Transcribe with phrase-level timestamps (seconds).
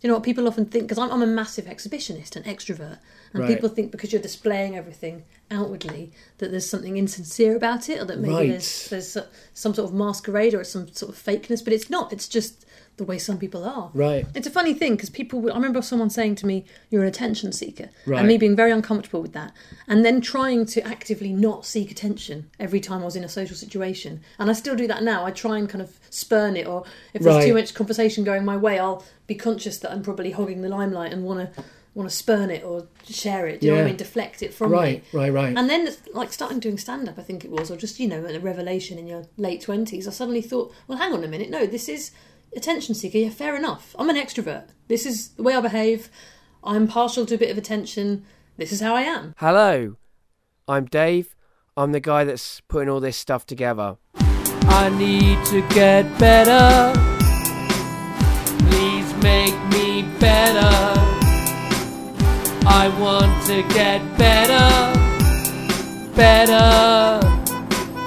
[0.00, 0.84] You know what people often think?
[0.84, 2.98] Because I'm, I'm a massive exhibitionist and extrovert,
[3.32, 3.48] and Right.
[3.54, 8.18] people think because you're displaying everything outwardly that there's something insincere about it, or that
[8.20, 8.48] maybe Right.
[8.50, 9.16] there's there's
[9.54, 11.64] some sort of masquerade or some sort of fakeness.
[11.64, 12.12] But it's not.
[12.12, 12.64] It's just
[12.98, 13.90] the way some people are.
[13.94, 14.26] Right.
[14.34, 15.50] It's a funny thing because people.
[15.50, 18.18] I remember someone saying to me, "You're an attention seeker," Right.
[18.18, 19.52] and me being very uncomfortable with that,
[19.86, 23.56] and then trying to actively not seek attention every time I was in a social
[23.56, 24.20] situation.
[24.38, 25.24] And I still do that now.
[25.24, 27.46] I try and kind of spurn it, or if there's Right.
[27.46, 31.12] too much conversation going my way, I'll be conscious that I'm probably hogging the limelight
[31.12, 31.64] and want to
[31.94, 33.60] want to spurn it or share it.
[33.60, 33.96] Do you know what I mean?
[33.96, 35.18] Deflect it from Right, me.
[35.18, 35.44] right, right.
[35.48, 35.58] Right.
[35.58, 38.06] And then, it's like starting doing stand up, I think it was, or just you
[38.06, 40.06] know, a revelation in your late twenties.
[40.06, 42.12] I suddenly thought, well, hang on a minute, no, this is
[42.56, 43.18] attention seeker.
[43.18, 43.94] Yeah, fair enough.
[43.98, 44.68] I'm an extrovert.
[44.88, 46.10] This is the way I behave.
[46.64, 48.24] I'm partial to a bit of attention.
[48.56, 49.34] This is how I am.
[49.38, 49.96] Hello,
[50.66, 51.34] I'm Dave.
[51.76, 53.96] I'm the guy that's putting all this stuff together.
[54.16, 56.92] I need to get better.
[58.68, 61.08] Please make me better.
[62.70, 64.68] I want to get better,
[66.14, 67.20] better,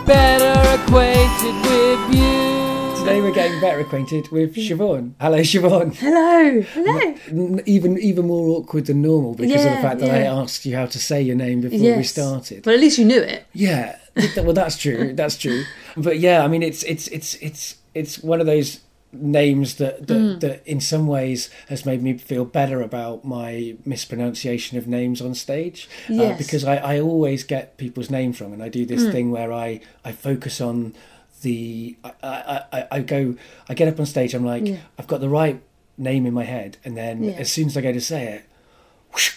[0.06, 2.61] better acquainted with you.
[3.02, 5.14] Today we're getting better acquainted with Siobhan.
[5.20, 5.96] Hello, Siobhan.
[5.96, 7.60] Hello, hello.
[7.66, 10.86] Even even more awkward than normal because of the fact that I asked you how
[10.86, 12.64] to say your name before we started.
[12.64, 13.46] But at least you knew it.
[13.54, 13.98] Yeah,
[14.38, 15.14] well, that's true.
[15.22, 15.64] That's true.
[15.98, 18.80] But yeah, I mean, it's it's it's it's it's one of those
[19.12, 20.40] names that that, Mm.
[20.42, 25.34] that in some ways has made me feel better about my mispronunciation of names on
[25.34, 26.38] stage uh, Yes.
[26.38, 28.88] because I, I always get people's names wrong and I do Mm.
[28.90, 30.94] this thing where I I focus on
[31.42, 33.36] the I, I, I, I go
[33.70, 34.78] I get up on stage I'm like Yeah.
[34.98, 35.62] I've got the right
[35.98, 37.32] name in my head and then Yeah.
[37.34, 38.44] as soon as I go to say it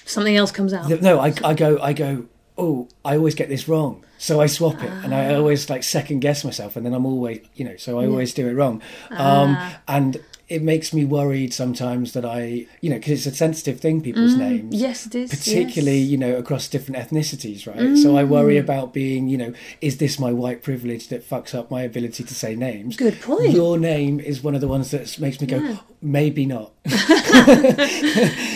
[0.07, 0.89] Something else comes out.
[0.89, 2.27] the- No, I, I go, I go.
[2.57, 5.17] Oh, I always get this wrong, so I swap it, and Ah.
[5.17, 8.33] I always like second guess myself, and then I'm always, you know, so I always
[8.33, 8.81] do it wrong,
[9.11, 9.43] Ah.
[9.43, 13.81] um, and it makes me worried sometimes that I, you know, because it's a sensitive
[13.81, 15.31] thing, people's names, Mm, Yes, it is.
[15.31, 16.09] particularly yes.
[16.09, 16.11] Mm.
[16.11, 17.97] you know across different ethnicities, right?
[17.97, 21.71] So I worry about being, you know, is this my white privilege that fucks up
[21.71, 22.97] my ability to say names?
[22.97, 23.53] Good point.
[23.53, 25.79] Your name is one of the ones that makes me go, Yeah.
[26.03, 26.73] maybe not.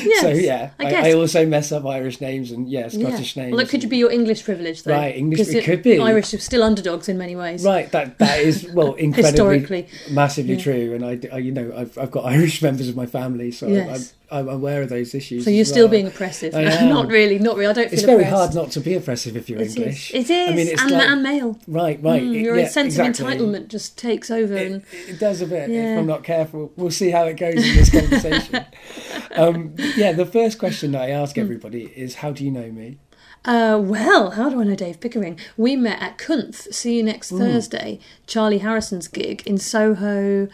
[0.08, 1.08] Yes, so yeah, I I.
[1.08, 3.42] I also mess up Irish names and yeah, Scottish Yeah.
[3.44, 3.52] names.
[3.52, 4.92] Well, it could be your English privilege, though.
[4.92, 5.98] Right, English- 'Cause it could be.
[5.98, 7.64] Irish are still underdogs in many ways.
[7.64, 9.86] Right, that that is well incredibly Historically.
[10.10, 13.50] massively true, and I, I- you know I've I've got Irish members of my family,
[13.52, 14.14] so Yes.
[14.30, 15.44] I'm, I'm aware of those issues.
[15.44, 15.92] So you're still well.
[15.92, 16.52] being oppressive.
[16.98, 17.70] Not really, not really.
[17.70, 18.36] I don't feel It's very oppressed.
[18.36, 19.76] hard not to be oppressive if you're It is.
[19.76, 20.14] English.
[20.14, 20.50] It is.
[20.50, 21.58] I mean, it's and, like, and male.
[21.66, 22.22] right, right.
[22.22, 23.24] Mm, it- your yeah, sense exactly.
[23.36, 24.54] of entitlement just takes over.
[24.56, 25.94] It, and it does a bit Yeah.
[25.94, 26.72] if I'm not careful.
[26.76, 28.66] We'll see how it goes in this conversation.
[29.36, 31.40] um, yeah, the first question that I ask Hmm.
[31.42, 32.98] everybody is, "How do you know me?"
[33.44, 35.38] Uh, well, how do I know Dave Pickering?
[35.56, 36.74] We met at Kunth.
[36.74, 37.98] See you next Thursday.
[38.26, 40.48] Charlie Harrison's gig in Soho.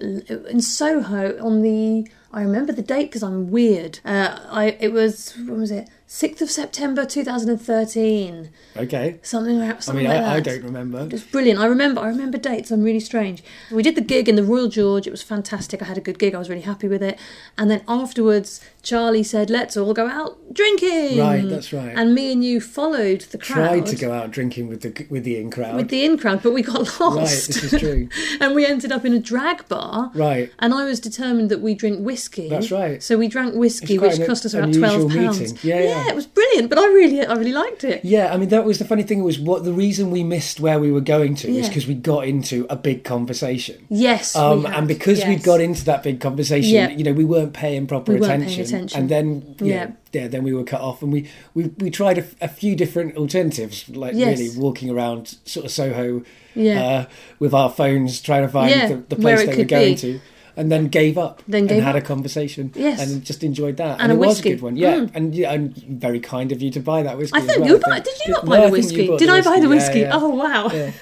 [0.00, 2.08] In Soho on the.
[2.30, 4.00] I remember the date because I'm weird.
[4.04, 5.88] Uh, I it was when was it?
[6.10, 8.50] Sixth of September, two thousand and thirteen.
[8.76, 9.18] Okay.
[9.22, 9.58] Something.
[9.58, 11.00] like- I something mean, like I, I don't remember.
[11.00, 11.60] It was brilliant.
[11.60, 12.00] I remember.
[12.00, 12.70] I remember dates.
[12.70, 13.42] I'm really strange.
[13.70, 15.06] We did the gig in the Royal George.
[15.06, 15.82] It was fantastic.
[15.82, 16.34] I had a good gig.
[16.34, 17.18] I was really happy with it.
[17.58, 21.92] And then afterwards, Charlie said, "Let's all go out drinking." Right, that's right.
[21.96, 23.68] And me and you followed the crowd.
[23.84, 25.76] Tried to go out drinking with the with the in crowd.
[25.76, 27.00] with the in crowd, but we got lost.
[27.00, 28.08] Right, this is true.
[28.40, 30.10] and we ended up in a drag bar.
[30.14, 30.50] Right.
[30.58, 32.17] And I was determined that we drink whiskey.
[32.48, 33.02] That's right.
[33.02, 35.40] So we drank whiskey, which an cost us about twelve pounds.
[35.40, 35.58] meeting.
[35.62, 36.08] Yeah, yeah.
[36.08, 36.68] it was brilliant.
[36.68, 38.04] But I really, I really liked it.
[38.04, 40.78] Yeah, I mean that was the funny thing was what the reason we missed where
[40.78, 41.68] we were going to was Yeah.
[41.68, 43.76] because we got into a big conversation.
[43.88, 44.34] Yes.
[44.34, 45.28] we Um, and because yes.
[45.28, 46.90] we'd got into that big conversation, Yeah.
[46.90, 49.00] you know, we weren't paying proper We weren't paying attention, attention.
[49.00, 49.90] and then yeah, Yeah.
[50.22, 53.16] yeah, then we were cut off, and we we, we tried a, a few different
[53.16, 54.38] alternatives, like Yes.
[54.38, 56.22] really walking around sort of Soho,
[56.54, 56.82] Yeah.
[56.82, 57.04] uh,
[57.38, 60.00] with our phones trying to find Yeah, the, the place they were going be.
[60.00, 60.20] to.
[60.58, 61.42] And then gave up.
[61.48, 62.72] Then and gave had a conversation.
[62.74, 63.00] Yes.
[63.00, 64.00] and just enjoyed that.
[64.00, 64.50] And it a was whiskey.
[64.50, 64.76] a good one.
[64.76, 65.10] Yeah, Mm.
[65.14, 67.38] and yeah, and very kind of you to buy that whiskey.
[67.38, 68.04] I think well, you think.
[68.04, 69.06] Did you not buy I the whiskey?
[69.06, 70.00] bought Did I buy the whiskey?
[70.00, 70.10] yeah.
[70.12, 70.68] Oh wow.
[70.72, 70.90] Yeah.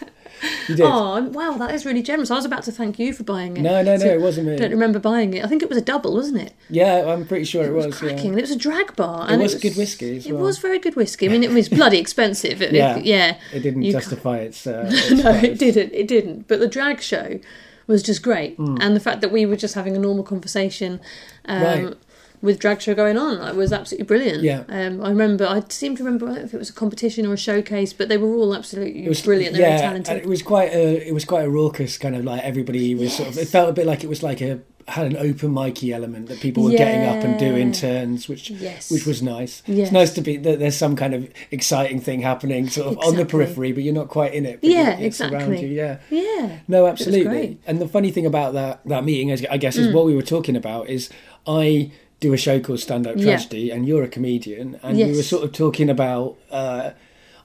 [0.68, 0.84] You did.
[0.84, 2.30] Oh wow, that is really generous.
[2.30, 3.62] I was about to thank you for buying it.
[3.62, 4.52] No, no, no, So- it wasn't me.
[4.52, 5.42] I don't remember buying it.
[5.42, 6.52] I think it was a double, wasn't it?
[6.68, 7.98] Yeah, I'm pretty sure it, It was, was.
[7.98, 8.32] cracking.
[8.34, 8.38] yeah.
[8.40, 9.22] It was a drag bar.
[9.22, 11.24] and It and was good whiskey as It was very good whiskey.
[11.26, 12.60] I mean, it was bloody expensive.
[12.60, 12.98] It- Yeah.
[12.98, 13.38] yeah.
[13.54, 14.66] It didn't You justify its.
[14.66, 15.42] Uh, its no, price.
[15.44, 15.94] it didn't.
[15.94, 16.48] It didn't.
[16.48, 17.40] But the drag show
[17.86, 18.78] was just great, Mm.
[18.80, 21.00] and the fact that we were just having a normal conversation.
[21.46, 21.94] Um, Right.
[22.42, 24.42] With drag show going on, it was absolutely brilliant.
[24.42, 24.64] Yeah.
[24.68, 25.46] um, I remember.
[25.46, 28.28] I seem to remember if it was a competition or a showcase, but they were
[28.34, 29.54] all absolutely It was brilliant.
[29.56, 30.12] They were yeah, talented.
[30.14, 31.08] and it was quite a.
[31.08, 33.38] It was quite a raucous kind of like everybody was sort of.
[33.38, 36.38] It felt a bit like it was like a had an open micy element that
[36.40, 37.72] people were getting up and doing Yeah.
[37.72, 38.90] turns, which Yes.
[38.90, 39.62] which was nice.
[39.66, 39.86] Yes.
[39.88, 43.16] It's nice to be that there's some kind of exciting thing happening, sort of on
[43.16, 44.60] the periphery, but you're not quite in it.
[44.62, 45.66] Yeah, it- it's around exactly.
[45.68, 45.74] you.
[45.74, 45.96] Yeah.
[46.10, 46.50] Yeah.
[46.68, 47.58] No, absolutely.
[47.66, 49.60] And the funny thing about that that meeting, is, I Mm.
[49.60, 50.88] guess, is what we were talking about.
[50.88, 51.08] Is
[51.46, 51.90] I
[52.20, 53.24] do a show called Stand Up Yeah.
[53.24, 56.36] Tragedy, and you're a comedian, and we were sort of talking about.
[56.50, 56.90] Uh,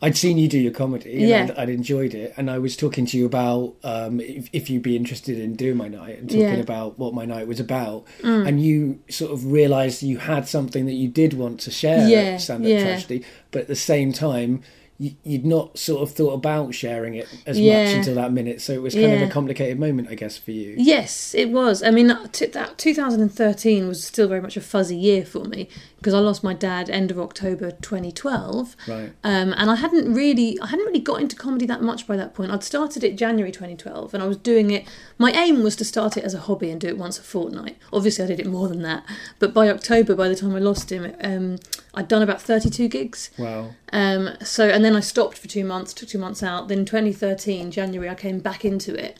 [0.04, 1.44] I'd seen you do your comedy, and Yeah.
[1.44, 4.82] I'd, I'd enjoyed it, and I was talking to you about um, if, if you'd
[4.82, 6.56] be interested in doing my night, and talking Yeah.
[6.56, 6.62] Mm.
[6.62, 10.94] about what my night was about, and you sort of realised you had something that
[10.94, 12.84] you did want to share Yeah, at Stand Up yeah.
[12.84, 14.62] Tragedy, but at the same time.
[15.00, 17.66] you- You'd not sort of thought about sharing it as much
[17.96, 20.76] until that minute, so it was kind of a complicated moment, I guess, for you.
[20.78, 21.82] Yes, it was.
[21.82, 25.68] I mean, t- that 2013 was still very much a fuzzy year for me
[26.02, 28.76] because I lost my dad end of October 2012.
[28.88, 29.14] Right.
[29.24, 32.34] Um, and I hadn't really, I hadn't really got into comedy that much by that
[32.34, 32.52] point.
[32.52, 34.88] I'd started it January 2012, and I was doing it.
[35.20, 37.78] My aim was to start it as a hobby and do it once a fortnight.
[37.94, 39.06] Obviously, I did it more than that.
[39.38, 41.60] But by October, by the time I lost him, um,
[41.94, 43.30] I'd done about 32 gigs.
[43.38, 43.76] Wow.
[43.94, 46.68] Um, so and then I stopped for two months, took two months out.
[46.68, 49.20] Then 2013 January I came back into it,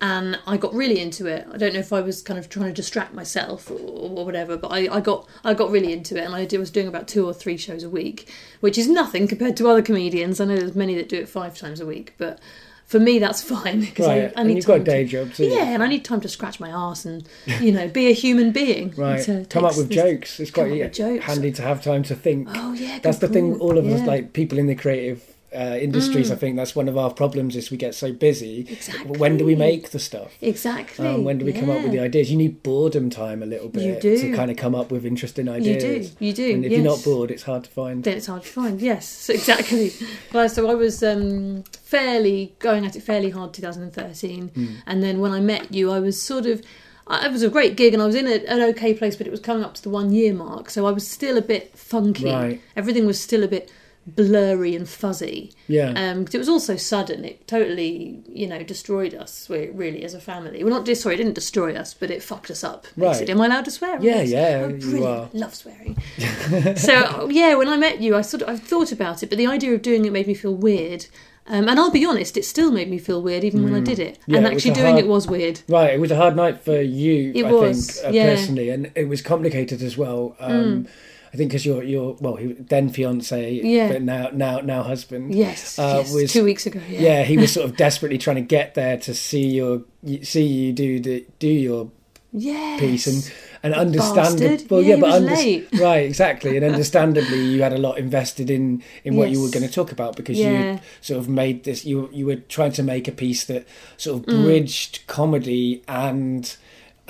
[0.00, 1.46] and I got really into it.
[1.52, 4.56] I don't know if I was kind of trying to distract myself or, or whatever,
[4.56, 7.06] but I, I got I got really into it, and I did, was doing about
[7.08, 10.40] two or three shows a week, which is nothing compared to other comedians.
[10.40, 12.38] I know there's many that do it five times a week, but.
[12.86, 14.22] For me, that's fine because Right.
[14.22, 15.44] I, I and need you've got a day to, job too.
[15.46, 17.24] yeah, and I need time to scratch my ass and
[17.60, 18.92] you know be a human being.
[18.96, 19.24] Right.
[19.48, 20.40] Come up with jokes.
[20.40, 21.24] It's quite yeah, jokes.
[21.24, 22.48] handy to have time to think.
[22.52, 23.60] Oh yeah, that's the thing.
[23.60, 26.96] All of us, like people in the creative uh, industries, I think that's one of
[26.96, 28.60] our problems is we get so busy.
[28.70, 29.18] Exactly.
[29.18, 30.32] When do we make the stuff?
[30.40, 31.06] exactly.
[31.06, 32.30] Um, when do we come up with the ideas?
[32.30, 34.16] You need boredom time a little bit You do.
[34.30, 35.82] to kind of come up with interesting ideas.
[35.82, 36.54] You do, you do.
[36.54, 38.04] And if you're not bored, it's hard to find.
[38.04, 38.80] then it's hard to find.
[38.80, 39.92] Yes, exactly.
[40.32, 44.66] well, so I was um, fairly going at it fairly hard 2013, Hmm.
[44.86, 46.62] and then when I met you, I was sort of.
[47.06, 49.26] I- It was a great gig, and I was in a, an okay place, but
[49.26, 51.76] it was coming up to the one year mark, so I was still a bit
[51.76, 52.26] funky.
[52.30, 52.60] Right.
[52.76, 53.68] Everything was still a bit
[54.06, 55.52] blurry and fuzzy.
[55.68, 55.92] Yeah.
[55.94, 57.24] Um, 'cause it was also sudden.
[57.24, 59.48] It totally, you know, destroyed us.
[59.48, 60.64] re- Really, as a family.
[60.64, 62.86] Well, not just sorry, it didn't destroy us, but it fucked us up.
[62.96, 63.10] Right.
[63.12, 63.32] basically.
[63.34, 63.98] Am I allowed to swear?
[64.00, 65.28] Yeah, yeah, Oh, you are.
[65.32, 65.96] Love swearing.
[66.76, 69.46] so yeah, when I met you, I sort of I thought about it, but the
[69.46, 71.06] idea of doing it made me feel weird.
[71.46, 73.98] Um, and I'll be honest, it still made me feel weird even when I did
[73.98, 74.14] it.
[74.14, 74.18] Mm.
[74.28, 75.60] Yeah, and actually a doing hard- it was weird.
[75.68, 78.34] Right, it was a hard night for you, It I was, think, uh, yeah.
[78.34, 80.36] personally, and it was complicated as well.
[80.38, 80.86] Um,
[81.32, 83.88] I think because your your well, he, then fiance, Yeah.
[83.92, 86.12] but now now now husband, Yes, uh, yes.
[86.12, 86.80] was two weeks ago.
[86.88, 87.22] Yeah, yeah.
[87.22, 89.82] he was sort of desperately trying to get there to see your
[90.22, 91.90] see you do the do your
[92.32, 92.78] Yes.
[92.80, 93.32] piece and
[93.64, 97.98] and understand well Yeah, yeah, but under- right exactly and understandably you had a lot
[97.98, 100.74] invested in in what you were going to talk about because Yeah.
[100.74, 103.66] you sort of made this you you were trying to make a piece that
[103.96, 104.44] sort of Mm.
[104.44, 106.56] bridged comedy and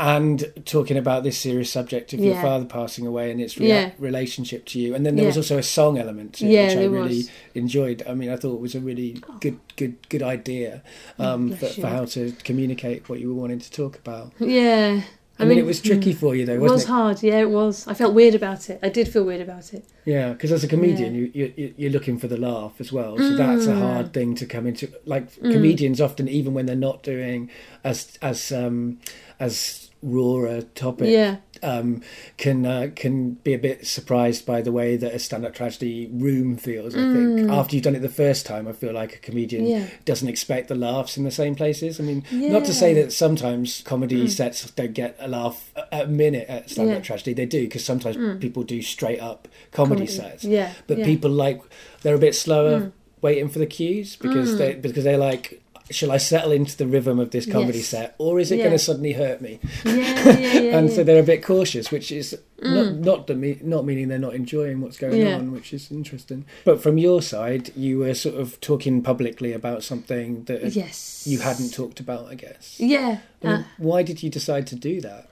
[0.03, 3.91] and talking about this serious subject of your father passing away and its Yeah.
[3.99, 6.77] relationship to you and then there was also a song element to it Yeah, which
[6.77, 7.31] I really was.
[7.55, 10.83] enjoyed I mean I thought it was a really good good good idea
[11.19, 15.03] um, for, for how to communicate what you were wanting to talk about Yeah.
[15.39, 16.89] I, mean, it was tricky for you though, It wasn't was it?
[16.89, 17.23] hard.
[17.23, 17.87] Yeah, it was.
[17.89, 18.79] I felt weird about it.
[18.83, 19.87] I did feel weird about it.
[20.05, 21.29] Yeah, because as a comedian, Yeah.
[21.33, 23.79] you, you you're looking for the laugh as well, so that's a Mm.
[23.81, 24.93] hard thing to come into.
[25.07, 27.49] Like comedians, often even when they're not doing
[27.83, 28.99] as as um
[29.39, 31.37] as raw a topic, Yeah.
[31.63, 32.01] um,
[32.39, 36.57] can uh, can be a bit surprised by the way that a stand-up tragedy room
[36.57, 36.95] feels.
[36.95, 39.71] I think after you've done it the first time, I feel like a comedian Mm.
[39.71, 39.87] Yeah.
[40.07, 42.01] doesn't expect the laughs in the same places.
[42.01, 43.03] I mean, not to say Mm.
[43.03, 47.01] that sometimes comedy sets don't get a laugh a- a minute at stand-up Yeah.
[47.01, 47.05] Mm.
[47.05, 47.33] tragedy.
[47.35, 50.13] They do because sometimes people do straight up comedy, Comedy.
[50.13, 50.45] sets.
[50.45, 51.05] Yeah, but yeah.
[51.05, 51.61] people like
[52.03, 52.93] they're a bit slower Mm.
[53.21, 55.61] waiting for the cues because they because they're like.
[55.91, 57.89] Shall I settle into the rhythm of this comedy Yes.
[57.89, 58.65] set, or is it Yeah.
[58.65, 59.59] going to suddenly hurt me?
[59.85, 60.79] Yeah, yeah, yeah.
[60.79, 64.35] and so they're a bit cautious, which is not not the not meaning they're not
[64.35, 66.45] enjoying what's going on, which is interesting.
[66.65, 71.25] But from your side, you were sort of talking publicly about something that yes.
[71.27, 72.77] you hadn't talked about, I guess.
[72.79, 73.19] Yeah.
[73.43, 75.30] I Uh, why did you decide to do that?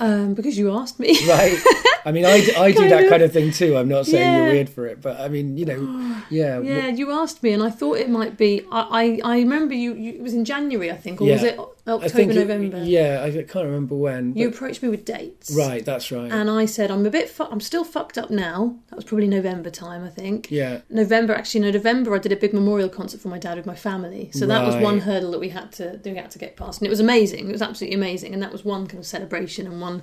[0.00, 1.16] Um, because you asked me.
[1.28, 1.58] Right.
[2.04, 3.10] I mean, I, I do that of.
[3.10, 3.76] kind of thing too.
[3.76, 6.60] I'm not saying you're weird for it, but I mean, you know, yeah.
[6.60, 8.62] Yeah, you asked me, and I thought it might be.
[8.70, 10.12] I, I, I remember you, you.
[10.14, 11.56] It was in January, I think, or was Yeah.
[11.86, 12.84] It I October, think it- November?
[12.84, 14.34] yeah, I can't remember when.
[14.34, 15.54] You approached me with dates.
[15.54, 16.30] right, that's right.
[16.32, 17.28] And I said, I'm a bit.
[17.28, 18.76] Fu- I'm still fucked up now.
[18.88, 20.50] That was probably November time, I think.
[20.50, 20.80] yeah.
[20.88, 22.14] November, actually, no, November.
[22.14, 24.76] I did a big memorial concert for my dad with my family, so that was
[24.76, 27.00] one hurdle that we had to that we had to get past, and it was
[27.00, 27.48] amazing.
[27.48, 30.02] It was absolutely amazing, and that was one kind of celebration and one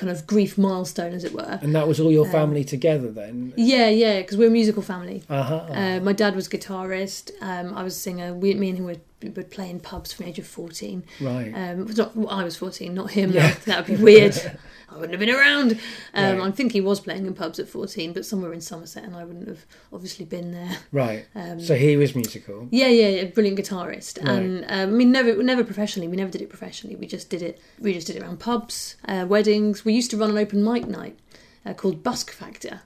[0.00, 1.58] kind of grief milestone, as it were.
[1.60, 3.52] And that was all your family together then?
[3.54, 5.22] Yeah, yeah, because we're a musical family.
[5.28, 5.66] Uh-huh.
[5.68, 7.30] Uh, my dad was guitarist.
[7.42, 8.32] Um, I was a singer.
[8.32, 9.02] We, me and him would,
[9.36, 11.04] would play in pubs from the age of fourteen.
[11.20, 11.52] right.
[11.54, 13.32] Um, not, well, I was fourteen, not him.
[13.32, 13.54] Yeah.
[13.66, 14.58] That would be weird.
[14.90, 15.72] I wouldn't have been around.
[16.14, 16.48] Um, Right.
[16.48, 19.24] I think he was playing in pubs at fourteen, but somewhere in Somerset, and I
[19.24, 20.76] wouldn't have obviously been there.
[20.92, 21.26] right.
[21.34, 22.68] Um, so he was musical.
[22.70, 24.28] Yeah, yeah, yeah, brilliant guitarist, Right.
[24.36, 26.08] and um, I mean, never, never professionally.
[26.08, 26.96] We never did it professionally.
[26.96, 27.60] We just did it.
[27.78, 29.84] We just did it around pubs, uh, weddings.
[29.84, 31.18] We used to run an open mic night
[31.64, 32.80] uh, called Busk Factor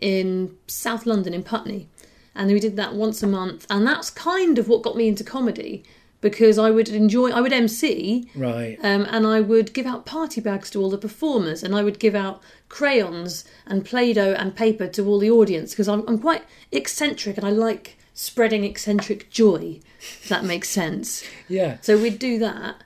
[0.00, 1.88] in South London in Putney,
[2.34, 3.66] and we did that once a month.
[3.70, 5.84] And that's kind of what got me into comedy
[6.20, 7.30] because I would enjoy.
[7.30, 8.78] I would MC, Right.
[8.82, 11.98] um, and I would give out party bags to all the performers, and I would
[11.98, 16.42] give out crayons and Play-Doh and paper to all the audience because I'm, I'm quite
[16.72, 19.80] eccentric and I like spreading eccentric joy.
[19.98, 21.24] If that makes sense.
[21.48, 21.78] Yeah.
[21.80, 22.76] So we'd do that,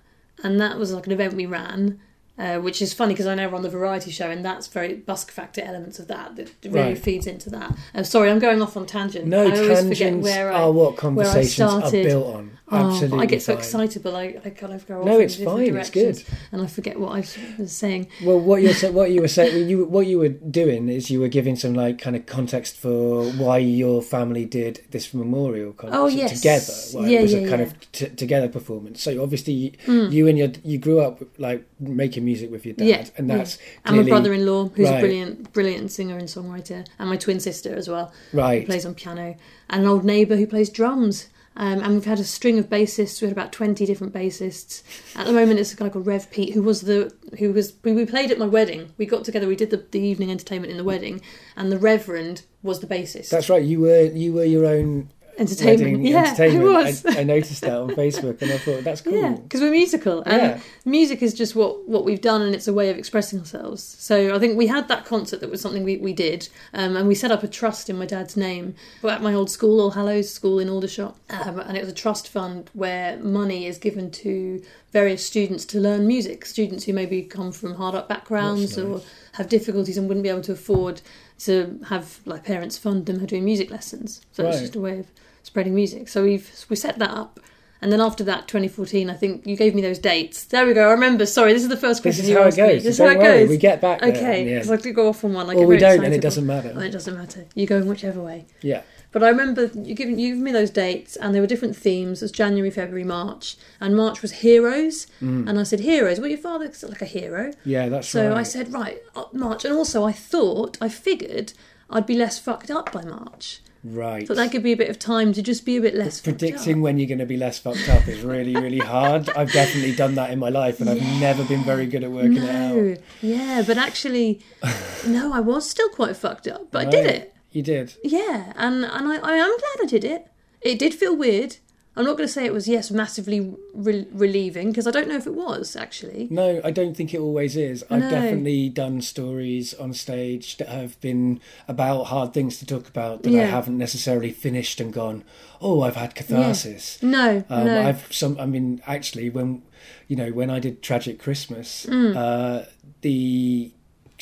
[0.43, 2.01] and that was like an event we ran.
[2.39, 5.31] Uh, which is funny because I now run the variety show, and that's very busk
[5.31, 6.99] factor elements of that that really Right.
[6.99, 7.77] feeds into that.
[7.95, 9.27] Uh, sorry, I'm going off on tangent.
[9.27, 12.51] No, I always forget tangents where I, are what where I conversations are built on.
[12.73, 13.59] Oh, I get so fine.
[13.59, 14.15] excitable.
[14.17, 16.39] I, I kind of go off No, in it's different fine, it's directions, good.
[16.53, 17.25] and I forget what I
[17.59, 18.07] was saying.
[18.25, 21.29] Well, what you what you were saying, you what you were doing is you were
[21.29, 26.07] giving some like kind of context for why your family did this memorial concert Oh,
[26.07, 26.39] yes.
[26.41, 26.73] together.
[27.05, 27.67] Why Yeah, it was yeah, a kind yeah.
[27.67, 29.03] of t- together performance.
[29.03, 30.07] So obviously, hmm.
[30.11, 33.59] you and your you grew up like making music with your dad, Yeah, and that's
[33.85, 34.97] And my brother-in-law, who's Right.
[34.97, 38.87] a brilliant, brilliant singer and songwriter, and my twin sister as well, right, who plays
[38.87, 39.35] on piano,
[39.69, 41.29] and an old neighbour who plays drums.
[41.61, 43.21] Um, and we've had a string of bassists.
[43.21, 44.83] We had about twenty different bassists.
[45.15, 47.93] At the moment, it's a guy called Rev Pete, who was the who was we,
[47.93, 48.95] we played at my wedding.
[48.97, 49.47] We got together.
[49.47, 51.21] We did the, the evening entertainment in the wedding,
[51.57, 53.29] and the Reverend was the bassist.
[53.29, 53.63] That's right.
[53.63, 55.81] You were you were your own entertainment.
[55.99, 56.65] wedding yeah, entertainment.
[56.77, 57.07] I was.
[57.07, 59.15] I, I noticed that on Facebook, and I thought that's cool.
[59.15, 60.61] Yeah, because we're musical, and Yeah.
[60.85, 63.83] music is just what what we've done, and it's a way of expressing ourselves.
[63.99, 67.09] So I think we had that concert that was something we, we did, um, and
[67.09, 70.33] we set up a trust in my dad's name at my old school, All Hallows
[70.33, 74.63] School in Aldershot, um, and it was a trust fund where money is given to
[74.93, 76.45] various students to learn music.
[76.45, 79.03] Students who maybe come from hard up backgrounds That's or
[79.35, 81.01] have difficulties and wouldn't be able to afford
[81.41, 84.21] to have like parents fund them doing music lessons.
[84.33, 85.07] So it's just a way of
[85.43, 86.09] spreading music.
[86.09, 87.41] So we've we set that up.
[87.83, 90.45] And then after that, 2014, I think you gave me those dates.
[90.45, 90.89] There we go.
[90.89, 91.25] I remember.
[91.25, 92.21] Sorry, this is the first question.
[92.23, 92.85] This is you how it goes.
[92.85, 93.49] This is how it worry, goes.
[93.49, 94.63] we get back Okay, in the end.
[94.65, 95.49] because I do go off on one.
[95.57, 96.75] Or we don't, and it doesn't matter.
[96.77, 97.47] Oh, it doesn't matter.
[97.55, 98.45] You go in whichever way.
[98.61, 98.83] Yeah.
[99.13, 102.23] But I remember you giving you gave me those dates, and there were different themes.
[102.23, 105.07] It was January, February, March, and March was heroes.
[105.21, 106.21] And I said heroes.
[106.21, 107.53] Well, your father's like a hero.
[107.65, 108.35] Yeah, that's So right.
[108.35, 111.53] So I said right uh, March, and also I thought I figured
[111.91, 113.61] I'd be less fucked up by March.
[113.83, 114.29] right.
[114.29, 116.81] But that could be a bit of time to just be a bit less predicting
[116.81, 120.15] when you're going to be less fucked up is really really hard i've definitely done
[120.17, 122.99] that in my life and i've never been very good at working it No, out
[123.23, 124.41] yeah, but actually,
[125.07, 127.35] no, I was still quite fucked up, but I did it.
[127.53, 130.27] You did Yeah, and and I, I am glad I did it.
[130.61, 131.57] It did feel weird.
[131.97, 135.17] I'm not going to say it was yes massively re- relieving because I don't know
[135.17, 136.29] if it was actually.
[136.31, 138.11] no i don't think it always is i've No.
[138.11, 143.35] definitely done stories on stage that have been about hard things to talk about that
[143.35, 145.25] i haven't necessarily finished and gone
[145.61, 147.83] oh i've had catharsis No, Um, no.
[147.89, 148.39] I've some.
[148.39, 149.63] I mean, actually, when
[150.09, 152.15] you know when I did Tragic Christmas, Mm.
[152.17, 152.67] uh,
[153.03, 153.73] the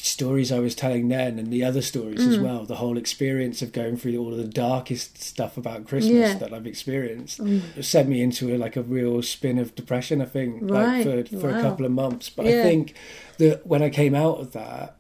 [0.00, 2.28] stories I was telling then and the other stories Mm.
[2.32, 6.14] as well, the whole experience of going through all of the darkest stuff about Christmas
[6.32, 6.34] Yeah.
[6.38, 10.20] that I've experienced it sent me into a, like a real spin of depression.
[10.22, 11.04] I think Right.
[11.06, 11.58] like for for Wow.
[11.58, 12.52] a couple of months, but Yeah.
[12.52, 12.60] Mm.
[12.60, 12.94] I think
[13.38, 14.96] that when I came out of that.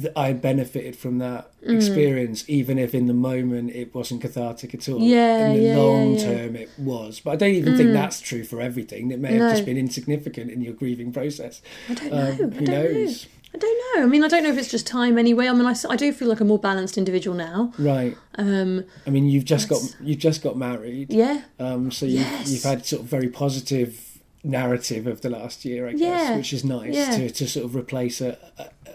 [0.00, 1.76] Th- I benefited from that Mm.
[1.76, 5.00] experience, even if in the moment it wasn't cathartic at all.
[5.00, 6.24] Yeah, in the yeah, yeah, long yeah.
[6.24, 9.10] term it was, but I don't even think that's true for everything.
[9.12, 9.50] It may have No.
[9.50, 11.62] just been insignificant in your grieving process.
[11.88, 12.18] I don't know.
[12.18, 12.82] Um, I who don't know.
[12.92, 13.26] knows?
[13.54, 14.02] I don't know.
[14.04, 15.46] I mean, I don't know if it's just time anyway.
[15.46, 17.72] I mean, I do feel like a more balanced individual now.
[17.78, 18.16] Right.
[18.36, 22.50] Um, I mean, you've just got you've just got married, yeah, um, so you've Yes.
[22.50, 24.11] you've had sort of very positive
[24.44, 26.36] narrative of the last year, I guess, Yeah.
[26.36, 27.10] which is nice Yeah.
[27.16, 28.36] to, to sort of replace a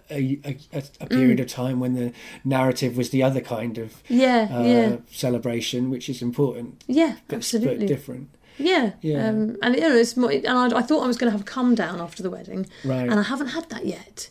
[0.09, 2.13] a, a, a, a period of time when the
[2.45, 7.17] narrative was the other kind of yeah, uh, yeah, celebration, which is important, yeah.
[7.27, 7.79] but, absolutely.
[7.79, 8.29] but different.
[8.57, 9.27] Yeah, Yeah.
[9.27, 11.41] Um, and you know, it's more, and I, I thought I was going to have
[11.41, 13.09] a come down after the wedding, Right.
[13.09, 14.29] and I haven't had that yet.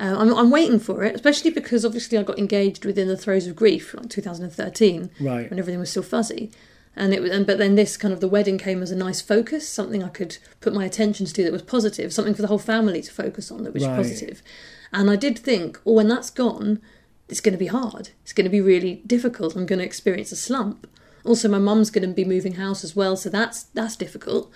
[0.00, 3.46] Uh, I'm, I'm waiting for it, especially because obviously I got engaged within the throes
[3.46, 5.50] of grief, like 2013, Right.
[5.50, 6.50] when everything was still fuzzy.
[6.96, 9.20] And it was, and, but then this kind of the wedding came as a nice
[9.20, 12.58] focus, something I could put my attentions to that was positive, something for the whole
[12.58, 13.96] family to focus on that was Right.
[13.96, 14.42] positive.
[14.92, 16.80] And I did think, oh, when that's gone,
[17.28, 18.10] it's going to be hard.
[18.22, 19.54] It's going to be really difficult.
[19.54, 20.88] I'm going to experience a slump.
[21.24, 24.50] Also, my mum's going to be moving house as well, so that's that's difficult.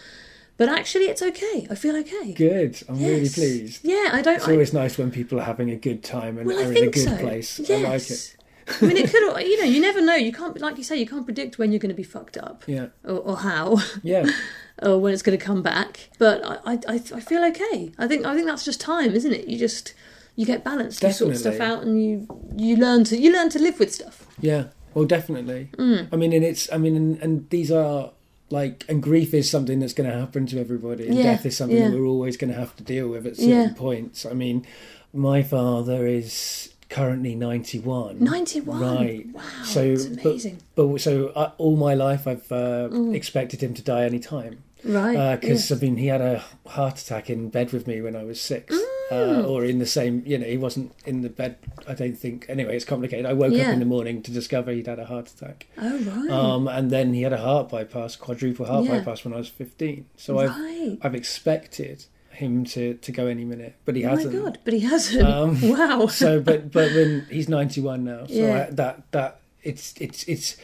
[0.57, 1.67] but actually it's okay.
[1.71, 2.33] I feel okay.
[2.33, 2.83] Good.
[2.89, 3.81] I'm really pleased.
[3.85, 4.37] Yeah, I don't.
[4.37, 6.85] It's I, always nice when people are having a good time and well, are in
[6.89, 7.17] a good so.
[7.19, 7.59] place.
[7.59, 7.71] Yes.
[7.85, 8.37] I like it.
[8.81, 9.23] I mean, it could.
[9.47, 10.15] You know, you never know.
[10.15, 12.65] You can't, like you say, you can't predict when you're going to be fucked up
[12.67, 12.87] Yeah.
[13.05, 13.79] or, or how.
[14.03, 14.27] Yeah.
[14.83, 16.09] or when it's going to come back.
[16.19, 17.93] But I, I, I feel okay.
[17.99, 19.49] I think I think that's just time, isn't it?
[19.49, 19.95] You just
[20.37, 21.03] you get balanced.
[21.03, 22.27] You sort stuff out, and you
[22.57, 24.27] you learn to you learn to live with stuff.
[24.41, 24.65] Yeah.
[24.95, 25.71] Well, definitely.
[25.79, 26.09] Mm.
[26.13, 26.71] I mean, and it's.
[26.73, 28.11] I mean, and, and these are
[28.51, 31.57] like, and grief is something that's going to happen to everybody, and Yeah, death is
[31.57, 31.89] something yeah.
[31.89, 33.73] that we're always going to have to deal with at certain Yeah.
[33.75, 34.27] points.
[34.27, 34.67] I mean,
[35.15, 38.15] my father is currently ninety-one.
[38.35, 38.81] Ninety one.
[38.81, 39.27] Right.
[39.33, 39.43] Wow.
[39.65, 40.59] So, it's but- amazing.
[40.75, 44.55] But so uh, all my life, I've uh, expected him to die any time.
[44.85, 45.37] right.
[45.41, 45.77] because yeah.
[45.77, 48.75] I mean he had a heart attack in bed with me when I was six,
[49.13, 49.43] Mm.
[49.45, 50.23] uh, or in the same.
[50.27, 51.57] You know, he wasn't in the bed.
[51.87, 52.47] I don't think.
[52.49, 53.27] Anyway, it's complicated.
[53.27, 53.67] I woke Yeah.
[53.69, 56.31] up in the morning to discover he'd had a heart attack, Oh right.
[56.31, 58.99] um, and then he had a heart bypass, quadruple heart Yeah.
[58.99, 60.07] bypass when I was fifteen.
[60.17, 60.57] So I've.
[61.05, 64.43] I've expected him to to go any minute, but he oh my hasn't.
[64.45, 64.59] god!
[64.65, 65.27] But he hasn't.
[65.29, 66.07] Um, wow.
[66.11, 68.67] So, but but when he's ninety one now, so Yeah.
[68.69, 70.57] I, that that it's it's it's.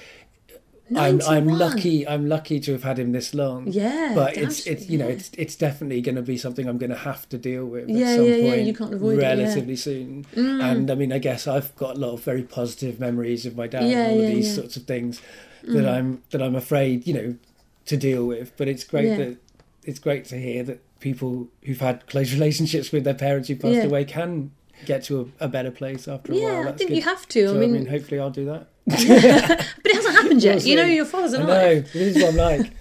[0.96, 2.08] I'm I'm lucky.
[2.08, 4.12] I'm lucky to have had him this long Yeah.
[4.14, 6.96] but it's it's you know it's it's definitely going to be something I'm going to
[6.96, 9.28] have to deal with Yeah, at some yeah, yeah, point you can't avoid it, yeah.
[9.28, 10.24] relatively soon.
[10.34, 10.62] Mm.
[10.64, 13.66] And I mean, I guess I've got a lot of very positive memories of my
[13.66, 14.52] dad Yeah, and all yeah, of these yeah.
[14.52, 14.56] Mm.
[14.56, 15.20] sorts of things
[15.64, 17.36] that I'm that I'm afraid you know
[17.84, 18.56] to deal with.
[18.56, 19.16] But it's great Yeah.
[19.18, 19.36] that
[19.84, 23.74] it's great to hear that people who've had close relationships with their parents who passed
[23.76, 23.84] Yeah.
[23.84, 24.50] away can
[24.86, 26.42] get to a, a better place after a while.
[26.64, 26.96] yeah, I think good.
[26.96, 27.48] you have to.
[27.48, 28.68] So, I mean, hopefully I'll do that.
[28.86, 30.64] but it hasn't happened yet.
[30.64, 31.48] You know, your father's I alive.
[31.48, 32.72] know this is what I'm like.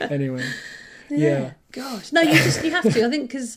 [0.10, 0.44] anyway,
[1.10, 1.52] yeah.
[1.70, 3.06] Gosh, no, you just you have to.
[3.06, 3.56] I think because,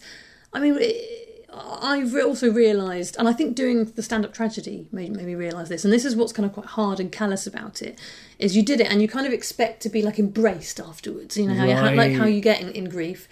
[0.54, 5.26] I mean, it, I've also realised, and I think doing the stand-up tragedy made, made
[5.26, 8.00] me realise this, and this is what's kind of quite hard and callous about it,
[8.40, 11.38] is you did it and you kind of expect to be like embraced afterwards.
[11.38, 13.28] You know how you ha- like how you get in, in grief,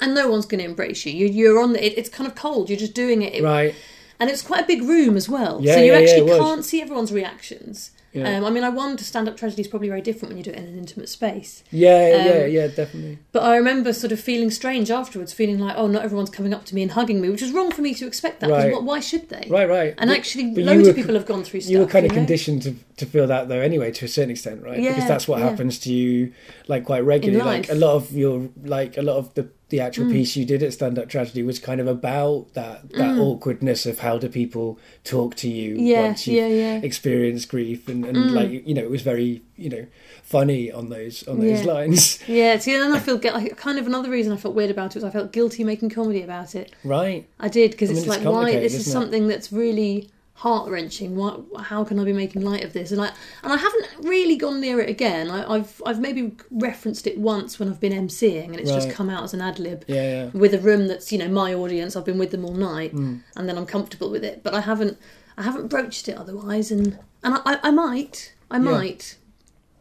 [0.00, 1.12] and no one's going to embrace you.
[1.12, 2.68] you you're on the, it, it's kind of cold.
[2.70, 3.34] You're just doing it.
[3.34, 3.74] It- Right.
[4.20, 5.58] and it's quite a big room as well.
[5.60, 6.38] Yeah, so you yeah, yeah, actually was.
[6.38, 7.90] can't see everyone's reactions.
[8.12, 8.38] Yeah.
[8.38, 10.50] Um, I mean, I wonder stand up tragedy is probably very different when you do
[10.50, 11.62] it in an intimate space.
[11.70, 13.18] Yeah, yeah, Um, yeah, definitely.
[13.30, 16.64] But I remember sort of feeling strange afterwards, feeling like, oh, not everyone's coming up
[16.66, 18.48] to me and hugging me, which was wrong for me to expect that.
[18.48, 18.72] Right.
[18.72, 19.46] what- why should they?
[19.50, 19.94] Right, right.
[19.98, 21.70] And But- actually, but loads were of people have gone through stuff.
[21.72, 22.16] you were kind of know?
[22.16, 25.28] conditioned to, to feel that though anyway to a certain extent right Yeah, because that's
[25.28, 25.50] what yeah.
[25.50, 26.32] happens to you
[26.68, 30.08] like quite regularly like a lot of your like a lot of the the actual
[30.08, 33.98] piece you did at stand up tragedy was kind of about that that awkwardness of
[33.98, 36.80] how do people talk to you Yeah, once you yeah, yeah.
[36.82, 38.32] experience grief and, and Mm.
[38.32, 39.86] like you know it was very you know
[40.22, 41.72] funny on those on those Yeah.
[41.74, 44.90] lines Yeah, see, and I feel like, kind of another reason I felt weird about
[44.94, 46.72] it was I felt guilty making comedy about it.
[46.84, 48.52] right I did because I mean, it's it's like, why?
[48.52, 48.92] This is isn't it?
[48.92, 51.18] something that's really heart wrenching.
[51.58, 52.92] How can I be making light of this?
[52.92, 53.06] And I
[53.42, 55.30] and I haven't really gone near it again.
[55.30, 59.08] I, I've I've maybe referenced it once when I've been emceeing, and it's just come
[59.10, 59.84] out as an ad lib.
[59.88, 59.94] yeah
[60.24, 61.96] yeah with a room that's you know my audience.
[61.96, 63.16] I've been with them all night, Hmm.
[63.36, 64.42] and then I'm comfortable with it.
[64.42, 64.98] But I haven't,
[65.38, 69.16] I haven't broached it otherwise, and and I, I, I might, I might,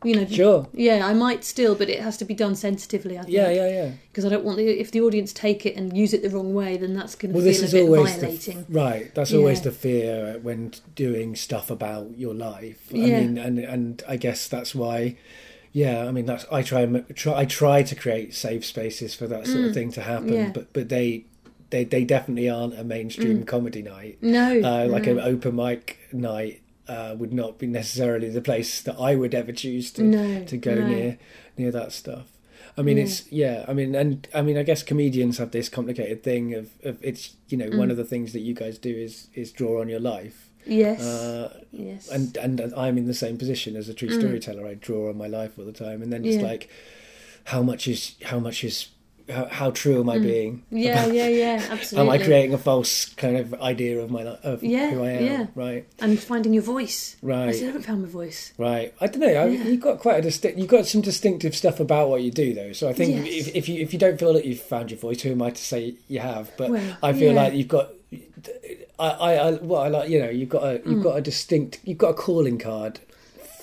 [0.03, 3.17] you know, sure yeah, I might still, but it has to be done sensitively.
[3.17, 5.75] I think, yeah yeah yeah because I don't want the if the audience take it
[5.75, 7.71] and use it the wrong way, then that's going to well feel this a is
[7.71, 8.65] bit always the, violating.
[8.69, 13.19] right that's always the fear when doing stuff about your life i Yeah.
[13.21, 15.15] mean and and i guess that's why
[15.71, 19.27] yeah i mean that's i try and try i try to create safe spaces for
[19.27, 20.33] that sort of thing to happen Mm.
[20.33, 20.49] yeah.
[20.53, 21.25] but but they
[21.71, 25.13] they they definitely aren't a mainstream comedy night no, uh, like no.
[25.13, 29.51] an open mic night uh, would not be necessarily the place that I would ever
[29.51, 30.87] choose to No, to go no.
[30.87, 31.17] near
[31.57, 32.27] near that stuff.
[32.77, 33.03] I mean, Yeah.
[33.03, 33.65] it's yeah.
[33.67, 37.35] I mean, and I mean, I guess comedians have this complicated thing of, of it's
[37.49, 37.77] you know Mm.
[37.77, 41.01] one of the things that you guys do is is draw on your life, yes,
[41.01, 44.67] uh, yes, and and I'm in the same position as a true storyteller.
[44.67, 46.41] I draw on my life all the time, and then it's Mm.
[46.41, 46.47] Yeah.
[46.47, 46.69] like,
[47.45, 48.87] how much is how much is
[49.29, 50.63] how, how true am I being?
[50.71, 50.83] Mm.
[50.83, 52.09] yeah, yeah, yeah, Am.
[52.09, 55.23] I creating a false kind of idea of my of Yeah, who I am?
[55.25, 55.47] yeah.
[55.55, 55.87] Right.
[55.99, 57.15] and finding your voice.
[57.23, 57.55] I Right.
[57.55, 58.53] still haven't found my voice.
[58.57, 58.93] Right.
[59.01, 59.27] I don't know.
[59.27, 60.57] I you've got quite a distinct.
[60.59, 62.73] You've got some distinctive stuff about what you do, though.
[62.73, 63.47] So I think Yes.
[63.47, 65.49] if, if you if you don't feel that you've found your voice, who am I
[65.51, 66.51] to say you have?
[66.57, 67.41] But Well, I feel yeah.
[67.41, 67.89] like you've got.
[68.99, 70.09] I, I, I what I like.
[70.09, 70.85] You know, you've got a Mm.
[70.91, 71.79] you've got a distinct.
[71.83, 72.99] You've got a calling card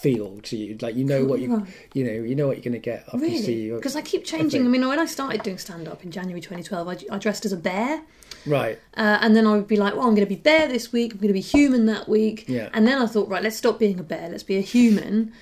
[0.02, 0.76] feel to you.
[0.80, 3.24] Like you know what you you know you know what you're going to get after
[3.24, 3.62] you see Really?
[3.62, 3.74] you.
[3.76, 4.64] Because I keep changing.
[4.64, 7.52] I, mean, when I started doing stand up in January 2012, I, I dressed as
[7.52, 8.02] a bear.
[8.44, 8.78] Right.
[8.96, 11.12] Uh, and then I would be like, well, I'm going to be bear this week,
[11.12, 12.46] I'm going to be human that week.
[12.48, 12.68] Yeah.
[12.72, 15.32] And then I thought, right, let's stop being a bear, let's be a human.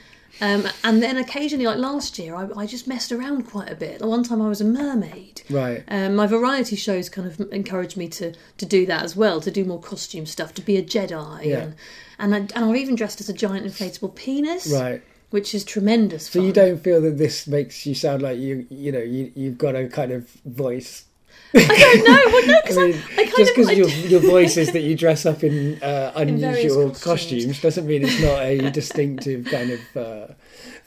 [0.41, 3.99] Um, and then occasionally, like last year, I, I just messed around quite a bit.
[3.99, 5.43] The one time I was a mermaid.
[5.51, 5.85] Right.
[5.89, 9.51] Um, my variety shows kind of encouraged me to, to do that as well, to
[9.51, 11.45] do more costume stuff, to be a Jedi.
[11.45, 11.59] Yeah.
[11.59, 11.75] And,
[12.19, 14.67] and, I, and I've even dressed as a giant inflatable penis.
[14.73, 15.03] Right.
[15.31, 16.27] which is tremendous.
[16.27, 19.59] So you don't feel that this makes you sound like you, you know, you you've
[19.59, 21.05] got a kind of voice.
[21.55, 22.23] I don't know.
[22.33, 24.73] Well, no, because I I, mean, I kind just because I your your voice is
[24.73, 27.03] that you dress up in uh, In unusual costumes.
[27.03, 27.61] costumes.
[27.61, 30.27] doesn't mean it's not a distinctive kind of uh,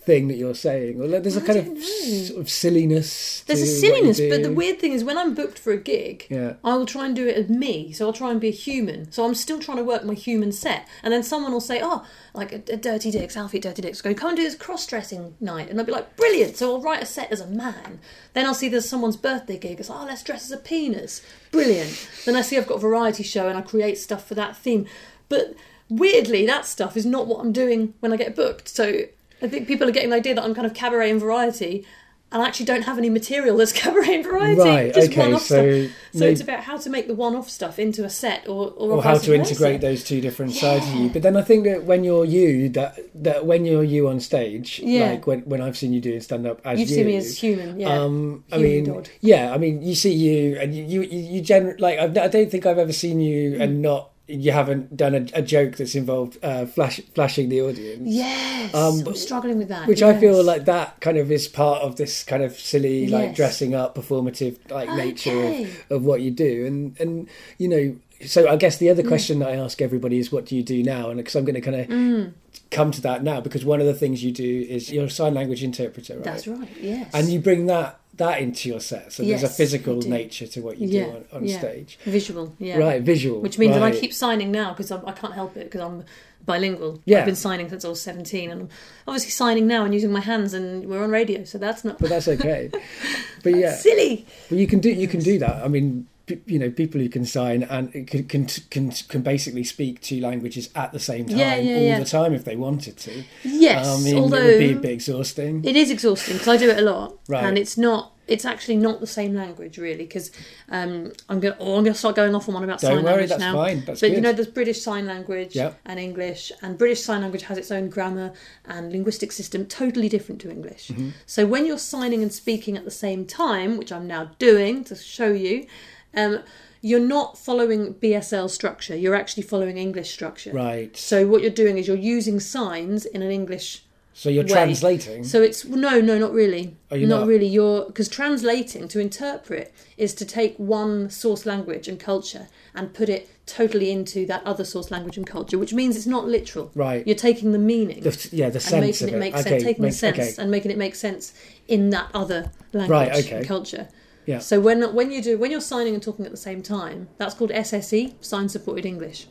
[0.06, 1.02] thing that you're saying.
[1.02, 3.42] Or like, there's a kind of sort of silliness.
[3.42, 5.72] There's a to what you silliness, but the weird thing is when I'm booked for
[5.72, 6.54] a gig, Yeah.
[6.64, 7.92] I will try and do it as me.
[7.94, 9.12] So I'll try and be a human.
[9.12, 10.88] So I'm still trying to work my human set.
[11.02, 14.14] And then someone will say, oh, like a, a Dirty Dicks, Alfie Dirty Dicks, go,
[14.14, 15.70] come and do this cross-dressing night.
[15.70, 16.58] And I'll be like, brilliant.
[16.58, 18.00] So I'll write a set as a man.
[18.34, 19.80] Then I'll see there's someone's birthday gig.
[19.80, 21.22] It's like, oh, let's dress as a penis.
[21.52, 22.10] Brilliant.
[22.26, 24.86] then I see I've got a variety show and I create stuff for that theme.
[25.30, 25.56] But
[25.90, 28.68] weirdly, that stuff is not what I'm doing when I get booked.
[28.68, 29.04] So
[29.44, 31.86] I think people are getting the idea that I'm kind of cabaret and variety,
[32.32, 34.60] and I actually don't have any material that's cabaret and variety.
[34.62, 35.98] Right, just okay, one-off so stuff.
[36.14, 38.92] So may- it's about how to make the one-off stuff into a set, or or,
[38.94, 41.10] or how to integrate those two different sides of you.
[41.10, 44.80] But then I think that when you're you, that that when you're you on stage,
[44.84, 45.12] Yeah.
[45.12, 47.38] like when when I've seen you doing stand up as You've you, seen me as
[47.38, 47.90] human, yeah.
[48.00, 52.00] Um, I Human mean, yeah, I mean, you see you, and you, you, you like.
[52.00, 53.62] I've, I don't think I've ever seen you Hmm.
[53.62, 54.10] and not.
[54.34, 58.02] You haven't done a, a joke that's involved uh, flash, flashing the audience.
[58.06, 59.88] Yes, Um, I'm struggling with that.
[59.88, 63.30] Which I feel like that kind of is part of this kind of silly, like
[63.30, 63.36] Yes.
[63.38, 67.96] dressing up, performative, like nature of, of what you do, and and you know.
[68.26, 68.92] So I guess the Mm.
[68.92, 71.10] other question that I ask everybody is, what do you do now?
[71.10, 72.34] And because I'm going to kind of Mm.
[72.72, 75.34] come to that now, because one of the things you do is you're a sign
[75.34, 76.24] language interpreter, right?
[76.24, 76.68] That's right.
[76.82, 79.12] Yes, and you bring that that into your set.
[79.12, 81.58] So there's a physical nature to what you yeah, do on, on yeah.
[81.58, 83.02] stage, visual, yeah, right?
[83.02, 86.04] Visual, Which means that I keep signing now because I can't help it because I'm
[86.46, 87.02] bilingual.
[87.06, 87.20] Yeah.
[87.22, 88.70] I've been signing since I was 17, and I'm
[89.08, 92.10] obviously signing now and using my hands, and we're on radio, so that's not but
[92.10, 92.70] that's okay.
[93.44, 94.28] but yeah, silly.
[94.48, 95.64] but you can do you can do that.
[95.64, 96.06] I mean,
[96.46, 100.70] you know, people who can sign and can can can, can basically speak two languages
[100.76, 102.00] at the same time Yeah, yeah, all yeah.
[102.00, 103.24] the time if they wanted to.
[103.44, 105.64] Yes, I mean, although it would be a bit exhausting.
[105.66, 107.44] It is exhausting because I do it a lot, Right.
[107.44, 108.12] and it's not.
[108.26, 110.32] It's actually not the same language really because
[110.70, 111.56] um, I'm going.
[111.60, 113.54] Oh, I'm to start going off on one about Don't sign worry, language that's now.
[113.54, 115.78] fine, that's but you know, there's British Sign Language Yep.
[115.86, 118.32] and English, and British Sign Language has its own grammar
[118.64, 120.88] and linguistic system, totally different to English.
[120.88, 121.10] Mm-hmm.
[121.26, 124.96] So when you're signing and speaking at the same time, which I'm now doing to
[124.96, 125.66] show you.
[126.16, 126.40] Um,
[126.82, 128.96] you're not following BSL structure.
[128.96, 130.52] You're actually following English structure.
[130.52, 130.96] Right.
[130.98, 134.50] So what you're doing is you're using signs in an English So you're way.
[134.50, 135.24] translating.
[135.24, 136.76] So it's no, no, not really.
[136.92, 137.28] Oh, you're not, not?
[137.30, 137.48] really.
[137.48, 143.08] You're because translating to interpret is to take one source language and culture and put
[143.08, 146.70] it totally into that other source language and culture, which means it's not literal.
[146.76, 147.06] Right.
[147.08, 149.20] You're taking the meaning The- yeah, the and sense making of it it.
[149.20, 150.34] make Okay, sense, taking the sense okay.
[150.42, 151.34] and making it make sense
[151.68, 153.38] in that other language Right, okay.
[153.38, 153.88] and culture.
[154.26, 154.40] Yeah.
[154.40, 157.34] So when when you do when you're signing and talking at the same time, that's
[157.36, 159.28] called SSE, sign supported English.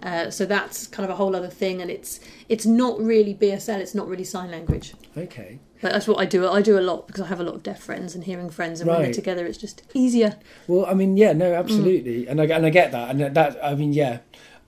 [0.00, 3.78] Uh, so that's kind of a whole other thing, and it's it's not really BSL,
[3.78, 4.94] it's not really sign language.
[5.16, 5.58] Okay.
[5.80, 6.48] But that's what I do.
[6.48, 8.80] I do a lot because I have a lot of deaf friends and hearing friends,
[8.80, 10.36] and when they're together, it's just easier.
[10.66, 11.36] Well, I mean, yeah, Mm.
[11.38, 14.18] no, absolutely, and I and I get that, and that I mean, yeah,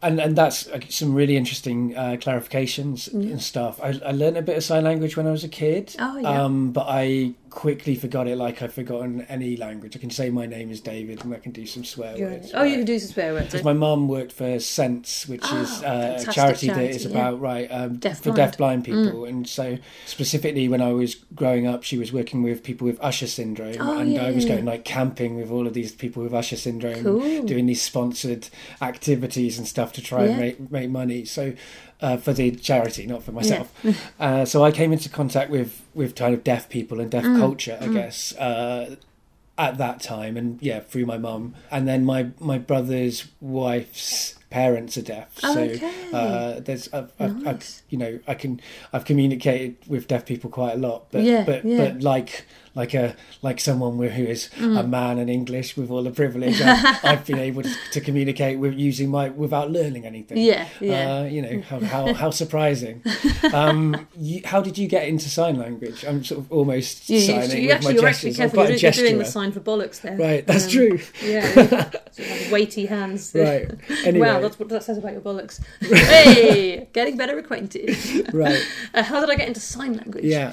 [0.03, 3.81] and and that's some really interesting uh, clarifications and stuff.
[3.83, 6.43] I, I learned a bit of sign language when I was a kid, Oh, yeah.
[6.45, 9.97] um, but I quickly forgot it, like I've forgotten any language.
[9.97, 12.53] I can say my name is David, and I can do some swear You're- words.
[12.55, 13.47] oh, you can do some swear words.
[13.47, 16.95] Because my mum worked for Sense, which Ah, is uh, a fantastic charity, that charity,
[16.97, 17.11] is yeah.
[17.11, 18.31] about right um, Deaf for.
[18.31, 18.37] Mm.
[18.37, 22.63] deaf blind people, and so specifically when I was growing up, she was working with
[22.63, 25.75] people with Usher syndrome, Oh, and yeah, I was going like camping with all of
[25.75, 27.43] these people with Usher syndrome, Cool.
[27.43, 28.49] doing these sponsored
[28.81, 30.31] activities and stuff to try Yeah.
[30.31, 31.25] and make make money.
[31.25, 31.55] So.
[32.03, 33.71] Uh, for the charity, not for myself.
[34.21, 37.39] uh, so I came into contact with with kind of deaf people and deaf Mm.
[37.39, 38.97] culture, I guess, uh,
[39.59, 44.97] at that time, and yeah, through my mum, and then my my brother's wife's parents
[44.97, 45.93] are deaf, so Okay.
[46.15, 47.83] uh, there's I've, I've, I've, Nice.
[47.91, 48.61] you know I can
[48.95, 51.77] I've communicated with deaf people quite a lot, but Yeah, but yeah.
[51.85, 54.79] but like like a like someone who is Mm.
[54.79, 58.59] a man and English with all the privilege, I've, I've been able to, to communicate
[58.59, 60.39] with using my without learning anything.
[60.39, 61.11] Yeah, yeah.
[61.19, 63.03] Uh, you know how how, how surprising.
[63.53, 66.05] Um, you, how did you get into sign language?
[66.05, 68.39] I'm sort of almost You, you, signing you with actually, my you're gestures.
[68.39, 70.17] You're, a doing- you're doing the sign for bollocks there.
[70.17, 71.01] Right, that's Um, true.
[71.25, 71.53] Yeah,
[72.13, 73.33] sort of weighty hands.
[73.35, 73.71] Right.
[74.05, 75.61] Anyway, Wow, that's what that says about your bollocks.
[75.81, 77.97] hey, getting better acquainted.
[78.33, 78.61] right.
[78.95, 80.25] Uh, how did I get into sign language?
[80.25, 80.53] Yeah.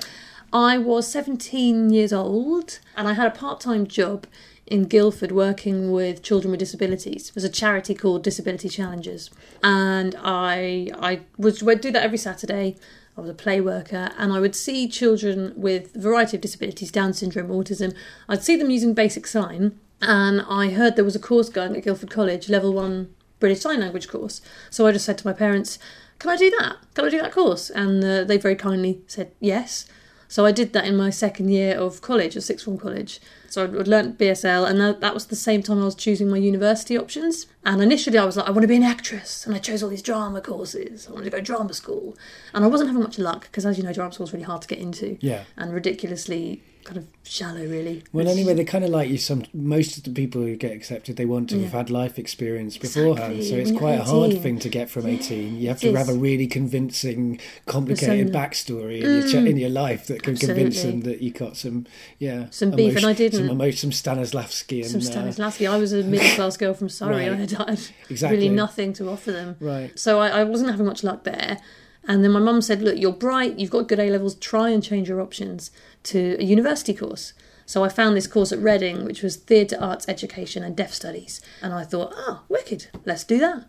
[0.54, 4.26] I was 17 years old and I had a part time job
[4.66, 7.30] in Guildford working with children with disabilities.
[7.30, 9.30] It was a charity called Disability Challengers.
[9.64, 12.76] And I I was would do that every Saturday.
[13.18, 16.92] I was a play worker and I would see children with a variety of disabilities,
[16.92, 17.96] Down syndrome, autism.
[18.30, 21.84] I'd see them using basic sign and I heard there was a course going at
[21.84, 24.42] Guildford College, level one British Sign Language course.
[24.70, 25.80] So I just said to my parents,
[26.20, 26.78] can I do that?
[26.94, 27.70] Can I do that course?
[27.70, 29.88] And uh, they very kindly said yes.
[30.28, 33.20] So I did that in my second year of college, of sixth form college.
[33.50, 36.38] So I'd learnt BSL, and that, that was the same time I was choosing my
[36.38, 37.48] university options.
[37.66, 39.90] And initially, I was like, I want to be an actress, and I chose all
[39.90, 41.08] these drama courses.
[41.08, 42.18] I wanted to go drama school,
[42.54, 44.62] and I wasn't having much luck because, as you know, drama school is really hard
[44.63, 45.18] to get into.
[45.22, 45.44] Yeah.
[45.56, 48.04] and ridiculously kind of shallow, really.
[48.13, 49.17] Well, anyway, they kind of like you.
[49.17, 52.78] Some most of the people who get accepted, they want to have had life experience
[52.78, 53.34] beforehand.
[53.34, 55.58] Exactly, So it's when quite a hard thing to get from eighteen.
[55.58, 58.47] You have to have a really convincing, complicated Persona.
[58.47, 61.04] backstory in, your, in your life that can convince them Mm.
[61.04, 61.86] That you got some,
[62.17, 63.39] yeah, Some beef, and I didn't.
[63.45, 65.69] Some, emo- some Stanislavski and some uh, Stanislavski.
[65.69, 67.28] I was a middle class girl from Surrey.
[67.28, 67.32] Right.
[67.32, 68.38] I had, I had Exactly.
[68.38, 69.58] really nothing to offer them.
[69.60, 69.91] Right.
[70.00, 71.60] So I, I wasn't having much luck there.
[72.08, 74.82] And then my mum said, Look, you're bright, you've got good A levels, try and
[74.82, 75.72] change your options
[76.04, 77.34] to a university course.
[77.65, 81.41] So I found this course at Reading, which was Theatre Arts Education and Deaf Studies.
[81.62, 83.65] And I thought, oh, wicked, let's do that.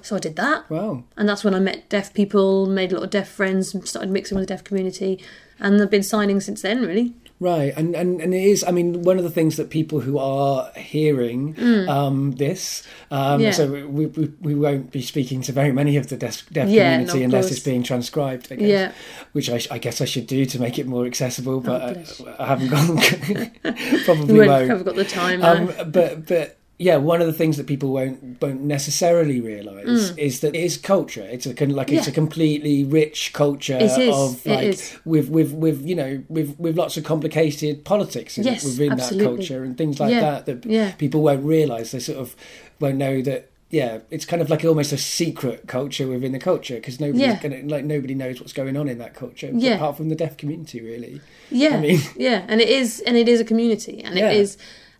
[0.00, 0.68] So I did that.
[0.70, 1.04] Wow.
[1.16, 4.36] And that's when I met deaf people, made a lot of deaf friends, started mixing
[4.36, 5.22] with the deaf community.
[5.60, 7.14] And I've been signing since then, really.
[7.44, 8.64] Right, and, and and it is.
[8.64, 11.54] I mean, one of the things that people who are hearing
[11.88, 13.42] um, this, um, Mm.
[13.42, 13.50] Yeah.
[13.50, 13.66] so
[13.98, 17.18] we, we we won't be speaking to very many of the deaf, deaf Yeah, community
[17.18, 17.56] no, unless course.
[17.58, 18.50] it's being transcribed.
[18.50, 18.92] I guess, Yeah.
[19.32, 21.92] which I, I guess I should do to make it more accessible, but Oh, uh,
[21.92, 22.34] bless you.
[22.38, 22.96] I haven't gone.
[24.06, 25.42] probably won't, have got the time.
[25.44, 30.40] Um, but but yeah, one of the things that people won't won't necessarily realise is
[30.40, 31.22] that it is culture.
[31.22, 32.06] It's a like it's Mm.
[32.06, 32.10] Yeah.
[32.10, 37.04] a completely rich culture of like with with with you know with with lots of
[37.04, 39.18] complicated politics in, Yes, within absolutely.
[39.26, 40.92] that culture and things like Yeah, that that yeah.
[40.92, 41.92] people won't realise.
[41.92, 42.34] They sort of
[42.80, 43.50] won't know that.
[43.70, 47.40] Yeah, it's kind of like almost a secret culture within the culture because nobody's Yeah.
[47.42, 49.74] gonna like nobody knows what's going on in that culture Yeah.
[49.76, 51.20] apart from the deaf community, really.
[51.50, 54.30] Yeah, I mean- yeah, and it is, and it is a community, and Yeah.
[54.30, 54.56] it is.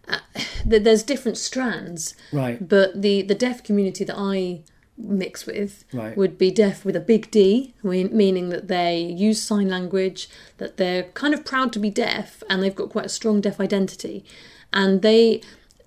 [0.09, 0.19] Uh,
[0.67, 2.67] there's different strands, Right.
[2.69, 4.61] but the the deaf community that I
[4.97, 6.17] mix with Right.
[6.17, 11.05] would be deaf with a big D, meaning that they use sign language, that they're
[11.15, 14.25] kind of proud to be deaf, and they've got quite a strong deaf identity,
[14.73, 15.41] and they.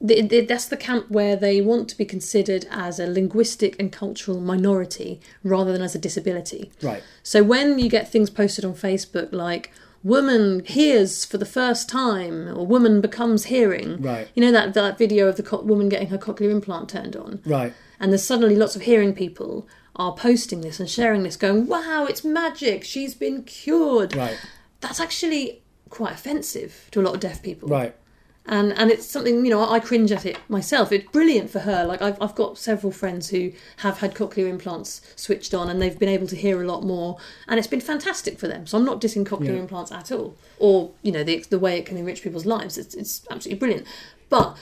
[0.07, 3.91] th th that's the camp where they want to be considered as a linguistic and
[3.91, 6.63] cultural minority rather than as a disability.
[6.89, 7.01] Right.
[7.23, 9.65] So when you get things posted on Facebook like
[10.03, 14.27] woman hears for the first time or woman becomes hearing, Right.
[14.35, 17.39] you know that that video of the co- woman getting her cochlear implant turned on,
[17.45, 17.73] Right.
[17.99, 22.05] and there's suddenly lots of hearing people are posting this and sharing this, going, "Wow,
[22.07, 22.83] it's magic!
[22.83, 24.37] She's been cured." Right.
[24.81, 27.95] That's actually quite offensive to a lot of deaf people Right.
[28.47, 30.91] And and it's something you know I cringe at it myself.
[30.91, 31.83] It's brilliant for her.
[31.85, 35.97] Like I've I've got several friends who have had cochlear implants switched on, and they've
[35.99, 38.65] been able to hear a lot more, and it's been fantastic for them.
[38.65, 39.61] So I'm not dissing cochlear Yeah.
[39.61, 42.77] implants at all, or you know the the way it can enrich people's lives.
[42.77, 43.87] It's it's absolutely brilliant,
[44.29, 44.57] but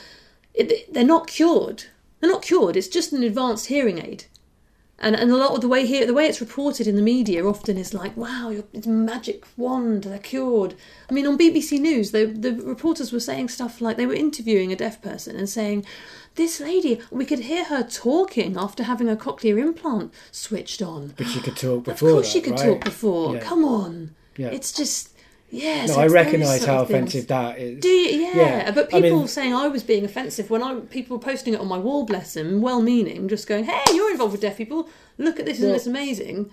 [0.53, 1.85] it, they're not cured.
[2.19, 2.75] They're not cured.
[2.75, 4.25] It's just an advanced hearing aid.
[5.05, 7.45] And, and a lot of the way here, the way it's reported in the media
[7.45, 10.73] often is like, wow, it's magic wand, they're cured.
[11.07, 14.73] I mean, on BBC News, they, the reporters were saying stuff like they were interviewing
[14.73, 15.85] a deaf person and saying,
[16.33, 21.13] this lady, we could hear her talking after having a cochlear implant switched on.
[21.15, 22.09] But she could talk before.
[22.09, 22.65] Of course, she could right?
[22.69, 23.35] talk before.
[23.35, 23.41] Yeah.
[23.41, 24.47] Come on, Yeah.
[24.47, 25.14] it's just
[25.55, 25.85] yeah.
[25.85, 26.97] No, so I recognise how of things.
[27.15, 27.79] offensive that is.
[27.81, 28.21] Do you?
[28.21, 31.23] Yeah, Yeah, but I people mean- saying I was being offensive when I people were
[31.23, 34.57] posting it on my wall, bless them, well-meaning, just going, "Hey, you're involved with deaf
[34.57, 34.87] people.
[35.17, 36.49] Look at this, isn't this amazing?"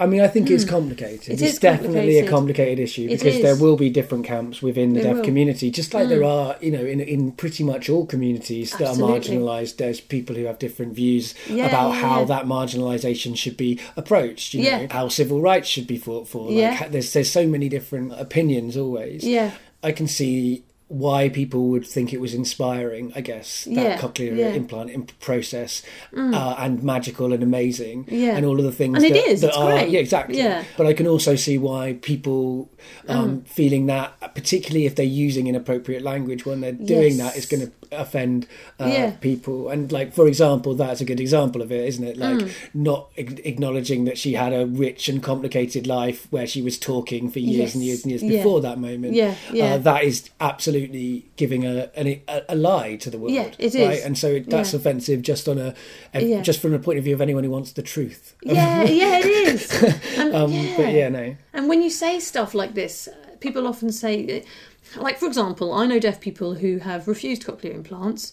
[0.00, 1.24] I mean, I think it's complicated.
[1.26, 1.32] Hmm.
[1.32, 2.30] It it's is definitely a complicated.
[2.30, 5.22] complicated issue because there will be different camps within the There deaf will.
[5.22, 5.24] Hmm.
[5.24, 9.36] community, just like there are, you know, in in pretty much all communities that Absolutely.
[9.36, 9.76] are marginalised.
[9.76, 12.24] There's people who have different views Yeah, about yeah, how yeah.
[12.26, 14.54] that marginalisation should be approached.
[14.54, 16.46] You know, how civil rights should be fought for.
[16.46, 16.88] Like, Yeah.
[16.88, 19.24] there's there's so many different opinions always.
[19.24, 19.50] Yeah.
[19.82, 24.34] I can see why people would think it was inspiring, I guess, that Yeah, cochlear
[24.36, 24.52] yeah.
[24.52, 24.56] Mm.
[24.56, 25.82] implant imp- process
[26.16, 28.36] uh, and magical and amazing Yeah.
[28.36, 29.90] and all of the things And it that, is, that it's are great.
[29.90, 30.64] yeah exactly Yeah.
[30.78, 32.70] but I can also see why people
[33.06, 33.14] Mm.
[33.14, 37.18] um, feeling that particularly if they're using inappropriate language when they're doing Yes.
[37.18, 38.46] that is going to offend
[38.78, 42.36] uh, people and like for example that's a good example of it isn't it like
[42.38, 42.50] Mm.
[42.74, 47.30] not ag- acknowledging that she had a rich and complicated life where she was talking
[47.30, 49.74] for years and years and years before that moment Yeah, yeah.
[49.74, 53.74] Uh, that is absolutely giving a, an, a a lie to the world Yeah, it
[53.74, 54.04] right is.
[54.04, 54.78] and so it, that's Yeah.
[54.80, 55.74] offensive just on a,
[56.14, 56.42] a Yeah.
[56.42, 59.26] just from the point of view of anyone who wants the truth Yeah, yeah, it
[59.26, 59.82] is.
[60.18, 60.74] And, um, yeah.
[60.76, 64.44] but yeah no And when you say stuff like this, uh, people often say,
[64.96, 68.32] like for example, I know deaf people who have refused cochlear implants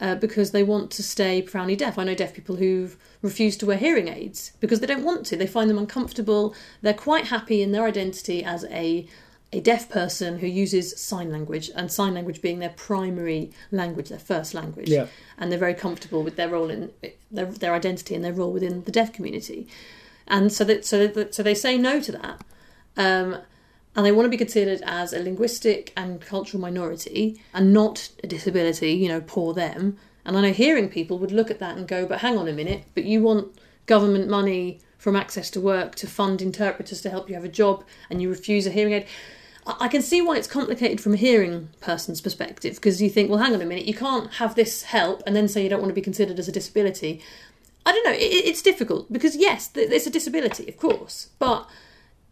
[0.00, 1.98] uh, because they want to stay profoundly deaf.
[1.98, 5.36] I know deaf people who've refused to wear hearing aids because they don't want to.
[5.36, 6.54] They find them uncomfortable.
[6.82, 9.06] They're quite happy in their identity as a
[9.54, 14.18] a deaf person who uses sign language, and sign language being their primary language, their
[14.18, 14.90] first language.
[14.90, 15.06] Yeah.
[15.38, 16.90] And they're very comfortable with their role in
[17.30, 19.60] their, their identity and their role within the deaf community.
[20.26, 22.40] and so that so that, so they say no to that,
[22.96, 23.38] um,
[23.94, 28.26] and they want to be considered as a linguistic and cultural minority and not a
[28.26, 28.92] disability.
[28.92, 29.96] You know, poor them.
[30.24, 32.52] And I know hearing people would look at that and go, "But hang on a
[32.52, 37.28] minute, but you want government money from access to work to fund interpreters to help
[37.28, 39.06] you have a job, and you refuse a hearing aid."
[39.66, 43.38] I can see why it's complicated from a hearing person's perspective because you think, well,
[43.38, 45.90] hang on a minute, you can't have this help and then say you don't want
[45.90, 47.22] to be considered as a disability.
[47.86, 48.12] I don't know.
[48.12, 51.68] It, it- it's difficult because yes, it's a disability, of course, but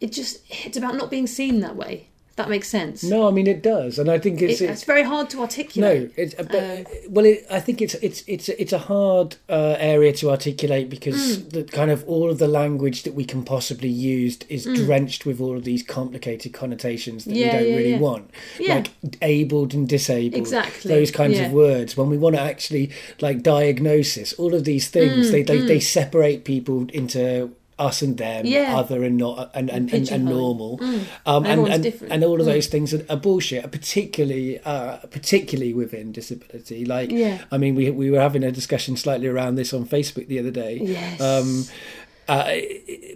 [0.01, 2.09] it just it's about not being seen that way.
[2.37, 3.05] That makes sense.
[3.05, 6.03] No, I mean it does, and I think It- it's it's, very hard to articulate.
[6.03, 9.77] No, it's but Um, well, it, I think it's it's it's it's a hard uh,
[9.79, 11.51] area to articulate because Mm.
[11.51, 14.77] the kind of all of the language that we can possibly use is Mm.
[14.77, 17.99] drenched with all of these complicated connotations that Yeah, we don't yeah, really yeah.
[17.99, 18.31] want,
[18.66, 18.90] like
[19.21, 21.97] abled and disabled, Exactly, those kinds of words.
[21.99, 22.90] When we want to actually
[23.21, 28.19] like diagnosis, all of these things, Mm, they, they they separate people into us and
[28.19, 28.77] them, Yeah.
[28.77, 30.79] other and not, and and, and, and normal,
[31.27, 32.53] um, and and, and all of Mm.
[32.53, 36.85] those things are, are bullshit, particularly uh, particularly within disability.
[36.85, 37.39] Like, Yeah.
[37.51, 40.51] I mean, we we were having a discussion slightly around this on Facebook the other
[40.51, 40.79] day.
[40.83, 41.21] Yes.
[41.21, 41.65] Um,
[42.29, 42.53] uh,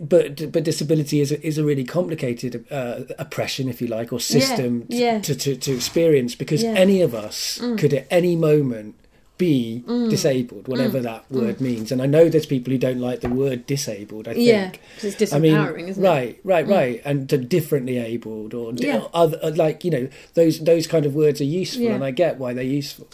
[0.00, 4.18] but but disability is a, is a really complicated uh, oppression, if you like, or
[4.20, 5.20] system yeah.
[5.20, 8.94] To, to to experience because any of us could at any moment
[9.38, 10.08] be Mm.
[10.08, 11.92] disabled, whatever that word means.
[11.92, 14.28] And I know there's people who don't like the word disabled.
[14.28, 14.46] I think.
[14.46, 14.72] yeah,
[15.02, 16.06] it's I mean, disempowering, isn't it?
[16.06, 16.10] Mm.
[16.10, 19.02] right, right, right, and to differently abled or Yeah.
[19.12, 21.90] other, uh, like you know, those those kind of words are useful, Yeah.
[21.92, 21.94] Mm.
[21.96, 23.08] and I get why they're useful.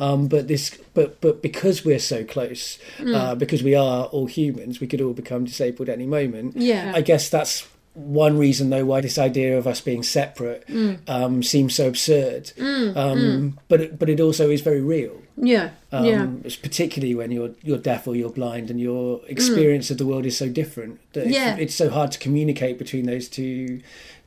[0.00, 4.80] Um, but this, but but because we're so close, uh, because we are all humans,
[4.80, 6.56] we could all become disabled at any moment.
[6.56, 6.92] Yeah.
[6.94, 7.66] I guess that's
[7.98, 10.98] one reason though why this idea of us being separate Mm.
[11.08, 12.52] um, seems so absurd.
[12.96, 15.20] um, But it, but it also is very real.
[15.36, 19.90] Yeah, Um, yeah, it's particularly when you're you're deaf or you're blind and your experience
[19.90, 21.56] of the world is so different that it's, Yeah.
[21.56, 23.80] it's so hard to communicate between those two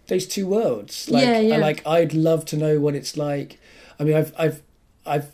[0.07, 1.09] those two worlds.
[1.09, 1.57] Like, Yeah, yeah.
[1.57, 3.59] Like I'd love to know what it's like.
[3.99, 4.61] I mean, I've I've
[5.05, 5.31] I've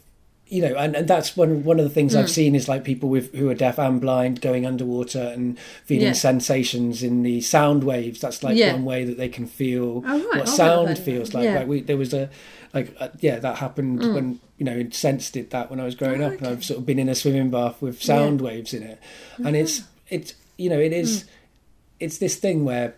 [0.50, 2.20] you know, and, and that's one one of the things Mm.
[2.20, 6.08] I've seen is like people with who are deaf and blind going underwater and feeling
[6.08, 6.14] Yeah.
[6.14, 8.22] sensations in the sound waves.
[8.22, 8.74] That's like Yeah.
[8.74, 10.26] one way that they can feel Oh, right.
[10.26, 11.44] what never sound feels like.
[11.46, 11.60] Yeah.
[11.60, 12.30] Like we, there was a
[12.74, 14.14] like uh, yeah that happened Mm.
[14.14, 16.48] when you know sense did that when I was growing Oh, up and.
[16.48, 19.00] I've sort of been in a swimming bath with sound waves in it
[19.44, 21.28] and it's it's you know it is Mm.
[22.00, 22.94] it's this thing where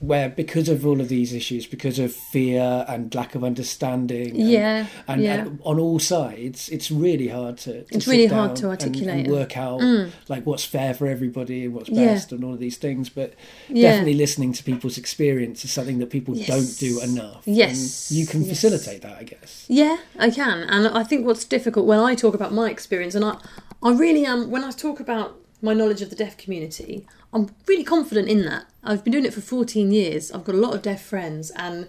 [0.00, 4.50] where because of all of these issues because of fear and lack of understanding and,
[4.50, 5.34] yeah, and, yeah.
[5.42, 9.26] and on all sides it's really hard to, to It's really hard to articulate and,
[9.26, 10.10] and- work out mm.
[10.28, 12.06] like what's fair for everybody and what's Yeah.
[12.06, 13.34] best and all of these things but
[13.68, 13.90] Yeah.
[13.90, 16.46] definitely listening to people's experience is something that people Yes.
[16.48, 18.10] don't do enough Yes.
[18.10, 18.48] you can Yes.
[18.50, 20.62] facilitate that i guess Yeah, I can.
[20.62, 23.36] And I think what's difficult when I talk about my experience, and I,
[23.82, 27.84] I really am, when I talk about my knowledge of the deaf community, I'm really
[27.84, 28.66] confident in that.
[28.82, 30.32] I've been doing it for 14 years.
[30.32, 31.86] I've got a lot of deaf friends, and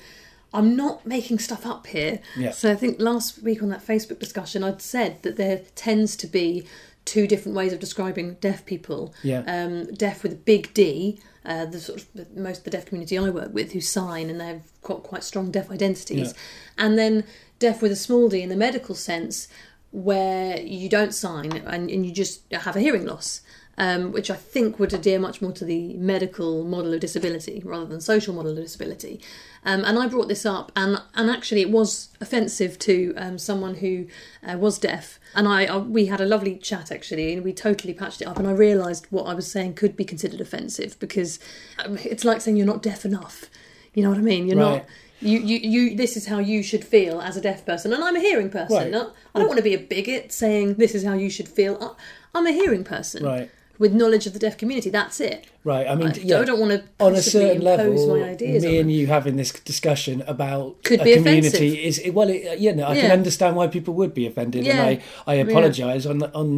[0.54, 2.20] I'm not making stuff up here.
[2.36, 2.52] Yeah.
[2.52, 6.28] So I think last week on that Facebook discussion, I'd said that there tends to
[6.28, 6.68] be
[7.06, 9.14] two different ways of describing deaf people.
[9.24, 9.44] Yeah.
[9.48, 13.18] Um, deaf with a big D, uh, the sort of most of the deaf community
[13.18, 16.34] I work with who sign and they've got quite strong deaf identities,
[16.78, 17.24] and then
[17.60, 19.48] deaf with a small d in the medical sense,
[19.92, 23.42] where you don't sign and, and you just have a hearing loss.
[23.78, 27.86] Um, which I think would adhere much more to the medical model of disability rather
[27.86, 29.22] than social model of disability.
[29.66, 33.76] Um, and I brought this up, and and actually it was offensive to um, someone
[33.76, 34.08] who
[34.48, 35.20] uh, was deaf.
[35.34, 38.38] And I, I we had a lovely chat actually, and we totally patched it up.
[38.38, 41.40] And I realised what I was saying could be considered offensive because
[41.84, 43.46] um, it's like saying you're not deaf enough.
[43.94, 44.48] You know what I mean?
[44.48, 44.82] You're Right.
[44.82, 44.86] not.
[45.22, 45.96] You, you, you.
[45.96, 48.92] This is how you should feel as a deaf person, and I'm a hearing person.
[48.92, 48.94] Right.
[48.94, 51.78] I, I don't want to be a bigot saying this is how you should feel.
[51.82, 53.50] I, I'm a hearing person Right.
[53.82, 54.90] With knowledge of the deaf community.
[55.00, 55.40] That's it.
[55.72, 58.64] right i mean I, yeah I don't want to on a certain level, my ideas
[58.64, 62.72] me and you having this discussion about Could a be community is well, it, you
[62.78, 64.72] know, I can understand why people would be offended, Yeah.
[64.74, 64.92] and I
[65.32, 66.50] I apologise on on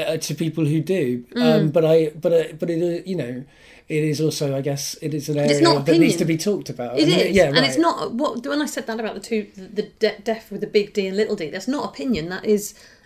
[0.00, 1.04] uh, to people who do,
[1.36, 1.42] Mm.
[1.48, 3.34] um, but I but uh, but it uh, you know.
[3.88, 6.92] It is also, I guess, it is an area that needs to be talked about.
[6.98, 7.68] It And, is, yeah, and right.
[7.68, 9.40] it's not what when I said that about the two,
[9.80, 11.50] the de- deaf with the big D and little d.
[11.54, 12.24] That's not opinion.
[12.34, 12.62] That is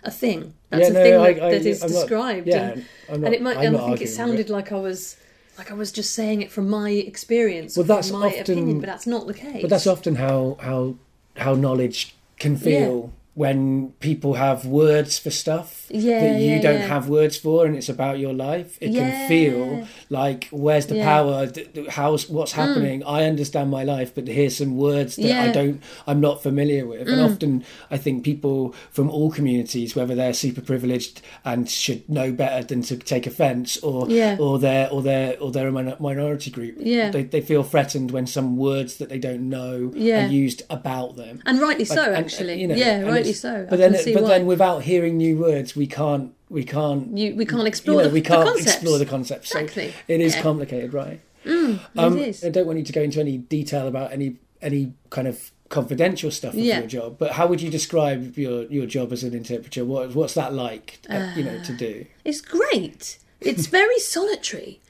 [0.07, 0.53] a thing.
[0.69, 2.47] That's Yeah, a no, thing I- that, I- that is I'm not- described.
[2.47, 2.69] yeah,
[3.09, 4.49] and, not- and it might, I'm and I think it sounded it.
[4.49, 5.17] like I was,
[5.57, 8.79] like I was just saying it from my experience, Well, that's from my often- opinion,
[8.79, 9.61] but that's not the case.
[9.61, 10.95] But that's often how how
[11.35, 16.81] how knowledge can feel when people have words for stuff Yeah, that you yeah, don't
[16.81, 16.87] yeah.
[16.95, 20.95] have words for and it's about your life it can feel like where's the.
[20.95, 21.03] Mm.
[21.03, 21.47] power
[21.91, 25.47] how's what's happening i understand my life but here's some words that i.
[25.49, 25.53] Mm.
[25.53, 30.33] don't i'm not familiar with and often i think people from all communities whether they're
[30.33, 34.07] super privileged and should know better than to take offense or
[34.39, 37.11] or they're or they're or they're a minority group Yeah.
[37.11, 41.35] they, they feel threatened when some words that they don't know are used about them
[41.45, 42.55] And rightly so, Like, and, actually.
[42.61, 43.65] you know, yeah, and so.
[43.69, 44.29] But then, but why.
[44.29, 48.07] then, without hearing new words, we can't, we can't, you, we can't you explore know,
[48.07, 48.73] the, we can't concepts.
[48.75, 49.49] explore the concepts.
[49.49, 49.93] So Exactly.
[50.07, 50.41] it is Yeah.
[50.41, 51.19] complicated, right?
[51.45, 51.79] Um,
[52.17, 52.43] it is.
[52.43, 56.31] I don't want you to go into any detail about any any kind of confidential
[56.31, 56.79] stuff of Yeah.
[56.79, 59.85] your job, but how would you describe your your job as an interpreter?
[59.85, 60.99] What what's that like?
[61.09, 62.05] uh, you know, to do.
[62.25, 63.19] It's great.
[63.39, 64.81] It's very solitary,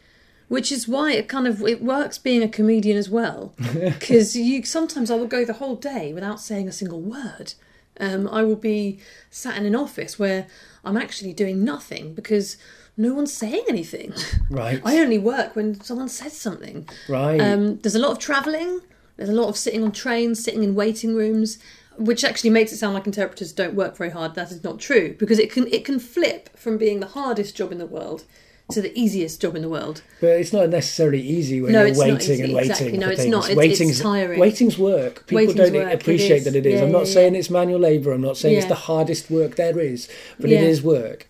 [0.47, 3.53] which is why it kind of it works being a comedian as well.
[3.99, 7.53] Because you sometimes I will go the whole day without saying a single word.
[7.99, 10.47] Um, I will be sat in an office where
[10.83, 12.57] I'm actually doing nothing because
[12.95, 14.13] no one's saying anything.
[14.49, 14.81] Right.
[14.85, 16.87] I only work when someone says something.
[17.09, 17.39] Right.
[17.39, 18.81] Um, there's a lot of travelling.
[19.17, 21.59] There's a lot of sitting on trains, sitting in waiting rooms,
[21.97, 24.35] which actually makes it sound like interpreters don't work very hard.
[24.35, 27.71] That is not true because it can it can flip from being the hardest job
[27.71, 28.23] in the world
[28.71, 30.01] to the easiest job in the world.
[30.19, 32.71] But it's not necessarily easy when No, you're it's waiting and waiting.
[32.71, 32.97] exactly.
[32.97, 33.31] No, for it's things.
[33.31, 33.49] not.
[33.49, 34.39] It's- it's Waiting's, tiring.
[34.39, 35.25] Waiting's work.
[35.27, 36.43] People Waiting's don't work, appreciate is.
[36.45, 36.73] that it is.
[36.73, 37.39] Yeah, I'm not yeah, saying yeah.
[37.39, 38.11] it's manual labour.
[38.11, 40.09] I'm not saying it's the hardest work there is,
[40.39, 41.27] but it is work.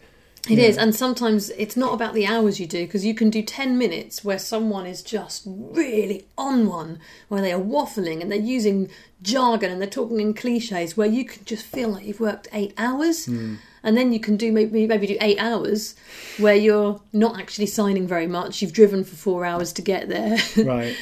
[0.49, 3.41] It is, and sometimes it's not about the hours you do because you can do
[3.41, 8.39] 10 minutes where someone is just really on one, where they are waffling and they're
[8.39, 8.89] using
[9.21, 12.73] jargon and they're talking in cliches, where you can just feel like you've worked eight
[12.77, 13.25] hours.
[13.25, 13.55] Hmm.
[13.87, 15.95] And then you can do maybe maybe do eight hours
[16.37, 18.61] where you're not actually signing very much.
[18.61, 20.37] You've driven for four hours to get there.
[20.57, 20.95] Right.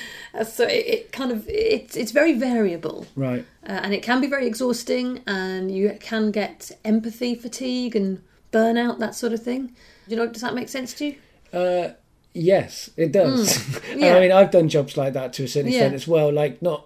[0.45, 3.07] so it, it kind of it's it's very variable.
[3.15, 3.43] Right.
[3.67, 8.21] Uh, and it can be very exhausting, and you can get empathy fatigue and
[8.51, 9.61] burnout, that sort of thing.
[10.07, 11.15] Do you know, does that make sense to you?
[11.51, 11.93] Uh,
[12.33, 13.57] yes, it does.
[13.91, 14.15] And Yeah.
[14.15, 15.95] I mean, I've done jobs like that to a certain extent Yeah.
[15.95, 16.31] as well.
[16.31, 16.85] Like not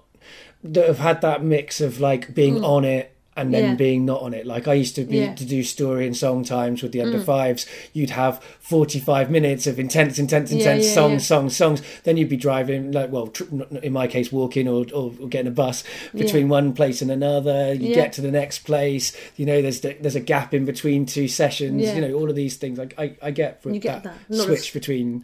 [0.63, 3.67] that have had that mix of like being on it and then Mm.
[3.69, 3.75] Yeah.
[3.75, 4.45] being not on it.
[4.45, 5.27] Like I used to be Yeah.
[5.27, 5.35] Mm.
[5.37, 7.65] to do story and song times with the under fives.
[7.93, 11.81] You'd have forty five minutes of intense, intense, intense yeah, songs, songs, songs.
[12.03, 13.31] Then you'd be driving like well,
[13.81, 17.73] in my case, walking or, or, or getting a bus between one place and another.
[17.73, 19.15] You get to the next place.
[19.37, 21.81] You know, there's the, there's a gap in between two sessions.
[21.95, 22.77] You know, all of these things.
[22.77, 24.05] Like I, I get that.
[24.05, 25.23] A lot of- switch between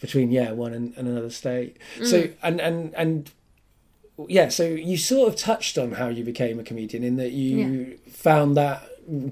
[0.00, 3.30] between yeah one and, and another state so and and and
[4.28, 7.98] yeah so you sort of touched on how you became a comedian in that you
[8.10, 8.82] found that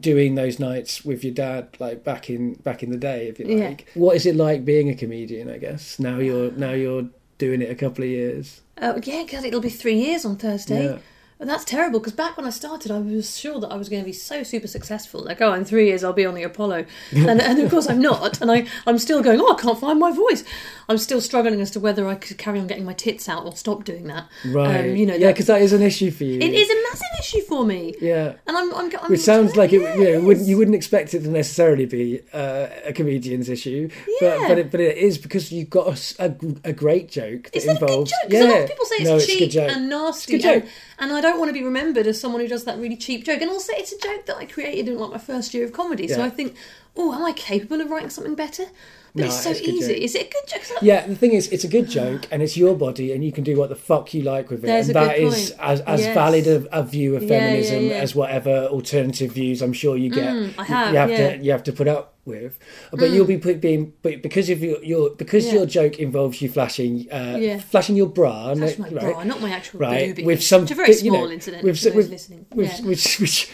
[0.01, 3.47] doing those nights with your dad like back in back in the day if you
[3.47, 3.77] Yeah.
[3.95, 7.07] what is it like being a comedian i guess now you're now you're
[7.39, 10.85] doing it a couple of years Uh, yeah, because it'll be three years on Thursday.
[10.87, 10.99] Yeah.
[11.43, 14.01] And that's terrible because back when I started, I was sure that I was going
[14.01, 15.23] to be so super successful.
[15.25, 18.01] Like, oh, in three years I'll be on the Apollo, and, and of course I'm
[18.01, 18.41] not.
[18.41, 19.41] And I, I'm still going.
[19.41, 20.45] Oh, I can't find my voice.
[20.89, 23.57] I'm still struggling as to whether I could carry on getting my tits out or
[23.57, 24.29] stop doing that.
[24.47, 26.75] right Um, you know, yeah because that is an issue for you it is a
[26.91, 27.95] massive issue for me.
[28.01, 30.75] yeah And I'm, I'm, I'm Which sounds like it, yeah, you know, wouldn't, you wouldn't
[30.77, 33.89] expect it to necessarily be uh, a comedian's issue,
[34.21, 34.49] but Yeah.
[34.49, 37.77] but it, but it is because you've got a a great joke that Is that
[37.77, 38.11] a good involves.
[38.11, 38.31] joke?
[38.31, 39.71] 'Cause a lot of people say it's no, a cheap joke.
[39.73, 40.73] and nasty, It's a good and, joke.
[40.99, 43.41] and I don't want to be remembered as someone who does that really cheap joke.
[43.43, 46.09] And also, it's a joke that I created in like my first year of comedy.
[46.09, 46.25] So Yeah.
[46.27, 46.55] I think,
[46.97, 48.65] oh, am I capable of writing something better?
[49.15, 49.93] But No, it's so it's a good easy.
[49.95, 50.03] joke.
[50.03, 50.61] Is it a good joke?
[50.63, 53.23] 'Cause I- Yeah, the thing is, it's a good joke, and it's your body, and
[53.23, 54.67] you can do what the fuck you like with it.
[54.67, 55.61] There's and a that good is point.
[55.61, 56.15] as as Yes.
[56.15, 57.95] valid a, a view of Yeah, yeah, feminism yeah.
[57.97, 60.33] as whatever alternative views I'm sure you get.
[60.33, 61.37] Mm, I have, you have yeah.
[61.37, 62.59] To you have to put up with,
[62.93, 65.55] but you'll be put, being but because of your, your because Yeah.
[65.55, 67.59] your joke involves you flashing uh, Yeah.
[67.59, 68.91] flashing your bra, no- my right?
[68.91, 70.25] bra, not my actual right boobies.
[70.27, 71.65] with some It's a very you know, small incident.
[71.65, 72.47] with, with, listening.
[72.55, 72.87] with- yeah.
[72.87, 73.51] which which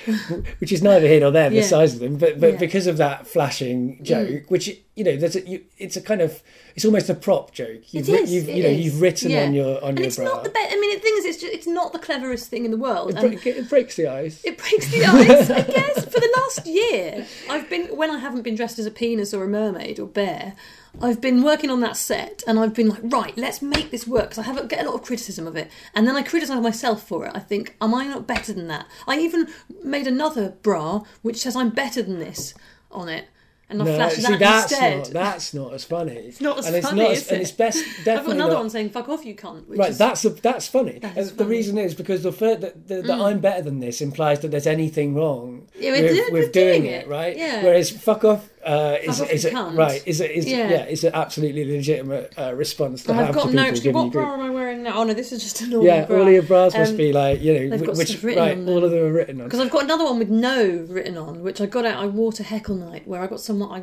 [0.58, 2.54] which is neither here nor there the size of them but but.
[2.56, 2.58] Mm.
[2.58, 6.42] because of that flashing joke which you know there's a you, it's a kind of
[6.74, 8.84] it's almost a prop joke you've, It is, you've it you know is.
[8.84, 9.44] you've written Yeah.
[9.46, 10.72] on your on and your it's bra not the best.
[10.72, 13.10] I mean, the thing is, it's just, it's not the cleverest thing in the world.
[13.10, 16.04] it, break, it breaks the ice It breaks the ice, I guess.
[16.04, 19.44] For the last year, I've been when I haven't been dressed as a penis or
[19.44, 20.54] a mermaid or bear.
[21.00, 24.30] I've been working on that set, and I've been like, right, let's make this work.
[24.30, 27.06] Because I have get a lot of criticism of it, and then I criticise myself
[27.06, 27.32] for it.
[27.34, 28.86] I think, am I not better than that?
[29.06, 29.46] I even
[29.84, 32.54] made another bra which says I'm better than this
[32.90, 33.26] on it,
[33.70, 34.98] and I no, flashed see, that that's instead.
[34.98, 36.12] not that's not as funny.
[36.28, 38.34] It's not as and it's funny, not is as, and it's best Definitely I've got
[38.34, 40.98] another not, one saying "fuck off, you cunt." Which Right, is, that's a, that's funny.
[41.00, 41.46] That the funny.
[41.46, 41.50] Mm.
[41.50, 44.66] reason is because the fact that, that, that I'm better than this implies that there's
[44.66, 47.08] anything wrong Yeah, with with doing doing it, it.
[47.08, 47.36] right?
[47.36, 47.62] Yeah.
[47.62, 49.76] Whereas fuck off, uh, is, is it can't.
[49.76, 50.02] right?
[50.06, 50.68] Is it is Yeah.
[50.70, 50.84] yeah?
[50.86, 53.80] Is it absolutely legitimate uh, response to And have I've to got people notes.
[53.80, 54.94] giving What bra am I wearing now?
[54.98, 56.20] Oh no, this is just a normal Yeah, bra.
[56.20, 59.12] all your bras must Um, be like you know which right, all of them are
[59.12, 59.46] written on.
[59.46, 62.02] Because I've got another one with no written on, which I got out.
[62.02, 63.70] I wore to Heckle Night, where I got someone.
[63.70, 63.82] I,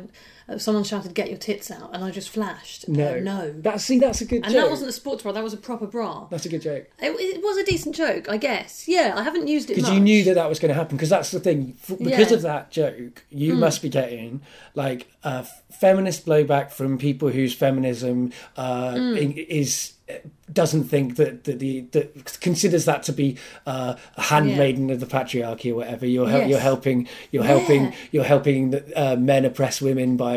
[0.58, 2.88] someone shouted, "Get your tits out," and I just flashed.
[2.88, 3.52] No, uh, no.
[3.58, 4.64] That's see, that's a good and joke.
[4.64, 5.32] that wasn't a sports bra.
[5.32, 6.26] That was a proper bra.
[6.30, 8.86] That's a good joke It, it was a decent joke, I guess.
[8.86, 10.96] Yeah, I haven't used it because you knew that that was going to happen.
[10.96, 11.76] Because that's the thing.
[11.88, 12.36] Because Yeah.
[12.36, 13.58] of that joke, you Mm.
[13.58, 14.40] must be getting
[14.74, 15.42] like uh,
[15.82, 19.36] feminist blowback from people whose feminism uh, Mm.
[19.62, 19.92] is
[20.52, 25.06] doesn't think that, that the that considers that to be uh, a handmaiden of the
[25.06, 26.06] patriarchy or whatever.
[26.06, 26.50] You're hel- Yes.
[26.50, 27.48] you're helping you're Yeah.
[27.58, 30.36] helping you're helping the, uh, men oppress women by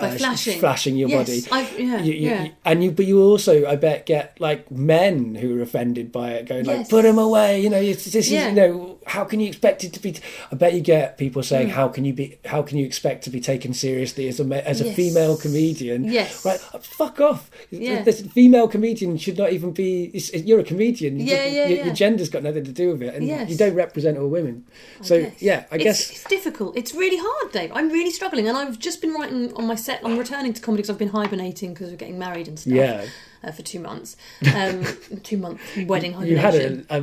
[0.00, 0.60] By uh, flashing.
[0.60, 1.66] flashing your Yes, body.
[1.82, 2.48] Yeah, You- you- yeah.
[2.64, 6.46] and you but you also I bet get like men who are offended by it
[6.46, 7.60] going like put him away.
[7.60, 8.20] You know this Yeah.
[8.20, 10.16] is you know how can you expect it to be?
[10.50, 11.72] I bet you get people saying Mm.
[11.72, 14.80] how can you be how can you expect to be taken seriously as a as
[14.80, 14.96] a Yes.
[14.96, 16.04] female comedian?
[16.04, 16.44] Yes.
[16.44, 16.58] right.
[16.60, 17.50] Fuck off.
[17.70, 18.02] Yeah.
[18.02, 20.10] This female comedian should not even be.
[20.14, 21.18] It's, you're a comedian.
[21.20, 21.84] Yeah, yeah, your, yeah.
[21.86, 23.50] your gender's got nothing to do with it, and Yes.
[23.50, 24.64] you don't represent all women.
[25.02, 25.42] So guess.
[25.42, 26.76] yeah, I it's, guess it's difficult.
[26.76, 27.70] It's really hard, Dave.
[27.74, 30.00] I'm really struggling, and I've just been writing on my set.
[30.04, 32.72] I'm returning to comedy because I've been hibernating because we're getting married and stuff.
[32.72, 33.04] Yeah.
[33.44, 34.16] Uh, for two months,
[34.54, 34.84] um,
[35.24, 36.28] two month wedding hibernation.
[36.28, 36.54] you had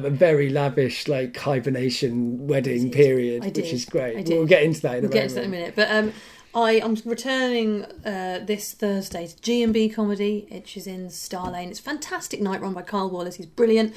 [0.01, 4.25] a, a very lavish like hibernation wedding period, which is great.
[4.29, 5.73] We'll get into that in We'll a get into that in a minute.
[5.75, 6.13] But um,
[6.53, 11.51] I am returning uh, this Thursday to G and B Comedy, which is in Star
[11.51, 11.69] Lane.
[11.69, 13.35] It's a fantastic night run by Carl Wallace.
[13.35, 13.93] He's brilliant.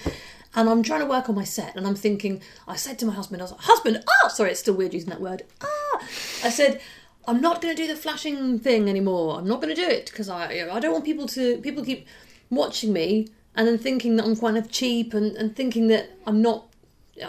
[0.54, 2.42] And I'm trying to work on my set, and I'm thinking.
[2.68, 5.08] I said to my husband, "I was like, husband, ah, sorry, it's still weird using
[5.10, 5.44] that word.
[5.62, 5.98] Ah,
[6.44, 6.80] I said."
[7.24, 9.38] I'm not going to do the flashing thing anymore.
[9.38, 12.04] I'm not going to do it because I I don't want people to people keep
[12.52, 16.40] watching me and then thinking that I'm kind of cheap and, and thinking that I'm
[16.40, 16.68] not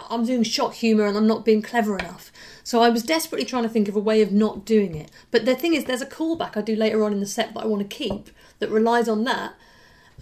[0.08, 2.32] I'm doing shock humour and I'm not being clever enough.
[2.62, 5.10] So I was desperately trying to think of a way of not doing it.
[5.30, 7.62] But the thing is, there's a callback I do later on in the set that
[7.62, 9.54] I want to keep that relies on that.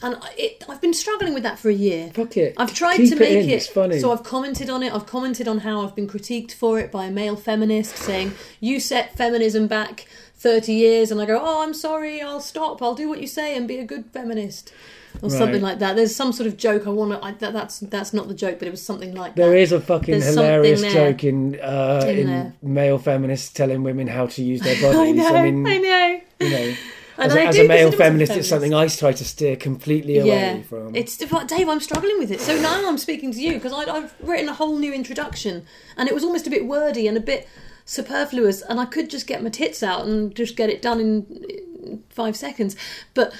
[0.00, 2.10] And I- it, I've been struggling with that for a year.
[2.14, 2.54] Fuck it.
[2.56, 3.52] I've tried Keep to it make in, it.
[3.52, 4.00] it's funny.
[4.00, 4.92] So I've commented on it.
[4.92, 8.80] I've commented on how I've been critiqued for it by a male feminist saying, You
[8.80, 11.10] set feminism back 30 years.
[11.12, 12.20] And I go, Oh, I'm sorry.
[12.22, 12.82] I'll stop.
[12.82, 14.72] I'll do what you say and be a good feminist.
[15.20, 15.94] Or something like that.
[15.94, 17.36] There's some sort of joke I want to.
[17.38, 19.56] That, that's that's not the joke, but it was something like There that.
[19.58, 24.26] is a fucking There's hilarious joke in uh, In in, male feminists telling women how
[24.28, 24.96] to use their bodies.
[24.98, 25.34] I know.
[25.36, 26.20] I, mean, know.
[26.40, 26.74] you know,
[27.18, 30.94] as, as a male feminist, it's something I try to steer completely yeah, away from.
[30.94, 31.68] it's but Dave.
[31.68, 32.40] I'm struggling with it.
[32.40, 35.64] So now I'm speaking to you because I've written a whole new introduction,
[35.96, 37.48] and it was almost a bit wordy and a bit
[37.84, 42.02] superfluous, and I could just get my tits out and just get it done in
[42.10, 42.76] five seconds,
[43.14, 43.32] but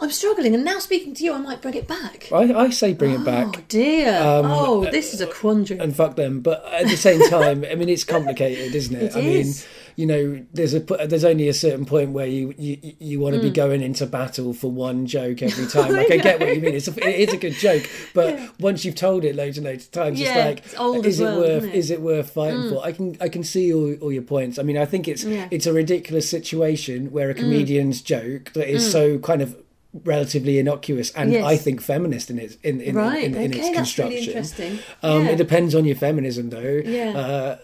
[0.00, 0.54] I'm struggling.
[0.54, 2.28] And now speaking to you, I might bring it back.
[2.32, 3.46] I, I say bring it back.
[3.58, 4.16] Oh dear!
[4.16, 5.80] Um, oh, this is a quandary.
[5.80, 6.40] and fuck them.
[6.40, 9.02] But at the same time, I mean, it's complicated, isn't it?
[9.02, 9.66] It I is.
[9.66, 9.68] mean,
[9.98, 10.78] you know, there's a
[11.08, 13.42] there's only a certain point where you you, you want to Mm.
[13.42, 15.92] be going into battle for one joke every time.
[15.92, 16.74] Like I get what you mean.
[16.76, 17.82] It's a, it is a good joke,
[18.14, 21.20] but once you've told it loads and loads of times, Yeah, it's like, it's is
[21.20, 21.70] well, it worth it?
[21.72, 21.74] Mm.
[21.74, 22.84] is it worth fighting for?
[22.84, 24.58] I can I can see all, all your points.
[24.60, 25.46] I mean, I think it's Yeah.
[25.46, 25.48] Mm.
[25.50, 29.56] it's a ridiculous situation where a comedian's joke that is so kind of
[30.04, 31.44] relatively innocuous and Yes.
[31.44, 33.24] I think feminist in its in in, right?
[33.24, 34.14] in, in, okay, its construction.
[34.14, 34.78] really interesting.
[35.02, 35.30] Um, yeah.
[35.32, 36.82] It depends on your feminism, though.
[36.84, 37.10] Yeah.
[37.18, 37.56] Uh,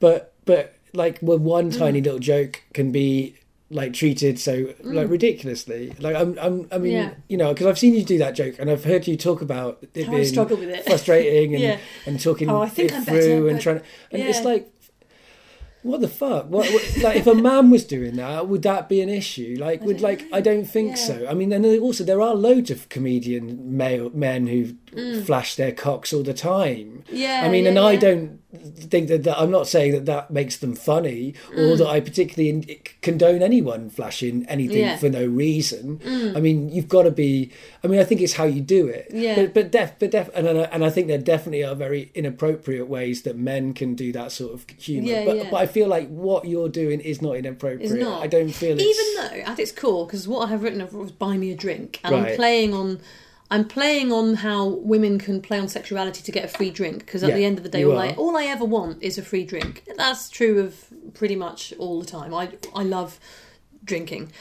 [0.00, 1.78] but but like, well, one Mm.
[1.78, 3.34] tiny little joke can be
[3.68, 5.92] like treated so like ridiculously.
[5.98, 7.02] Like I'm, I'm I mean, Mm.
[7.02, 7.10] Yeah.
[7.28, 9.84] you know, because I've seen you do that joke, and I've heard you talk about
[9.94, 10.84] it How I being struggle with it.
[10.84, 11.78] frustrating and Yeah.
[12.06, 13.80] and talking Oh, I think it I'm through better, and but- trying.
[14.12, 14.44] And it's yeah.
[14.44, 14.72] like.
[15.82, 16.50] What the fuck?
[16.50, 19.56] What, what like if a man was doing that, would that be an issue?
[19.60, 20.24] Like, would don't like.
[20.32, 20.94] I don't think Yeah.
[20.96, 21.26] so.
[21.30, 24.74] I mean, and then also there are loads of comedian male men who
[25.22, 27.04] flash their cocks all the time.
[27.08, 27.12] Mm.
[27.12, 28.00] Yeah, I mean, yeah, and I yeah.
[28.00, 31.58] don't think that, that I'm not saying that that makes them funny Mm.
[31.72, 34.96] or that I particularly condone anyone flashing anything Yeah.
[34.96, 34.98] Mm.
[35.00, 36.00] for no reason.
[36.36, 37.50] I mean, you've got to be.
[37.84, 39.08] I mean, I think it's how you do it.
[39.12, 39.34] Yeah.
[39.36, 42.88] But but def but def and I- and I think there definitely are very inappropriate
[42.88, 45.08] ways that men can do that sort of humor.
[45.08, 45.50] Yeah, but yeah.
[45.50, 47.90] but I feel like what you're doing is not inappropriate.
[47.90, 48.22] It's not.
[48.22, 51.12] I don't feel it's, even though at its core, because what I have written was
[51.12, 53.00] "buy me a drink," and I'm playing on.
[53.50, 57.22] I'm playing on how women can play on sexuality to get a free drink because
[57.22, 59.22] at Yeah, the end of the day, all I all I ever want is a
[59.22, 59.84] free drink.
[59.96, 60.84] That's true of
[61.14, 62.34] pretty much all the time.
[62.34, 63.20] I I love
[63.84, 64.32] drinking,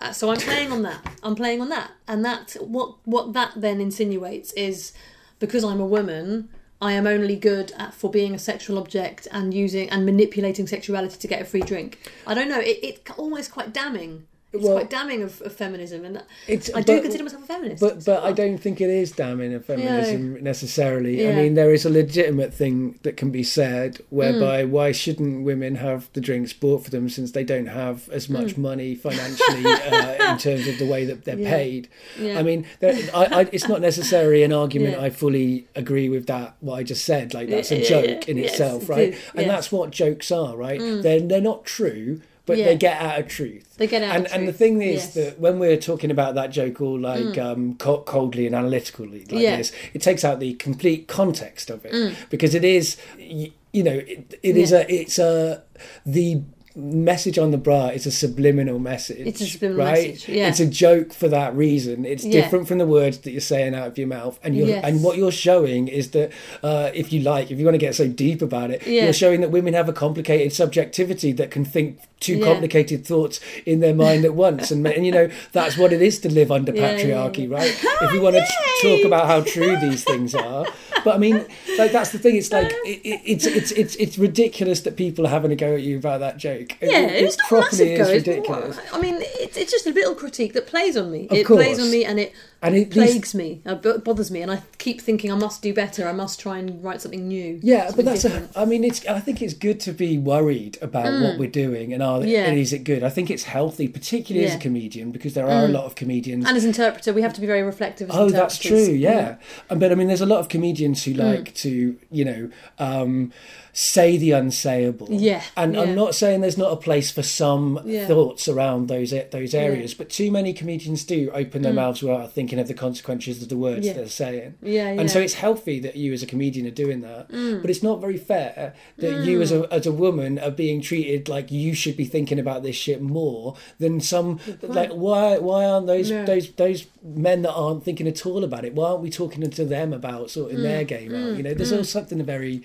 [0.00, 1.00] uh, so I'm playing on that.
[1.22, 4.92] I'm playing on that, and that what what that then insinuates is
[5.40, 6.48] because I'm a woman.
[6.80, 11.16] I am only good at for being a sexual object and using and manipulating sexuality
[11.16, 12.10] to get a free drink.
[12.26, 12.58] I don't know.
[12.58, 16.82] It, it's almost quite damning It's Well- quite damning of, of feminism, and It's- I
[16.82, 17.80] do but- consider myself a feminist.
[17.80, 21.26] But but I don't think it is damning of feminism necessarily.
[21.26, 24.00] I mean, there is a legitimate thing that can be said Mm.
[24.10, 28.28] whereby why shouldn't women have the drinks bought for them since they don't have as
[28.28, 31.42] much money financially uh, in terms of the way that they're Mm.
[31.44, 31.50] Yeah.
[31.56, 31.88] paid.
[32.20, 32.38] Yeah.
[32.38, 35.02] I mean, there, I, I, it's not necessarily an argument Yeah.
[35.04, 36.56] I fully agree with that.
[36.60, 39.14] What I just said, like that's a joke yeah, in yes, itself, it right?
[39.34, 39.48] And yes.
[39.48, 40.78] that's what jokes are, right?
[40.78, 42.20] They're they're not true.
[42.44, 42.64] But Yeah.
[42.64, 43.76] they get out of truth.
[43.76, 45.14] They get out and, And the thing is yes.
[45.14, 49.56] that when we're talking about that joke all like um, coldly and analytically like Yeah.
[49.58, 54.38] this, it takes out the complete context of it because it is, you know, it,
[54.42, 54.78] it is Yeah.
[54.88, 55.62] a it's a
[56.04, 56.40] the
[56.74, 59.26] message on the bra is a subliminal message.
[59.26, 60.08] It's a subliminal right?
[60.12, 60.48] message, yeah.
[60.48, 62.06] It's a joke for that reason.
[62.06, 62.40] It's Yeah.
[62.40, 64.82] different from the words that you're saying out of your mouth, and you're Yes.
[64.82, 66.30] and what you're showing is that
[66.62, 69.04] uh, if you like, if you want to get so deep about it, Yeah.
[69.04, 72.46] you're showing that women have a complicated subjectivity that can think two Yeah.
[72.46, 76.18] complicated thoughts in their mind at once, and and you know that's what it is
[76.20, 77.56] to live under patriarchy, yeah.
[77.56, 77.84] right?
[78.02, 78.46] If we want to
[78.82, 80.66] talk about how true these things are,
[81.04, 81.44] but I mean,
[81.78, 82.36] like that's the thing.
[82.36, 82.76] It's like uh.
[82.84, 85.98] it, it, it's it's it's it's ridiculous that people are having a go at you
[85.98, 86.76] about that joke.
[86.80, 88.78] Yeah, it, it's not properly is it's ridiculous.
[88.92, 91.26] I mean, it's, it's just a little critique that plays on me.
[91.28, 92.32] Of it plays on me, and it
[92.62, 93.60] And it- these- plagues me.
[93.66, 96.06] It bothers me, and I keep thinking I must do better.
[96.08, 97.58] I must try and write something new.
[97.62, 98.24] Yeah, but that's.
[98.24, 98.48] A.
[98.54, 99.04] I mean, it's.
[99.06, 102.28] I think it's good to be worried about what we're doing and are Mm.
[102.28, 102.44] Yeah.
[102.46, 103.02] and is it good.
[103.02, 104.60] I think it's healthy, particularly as a Mm.
[104.60, 106.44] comedian, because there are a lot of comedians.
[106.46, 108.10] and as interpreter, we have to be very reflective.
[108.10, 108.78] As Oh, that's true.
[108.92, 109.36] Yeah,
[109.68, 111.04] Um, but I mean, there's a lot of comedians Mm.
[111.04, 112.48] who like to, you know,
[112.78, 113.32] um,
[113.74, 115.06] say the unsayable.
[115.10, 115.80] Yeah, and yeah.
[115.80, 118.06] I'm not saying there's not a place for some Yeah.
[118.06, 122.58] thoughts around those those areas, but too many comedians do open their mouths without thinking
[122.58, 123.88] of the consequences of the words Mm.
[123.88, 123.92] Yeah.
[123.94, 124.54] they're saying.
[124.62, 125.20] Yeah, And so.
[125.20, 125.24] Mm.
[125.24, 128.74] it's healthy that you as a comedian are doing that, but it's not very fair
[128.98, 132.38] that you as a as a woman are being treated like you should be thinking
[132.38, 134.38] about this shit more than some.
[134.60, 136.24] Like why why aren't those Yeah.
[136.26, 138.74] those those men that aren't thinking at all about it?
[138.74, 140.62] Why aren't we talking to them about sorting Mm.
[140.62, 141.36] their game out?
[141.38, 142.62] You know, there's all something very.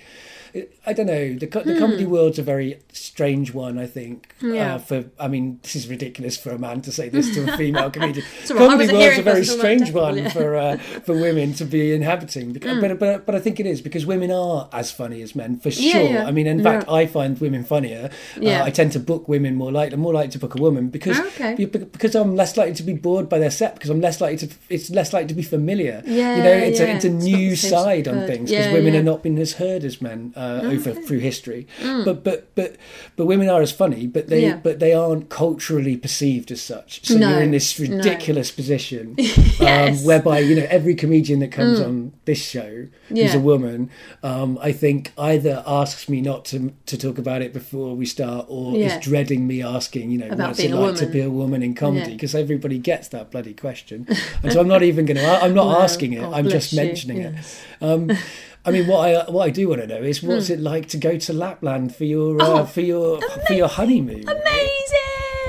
[0.85, 1.33] I don't know.
[1.33, 1.69] The co- Hmm.
[1.73, 3.77] the comedy world's a very strange one.
[3.77, 4.29] I think.
[4.41, 4.75] Yeah.
[4.75, 7.57] Uh, for I mean, this is ridiculous for a man to say this to a
[7.61, 8.25] female comedian.
[8.45, 10.29] I comedy world's a very so strange one yeah.
[10.37, 12.53] for uh, for women to be inhabiting.
[12.53, 12.81] Because, Hmm.
[12.81, 15.69] But but but I think it is because women are as funny as men for
[15.69, 16.01] Yeah, sure.
[16.03, 16.25] yeah.
[16.27, 18.09] I mean, in fact, I find women funnier.
[18.39, 18.61] Yeah.
[18.61, 20.89] Uh, I tend to book women more like I'm more likely to book a woman
[20.89, 21.55] because Okay.
[21.65, 24.55] because I'm less likely to be bored by their set because I'm less likely to
[24.69, 26.01] it's less likely to be familiar.
[26.05, 29.05] Yeah, you know, it's a it's a It's new side on things because women have
[29.05, 31.67] not being as heard as men uh, over through history.
[31.81, 32.05] Mm.
[32.05, 32.75] But but but
[33.17, 34.57] but women are as funny, but they Yeah.
[34.67, 36.89] but they aren't culturally perceived as such.
[37.05, 37.97] So No, you're in this no.
[37.97, 39.99] ridiculous position Yes.
[40.01, 43.89] um, whereby you know every comedian that comes on this show who's a woman,
[44.23, 48.45] um, I think either asks me not to to talk about it before we start,
[48.49, 48.87] or Yeah.
[48.97, 51.73] is dreading me asking, you know, About what's it like to be a woman in
[51.73, 52.11] comedy?
[52.11, 52.15] Yeah.
[52.17, 54.07] Because everybody gets that bloody question,
[54.43, 55.27] and so I'm not even going to.
[55.43, 56.23] I'm not Well, asking it.
[56.23, 57.61] oh, I'm just bless you, mentioning yes.
[57.81, 57.85] it.
[57.85, 58.11] Um,
[58.67, 60.97] I mean, what I what I do want to know is what's it like to
[60.97, 62.57] go to Lapland for your uh, Hmm.
[62.57, 64.25] Oh, for your for your honeymoon?
[64.27, 64.77] Amazing.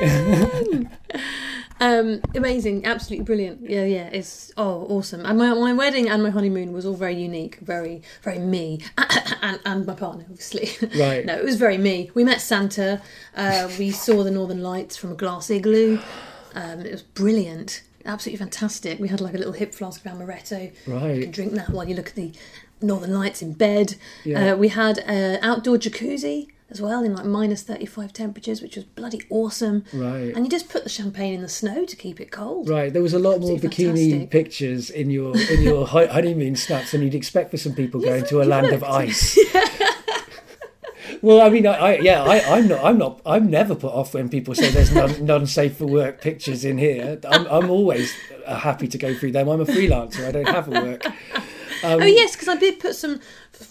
[1.81, 3.69] um, amazing, absolutely brilliant.
[3.69, 5.27] Yeah, yeah, it's oh awesome.
[5.27, 8.81] And my my wedding and my honeymoon was all very unique, very very me,
[9.43, 10.71] and, and my partner obviously.
[10.99, 11.25] Right.
[11.25, 12.11] no, it was very me.
[12.15, 13.03] We met Santa.
[13.37, 16.01] Uh, we saw the Northern Lights from a glass igloo.
[16.55, 18.99] Um, it was brilliant, absolutely fantastic.
[18.99, 20.73] We had like a little hip flask of amaretto.
[20.87, 21.17] Right.
[21.17, 22.33] You can drink that while you look at the
[22.81, 23.97] Northern Lights in bed.
[24.25, 24.53] Yeah.
[24.53, 28.85] Uh, we had an outdoor jacuzzi as well in like minus 35 temperatures, which was
[28.85, 29.85] bloody awesome.
[29.93, 30.35] Right.
[30.35, 32.69] And you just put the champagne in the snow to keep it cold.
[32.69, 34.31] Right, there was a lot more bikini fantastic.
[34.31, 38.43] pictures in your in your honeymoon snaps than you'd expect for some people going to
[38.43, 38.93] a land of looked.
[38.93, 39.39] ice.
[41.23, 44.13] well, I mean, I, I yeah, I, I'm not, I'm not, I'm never put off
[44.13, 47.19] when people say there's non, non-safe for work pictures in here.
[47.27, 48.13] I'm, I'm always
[48.47, 49.49] happy to go through them.
[49.49, 50.27] I'm a freelancer.
[50.27, 51.03] I don't have a work.
[51.83, 53.21] Oh, um, yes, because I did put some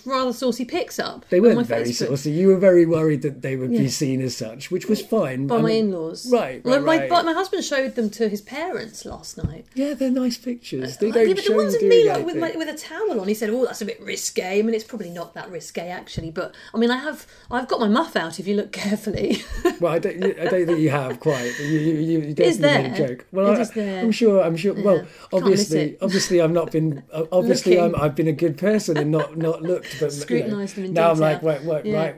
[0.05, 1.27] rather saucy pics up.
[1.29, 2.31] They weren't very Facebook saucy.
[2.31, 5.47] You were very worried that they would be seen as such, which was fine.
[5.47, 6.29] By I my in laws.
[6.31, 9.65] Right, Well, right, my, my husband showed them to his parents last night.
[9.73, 10.97] Yeah, they're nice pictures.
[10.97, 12.77] They Like, don't yeah, but show the ones of me like with, my, with a
[12.77, 15.49] towel on, he said, "Oh, that's a bit risque." I mean, it's probably not that
[15.49, 18.71] risque actually, but I mean, I have I've got my muff out if you look
[18.83, 19.43] carefully.
[19.79, 20.23] Well, I don't.
[20.23, 21.53] I don't think you have quite.
[21.59, 23.07] You, you, you you is definitely made a there.
[23.09, 23.25] joke.
[23.31, 23.99] Well, It I, is there.
[24.03, 24.41] I'm sure.
[24.43, 24.73] I'm sure.
[24.73, 27.03] Well, obviously, obviously, I've not been.
[27.13, 29.99] uh, Obviously, I'm, I've been a good person and not not looked.
[29.99, 31.95] But you know, Scrutinised them now I'm like, wait, wait, Yeah.
[31.97, 32.15] right.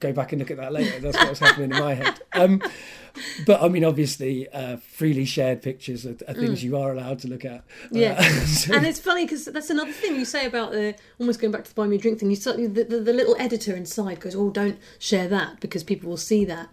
[0.00, 1.00] Go back and look at that later.
[1.00, 2.20] That's what's happening in my head.
[2.32, 2.62] Um,
[3.46, 7.28] but I mean, obviously, uh, freely shared pictures are, are things you are allowed to
[7.28, 7.64] look at.
[7.90, 8.00] Mm.
[8.02, 11.40] Yeah, Uh, so- and it's funny because that's another thing you say about the almost
[11.40, 12.30] going back to the buy me a drink thing.
[12.30, 16.08] You start, the, the, the little editor inside goes, "Oh, don't share that because people
[16.08, 16.68] will see that."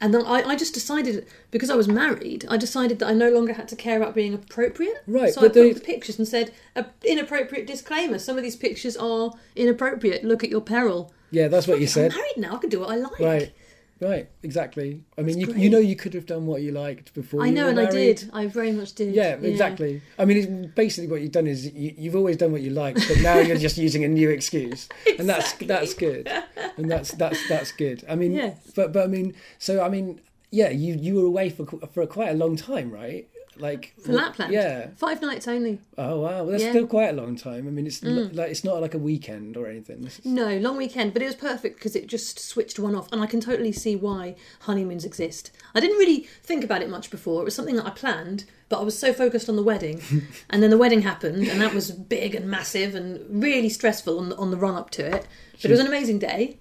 [0.00, 3.30] And then I, I just decided because I was married, I decided that I no
[3.30, 5.02] longer had to care about being appropriate.
[5.06, 8.18] Right, So I put they- the pictures and said, "A inappropriate disclaimer.
[8.18, 10.22] Some of these pictures are inappropriate.
[10.22, 12.12] Look at your peril." Yeah, that's what you said.
[12.12, 12.54] I'm married now.
[12.56, 13.18] I can do what I like.
[13.18, 13.52] Right,
[14.00, 15.02] right, exactly.
[15.18, 17.42] I mean, you, you know, you could have done what you liked before.
[17.42, 18.28] I know, and I did.
[18.32, 19.14] I very much did.
[19.14, 20.02] Yeah, exactly.
[20.18, 23.06] I mean, it's basically what you've done is you, you've always done what you liked,
[23.08, 24.88] but now you're just using a new excuse,
[25.18, 26.30] and that's that's good,
[26.76, 28.04] and that's that's that's good.
[28.08, 28.58] I mean, Yes.
[28.74, 30.20] but but I mean, so I mean,
[30.50, 33.28] yeah, you you were away for for quite a long time, right?
[33.58, 34.52] Like For Lapland.
[34.52, 34.88] Yeah.
[34.96, 35.80] Five nights only.
[35.96, 36.68] Oh wow, well, that's Yeah.
[36.68, 36.72] Mm.
[36.72, 37.66] still quite a long time.
[37.66, 40.04] I mean, it's l- like it's not like a weekend or anything.
[40.04, 43.22] Is- No, long weekend, but it was perfect because it just switched one off, and
[43.22, 45.50] I can totally see why honeymoons exist.
[45.74, 47.40] I didn't really think about it much before.
[47.40, 50.02] It was something that I planned, but I was so focused on the wedding,
[50.50, 54.28] and then the wedding happened, and that was big and massive and really stressful on
[54.30, 55.26] the, on the run up to it.
[55.62, 56.58] But it was an amazing day,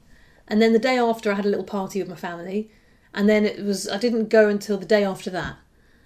[0.48, 2.72] and then the day after, I had a little party with my family,
[3.14, 5.58] and then it was I didn't go until the day after that.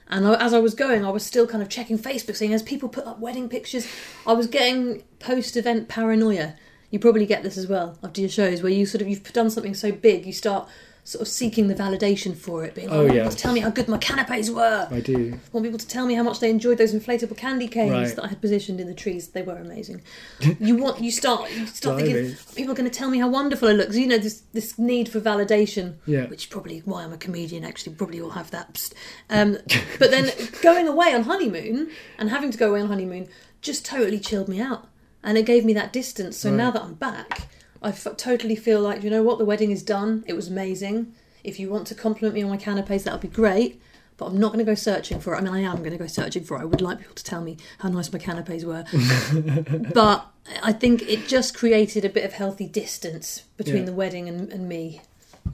[0.10, 2.64] And I, as I was going, I was still kind of checking Facebook, seeing as
[2.64, 3.88] people put up wedding pictures.
[4.26, 6.56] I was getting post-event paranoia.
[6.90, 9.52] You probably get this as well after your shows, where you sort of you've done
[9.52, 10.68] something so big, you start
[11.10, 13.14] sort of seeking the validation for it, being like, Oh, yeah.
[13.14, 14.88] people to tell me how good my canapes were.
[14.92, 15.34] I do.
[15.34, 18.16] I want people to tell me how much they enjoyed those inflatable candy canes Right.
[18.16, 19.30] that I had positioned in the trees.
[19.30, 20.04] They were amazing.
[20.60, 22.14] you want you start you start Blimey.
[22.14, 23.92] thinking people are going to tell me how wonderful I look.
[23.94, 26.28] you know this this need for validation, Yeah.
[26.28, 27.64] which is probably why I'm a comedian.
[27.66, 28.90] Actually, probably all have that.
[29.32, 29.58] Um,
[29.98, 30.32] but then
[30.62, 31.90] going away on honeymoon
[32.20, 33.28] and having to go away on honeymoon
[33.62, 34.88] just totally chilled me out,
[35.24, 36.38] and it gave me that distance.
[36.38, 37.48] So now that I'm back,
[37.82, 40.24] I f- totally feel like you know what the wedding is done.
[40.28, 41.14] It was amazing.
[41.44, 43.82] If you want to compliment me on my canapes, that would be great.
[44.18, 45.38] But I'm not going to go searching for it.
[45.38, 46.62] I mean, I am going to go searching for it.
[46.62, 48.84] I would like people to tell me how nice my canapes were.
[49.94, 50.28] but
[50.62, 53.86] I think it just created a bit of healthy distance between Yeah.
[53.86, 55.02] the wedding and, and me.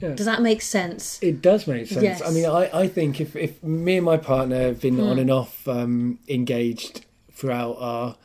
[0.00, 0.14] Yeah.
[0.14, 1.18] Does that make sense?
[1.22, 2.02] It does make sense.
[2.02, 2.22] Yes.
[2.22, 5.04] I mean, I, I think if, if me and my partner have been Hmm.
[5.04, 8.16] on and off um, engaged throughout our,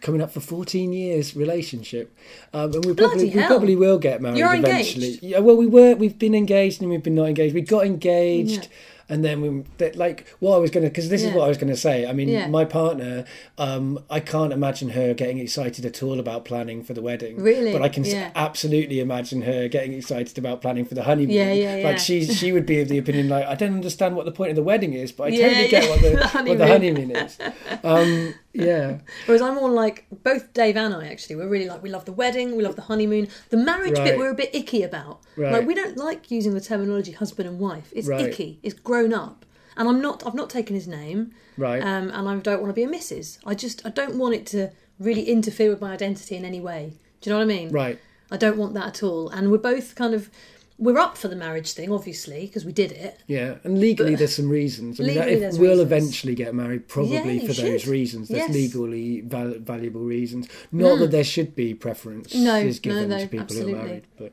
[0.00, 2.14] coming up for 14 years relationship,
[2.52, 5.06] um, and we probably we probably will get married You're eventually.
[5.06, 5.22] engaged?
[5.22, 7.54] Yeah, well, we were we've been engaged and we've been not engaged.
[7.54, 8.62] We got engaged.
[8.64, 8.68] Yeah.
[9.08, 11.56] And then we, that, like, what I was gonna, because this is what I was
[11.58, 12.06] gonna say.
[12.06, 12.48] I mean, Yeah.
[12.48, 13.24] my partner,
[13.56, 17.36] um, I can't imagine her getting excited at all about planning for the wedding.
[17.40, 17.72] Really?
[17.72, 18.32] but I can Yeah.
[18.34, 21.36] absolutely imagine her getting excited about planning for the honeymoon.
[21.36, 21.84] Yeah, yeah, yeah.
[21.86, 24.50] Like she, she would be of the opinion like I don't understand what the point
[24.50, 25.88] of the wedding is, but I Yeah, totally get yeah.
[25.90, 26.08] what the,
[26.42, 27.10] The what the honeymoon.
[27.10, 27.38] honeymoon is.
[27.84, 31.36] Um, yeah, Whereas I'm more like both Dave and I actually.
[31.36, 33.28] We're really like we love the wedding, we love the honeymoon.
[33.50, 35.20] The marriage bit we're a bit icky about.
[35.36, 35.52] Right.
[35.52, 37.92] Like we don't like using the terminology husband and wife.
[37.94, 38.26] It's Right.
[38.26, 38.58] icky.
[38.62, 39.44] It's grown up.
[39.76, 40.26] And I'm not.
[40.26, 41.32] I've not taken his name.
[41.58, 41.82] right.
[41.82, 43.38] Um, and I don't want to be a Mrs.
[43.44, 46.94] I just I don't want it to really interfere with my identity in any way.
[47.20, 47.70] Do you know what I mean?
[47.70, 47.98] right.
[48.30, 49.28] I don't want that at all.
[49.28, 50.30] And we're both kind of
[50.78, 53.18] we're up for the marriage thing, obviously, because we did it.
[53.26, 55.00] Yeah, and legally there's some reasons.
[55.00, 55.80] I mean, Legally if we'll reasons.
[55.80, 58.28] eventually get married, probably you for those reasons.
[58.28, 58.52] There's Yes.
[58.52, 60.48] legally val- valuable reasons.
[60.72, 63.72] Not that there should be preference No, is no, given no, to people absolutely.
[63.72, 64.04] who are married.
[64.18, 64.32] But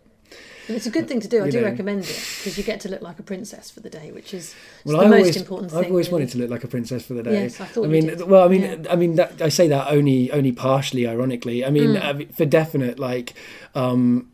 [0.67, 1.43] And it's a good thing to do.
[1.43, 1.67] I do know.
[1.67, 2.07] recommend it
[2.39, 4.53] because you get to look like a princess for the day, which is
[4.85, 5.79] well, the I most always, important thing.
[5.79, 6.13] I've always really.
[6.23, 7.33] wanted to look like a princess for the day.
[7.43, 8.21] Yes, I thought I mean, did.
[8.21, 8.75] well, I mean, Yeah.
[8.89, 11.63] I mean, that, I say that only only partially, ironically.
[11.65, 12.01] I mean, Mm.
[12.03, 13.33] I mean, for definite, like,
[13.75, 14.29] um,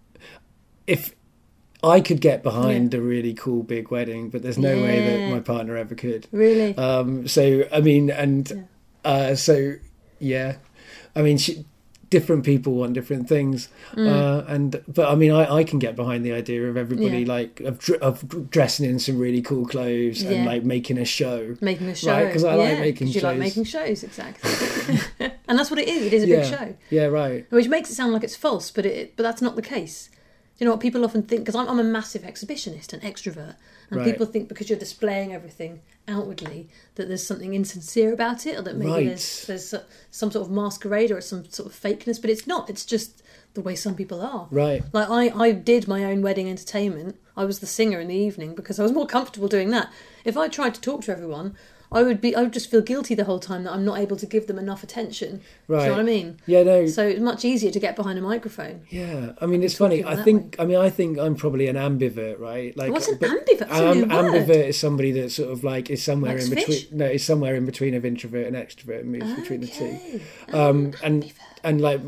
[0.88, 1.14] if
[1.84, 5.39] I could get behind a really cool big wedding, but there's no way that my
[5.39, 6.27] partner ever could.
[6.32, 6.75] Really?
[6.77, 8.67] Um, so I mean, and
[9.05, 9.75] uh, so
[10.19, 10.57] yeah,
[11.15, 11.63] I mean, she,
[12.09, 14.07] different people want different things, Mm.
[14.11, 17.27] uh, and but I mean, I, I can get behind the idea of everybody Yeah.
[17.27, 21.55] like of, of dressing in some really cool clothes and like making a show.
[21.61, 22.11] making a show.
[22.11, 24.51] Right, 'cause I like Yeah, making 'cause you like making shows, exactly.
[25.47, 26.05] and that's what it is.
[26.07, 26.75] It is a yeah, big show.
[26.89, 27.45] yeah, right.
[27.51, 30.09] Which makes it sound like it's false, but it but that's not the case.
[30.60, 33.55] You know what people often think because I'm, I'm a massive exhibitionist and extrovert,
[33.89, 34.12] and Right.
[34.12, 38.76] people think because you're displaying everything outwardly that there's something insincere about it, or that
[38.76, 39.05] maybe Right.
[39.07, 39.74] there's there's
[40.12, 42.20] some sort of masquerade or some sort of fakeness.
[42.20, 42.70] But it's not.
[42.70, 44.47] It's just the way some people are.
[44.51, 44.84] Right.
[44.91, 47.16] Like I, I did my own wedding entertainment.
[47.38, 49.89] I was the singer in the evening because I was more comfortable doing that.
[50.26, 51.55] If I tried to talk to everyone,
[51.91, 54.15] I would be I would just feel guilty the whole time that I'm not able
[54.17, 55.37] to give them enough attention.
[55.37, 55.85] Do you Right.
[55.87, 56.37] know what I mean?
[56.45, 56.85] Yeah, no.
[56.85, 58.81] So it's much easier to get behind a microphone.
[58.89, 60.03] Yeah, I mean, it's funny.
[60.03, 62.77] I think, I mean, I think I'm probably an ambivert, right?
[62.77, 63.57] Like, What's an ambivert?
[63.59, 64.09] That's a new word.
[64.11, 66.65] ambivert is somebody that sort of like is somewhere in between.
[66.67, 66.91] fish?
[66.91, 69.85] No, is somewhere in between of introvert and extrovert, and moves between the two.
[69.85, 70.21] Okay.
[70.53, 71.31] Um, and
[71.63, 72.01] and like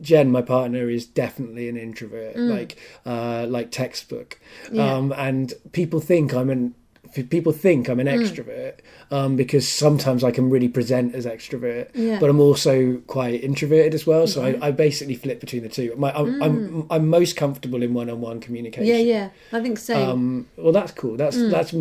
[0.00, 4.38] Jen, my partner, is definitely an introvert, like uh, like textbook.
[4.66, 4.74] Mm.
[4.76, 4.94] Yeah.
[4.94, 6.74] Um, and people think I'm an
[7.22, 8.18] people think I'm an Mm.
[8.20, 8.74] extrovert
[9.10, 12.18] um, because sometimes I can really present as extrovert, Yeah.
[12.18, 14.26] but I'm also quite introverted as well.
[14.26, 15.94] So I, I basically flip between the two.
[15.96, 18.86] My, I'm, I'm I'm most comfortable in one-on-one communication.
[18.92, 19.06] Mm.
[19.06, 19.28] Yeah, yeah.
[19.52, 19.94] I think so.
[20.10, 21.16] Um, well, that's cool.
[21.16, 21.50] That's Mm.
[21.50, 21.72] that's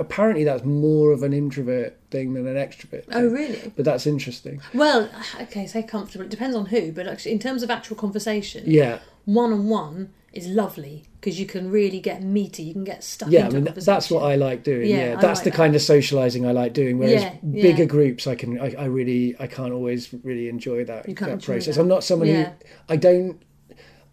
[0.00, 3.04] apparently that's more of an introvert thing than an extrovert.
[3.12, 3.72] oh, really?
[3.76, 4.60] But that's interesting.
[4.74, 5.08] Well,
[5.42, 6.24] okay, say comfortable.
[6.24, 10.10] It depends on who, but actually, in terms of actual conversation, Yeah, one on one
[10.32, 12.62] is lovely because you can really get meaty.
[12.62, 13.40] You can get stuck yeah.
[13.40, 13.94] I mean, a th- conversation.
[13.94, 14.88] that's what I like doing.
[14.88, 15.56] Yeah, Yeah, that's like the that.
[15.56, 16.98] kind of socializing I like doing.
[16.98, 17.62] Whereas Yeah, yeah.
[17.62, 21.74] bigger groups, I can, I, I really, I can't always really enjoy that, that process.
[21.76, 21.80] that.
[21.80, 22.50] I'm not someone Yeah.
[22.50, 22.54] who,
[22.90, 23.42] I don't,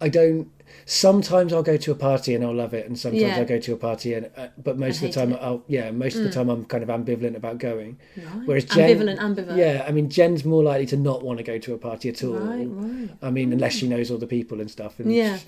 [0.00, 0.48] I don't.
[0.88, 3.36] Sometimes I'll go to a party and I'll love it, and sometimes Yeah.
[3.38, 5.40] I'll go to a party and, uh, but most of the time, it.
[5.40, 5.44] Mm.
[5.44, 7.98] I'll, yeah, most of the time I'm kind of ambivalent about going.
[8.16, 8.26] Right.
[8.46, 9.56] Whereas Jen, ambivalent, ambivert.
[9.56, 12.22] Yeah, I mean, Jen's more likely to not want to go to a party at
[12.24, 12.34] all.
[12.34, 13.10] Right, right.
[13.22, 14.98] I mean, unless she knows all the people and stuff.
[15.00, 15.38] And Yeah.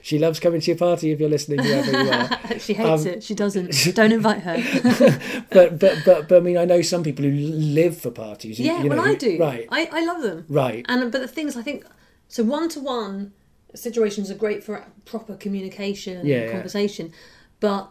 [0.00, 2.58] She loves coming to your party if you're listening, whoever you are.
[2.58, 3.22] she hates Um, it.
[3.22, 3.94] She doesn't.
[3.94, 4.56] Don't invite her.
[5.50, 8.58] but, but but but I mean, I know some people who live for parties.
[8.58, 9.38] yeah, you know, well, I do.
[9.38, 10.44] Right, I, I love them.
[10.48, 10.84] right.
[10.88, 11.84] And but the thing is, I think
[12.28, 12.42] so.
[12.44, 13.32] One to one
[13.74, 16.52] situations are great for proper communication and Yeah, yeah.
[16.52, 17.12] conversation,
[17.60, 17.90] but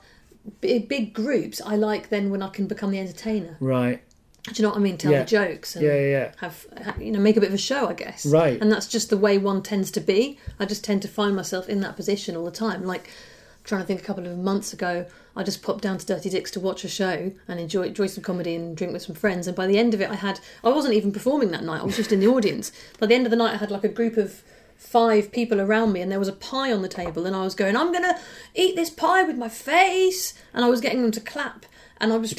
[0.60, 3.58] big, big groups, I like then when I can become the entertainer.
[3.60, 4.02] Right.
[4.44, 4.98] Do you know what I mean?
[4.98, 5.20] Tell Yeah.
[5.20, 6.32] the jokes and Yeah, yeah, yeah.
[6.38, 8.26] have ha- you know make a bit of a show, I guess.
[8.26, 8.60] Right.
[8.60, 10.40] And that's just the way one tends to be.
[10.60, 12.84] I just tend to find myself in that position all the time.
[12.84, 16.06] Like I'm trying to think, a couple of months ago, I just popped down to
[16.06, 19.16] Dirty Dicks to watch a show and enjoy enjoy some comedy and drink with some
[19.16, 19.46] friends.
[19.46, 21.82] And by the end of it, I had I wasn't even performing that night.
[21.82, 22.72] I was just in the audience.
[23.00, 24.42] By the end of the night, I had like a group of
[24.76, 27.54] five people around me and there was a pie on the table and I was
[27.54, 28.18] going I'm going to
[28.56, 31.68] eat this pie with my face and I was getting them to clap
[32.00, 32.34] and I was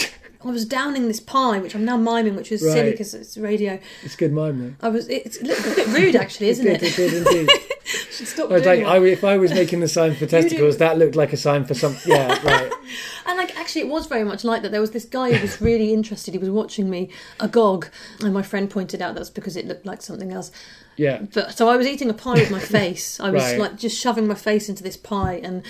[0.45, 3.78] I was downing this pie which I'm now miming which is silly because it's radio
[4.03, 4.86] It's good mime though.
[4.86, 7.51] I was it's a little bit rude actually isn't Good, it good, indeed.
[8.11, 9.03] should stop I was doing like.
[9.03, 11.74] I, if I was making the sign for testicles, that looked like a sign for
[11.74, 12.11] something.
[12.12, 12.72] Yeah, right.
[13.26, 14.72] And like actually, it was very much like that.
[14.72, 16.34] There was this guy who was really interested.
[16.34, 17.09] He was watching me
[17.40, 17.86] agog,
[18.20, 20.51] and my friend pointed out that's because it looked like something else.
[20.97, 23.18] Yeah, But so I was eating a pie with my face.
[23.20, 23.59] I was Right.
[23.59, 25.62] like just shoving my face into this pie, and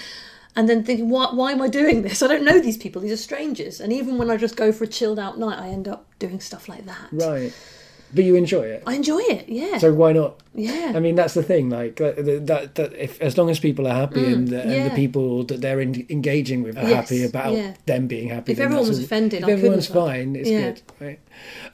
[0.55, 2.23] and then thinking, why why am I doing this?
[2.23, 3.03] I don't know these people.
[3.03, 3.81] These are strangers.
[3.81, 6.41] And even when I just go for a chilled out night, I end up doing
[6.41, 7.09] stuff like that.
[7.13, 7.53] right.
[8.15, 9.49] But you enjoy it, I enjoy it.
[9.49, 9.79] Yeah.
[9.79, 10.39] so why not?
[10.55, 10.93] yeah.
[10.95, 11.71] I mean, that's the thing.
[11.71, 14.85] Like that, that, that if as long as people are happy and, the, and Mm,
[14.91, 17.75] the people that they're in, engaging with are Yes, happy about yeah.
[17.87, 20.61] them being happy, If everyone was offended, if I couldn't everyone's fine, it's Yeah.
[20.73, 21.21] good, right?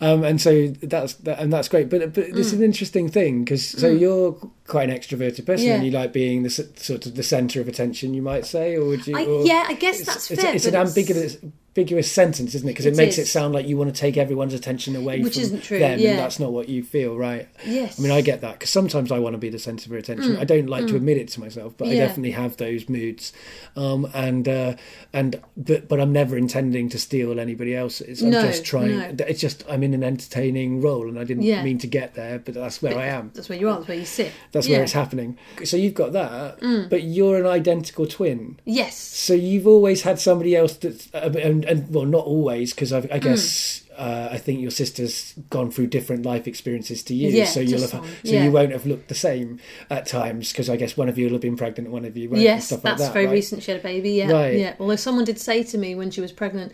[0.00, 1.88] Um, and so that's that, and that's great.
[1.90, 2.36] But but Mm.
[2.38, 4.32] is an interesting thing because so you're
[4.68, 5.74] quite an extroverted person Yeah.
[5.74, 8.84] and you like being the sort of the center of attention, you might say, or
[8.86, 9.16] would you?
[9.18, 10.54] I, or- yeah, I guess it's, that's it's, fair.
[10.54, 11.36] it's an but ambiguous
[11.78, 12.72] ambiguous sentence, isn't it?
[12.72, 15.34] Because it, It makes it sound like you want to take everyone's attention away Which
[15.34, 16.10] from isn't true, them, yeah.
[16.10, 17.48] and that's not what you feel, right?
[17.64, 17.98] Yes.
[17.98, 20.36] I mean, I get that because sometimes I want to be the centre of attention.
[20.36, 22.08] I don't like to admit it to myself, but I Mm.
[22.08, 23.32] Definitely have those moods.
[23.76, 24.74] Um, and uh,
[25.12, 28.22] and but but I'm never intending to steal anybody else's.
[28.22, 28.96] I'm No, just trying.
[28.98, 29.24] no.
[29.26, 31.62] It's just I'm in an entertaining role, and I didn't Yeah.
[31.62, 33.30] mean to get there, but that's where I am.
[33.34, 33.76] That's where you are.
[33.76, 34.32] That's where you sit.
[34.52, 34.74] That's Yeah.
[34.74, 34.78] Mm.
[34.78, 35.38] where it's happening.
[35.64, 36.60] So you've got that,
[36.90, 38.58] but you're an identical twin.
[38.64, 38.96] Yes.
[38.96, 43.00] So you've always had somebody else that's, uh, and, and well, not always, because I,
[43.02, 43.12] Mm.
[43.14, 47.30] I guess uh, I think your sister's gone through different life experiences to you.
[47.30, 48.44] Yeah, so you'll have, so yeah.
[48.44, 49.60] you won't have looked the same
[49.90, 52.30] at times, because I guess one of you will have been pregnant, one of you
[52.30, 52.42] won't.
[52.42, 53.32] Yes, that's like that, very right?
[53.32, 53.62] recent.
[53.62, 54.10] She had a baby.
[54.12, 54.56] Yeah, Right.
[54.56, 54.74] yeah.
[54.80, 56.72] Although someone did say to me when she was pregnant,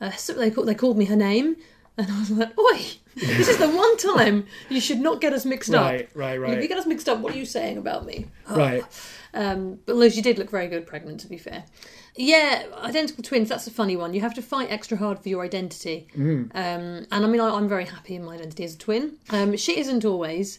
[0.00, 1.56] uh, so they called, they called me her name,
[1.98, 2.78] and I was like, "Oi,
[3.16, 6.16] this is the one time you should not get us mixed up." Right, up.
[6.16, 8.82] right, If you get us mixed up, what are you saying about me?" right.
[9.34, 11.64] Um, but although she did look very good pregnant, to be fair.
[12.14, 13.48] Yeah, identical twins.
[13.48, 14.12] That's a funny one.
[14.12, 16.08] You have to fight extra hard for your identity.
[16.16, 16.50] Mm.
[16.54, 19.16] Um, and I mean, I, I'm very happy in my identity as a twin.
[19.30, 20.58] Um, she isn't always.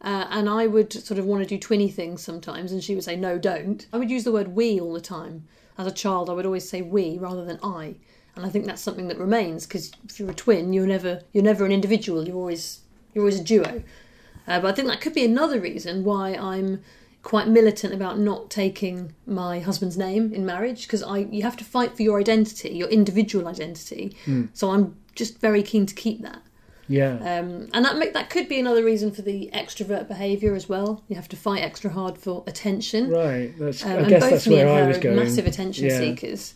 [0.00, 3.04] Uh, and I would sort of want to do twinny things sometimes, and she would
[3.04, 5.44] say, "No, don't." I would use the word "we" all the time.
[5.78, 7.96] As a child, I would always say "we" rather than "I,"
[8.36, 11.42] and I think that's something that remains because if you're a twin, you're never you're
[11.42, 12.26] never an individual.
[12.26, 12.80] You're always
[13.14, 13.82] you're always a duo.
[14.46, 16.82] Uh, but I think that could be another reason why I'm
[17.24, 21.64] quite militant about not taking my husband's name in marriage because I you have to
[21.64, 24.14] fight for your identity, your individual identity.
[24.52, 26.40] So I'm just very keen to keep that.
[26.86, 30.68] Yeah, Um, and that make, that could be another reason for the extrovert behaviour as
[30.68, 31.02] well.
[31.08, 33.08] You have to fight extra hard for attention.
[33.08, 33.58] right.
[33.58, 35.16] That's, Um, I and guess both that's me where and I was are going.
[35.16, 35.98] massive attention Yeah.
[35.98, 36.52] seekers.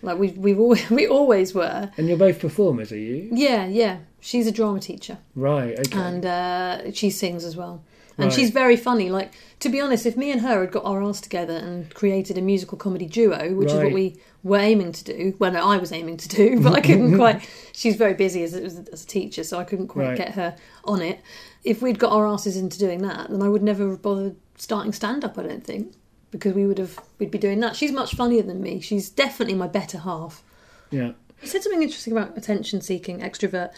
[0.00, 1.90] Like we we've always, we always were.
[1.98, 3.28] And you're both performers, are you?
[3.30, 3.98] Yeah, yeah.
[4.20, 5.78] She's a drama teacher Right.
[5.78, 5.98] Okay.
[5.98, 7.82] and uh, she sings as well.
[8.18, 8.32] And Right.
[8.32, 9.10] she's very funny.
[9.10, 12.36] Like to be honest, if me and her had got our arse together and created
[12.36, 15.78] a musical comedy duo, which is what we were aiming to do, well, no, I
[15.78, 17.48] was aiming to do, but I couldn't quite.
[17.72, 20.16] She's very busy as, as, as a teacher, so I couldn't quite Right.
[20.16, 21.20] get her on it.
[21.64, 24.92] If we'd got our asses into doing that, then I would never have bothered starting
[24.92, 25.38] stand up.
[25.38, 25.94] I don't think
[26.30, 27.74] because we would have we'd be doing that.
[27.76, 28.80] She's much funnier than me.
[28.80, 30.42] She's definitely my better half.
[30.90, 31.12] yeah.
[31.40, 33.70] You said something interesting about attention seeking extrovert.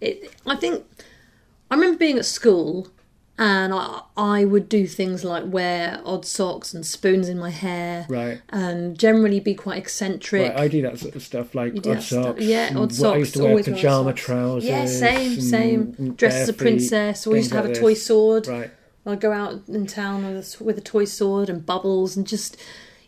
[0.00, 0.84] It, I think
[1.70, 2.88] I remember being at school
[3.36, 8.06] and I, I would do things like wear odd socks and spoons in my hair
[8.08, 8.40] Right.
[8.50, 10.50] and generally be quite eccentric.
[10.52, 12.24] Right, I do that sort of stuff, like odd that stuff.
[12.24, 12.40] socks.
[12.42, 13.14] Yeah, odd socks.
[13.14, 14.20] I used to wear pajama socks.
[14.20, 14.68] trousers.
[14.68, 16.14] yeah, same, same.
[16.14, 17.26] Dress as a princess.
[17.26, 18.46] Always used to have a toy like sword.
[18.46, 18.70] Right.
[19.06, 22.56] I'd go out in town with a, with a toy sword and bubbles and just,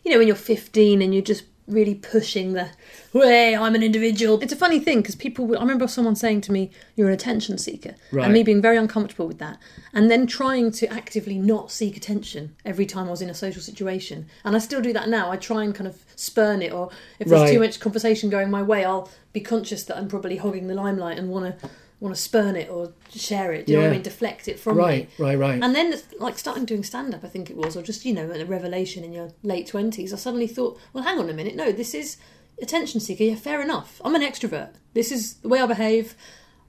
[0.03, 2.69] you know, when you're 15 and you're just really pushing the,
[3.13, 4.39] way I'm an individual.
[4.41, 7.57] It's a funny thing because people, I remember someone saying to me, you're an attention
[7.57, 7.95] seeker.
[8.11, 8.25] Right.
[8.25, 9.57] And me being very uncomfortable with that.
[9.93, 13.61] And then trying to actively not seek attention every time I was in a social
[13.61, 14.27] situation.
[14.43, 15.31] And I still do that now.
[15.31, 16.89] I try and kind of spurn it or
[17.19, 17.53] if there's Right.
[17.53, 21.17] too much conversation going my way, I'll be conscious that I'm probably hogging the limelight
[21.17, 21.69] and want to
[21.99, 23.65] want to spurn it or share it.
[23.65, 24.03] Do you know what I mean?
[24.03, 24.83] Deflect it from me.
[24.83, 25.63] Right, right, right.
[25.63, 28.29] And then, like starting doing stand up, I think it was, or just you know,
[28.29, 30.13] a revelation in your late twenties.
[30.13, 32.17] I suddenly thought, well, hang on a minute, no, this is
[32.61, 33.23] attention seeker.
[33.23, 34.01] Yeah, fair enough.
[34.05, 34.73] I'm an extrovert.
[34.93, 36.15] This is the way I behave.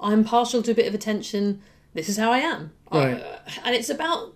[0.01, 1.61] I'm partial to a bit of attention.
[1.95, 2.73] This is how I am.
[2.93, 3.21] Right.
[3.21, 4.35] Uh, and it's about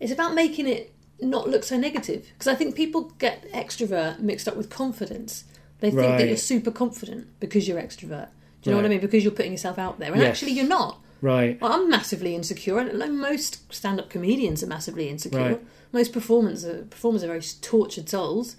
[0.00, 4.48] it's about making it not look so negative because I think people get extrovert mixed
[4.48, 5.44] up with confidence.
[5.80, 8.28] They think that you're super confident because you're extrovert.
[8.64, 9.00] Do you know what I mean?
[9.00, 10.30] Because you're putting yourself out there, and Yes.
[10.30, 10.98] actually you're not.
[11.20, 11.60] right.
[11.60, 15.38] Well, I'm massively insecure, and like most stand-up comedians are massively insecure.
[15.40, 15.60] Right.
[15.92, 18.56] Most performers are, performers are very tortured souls.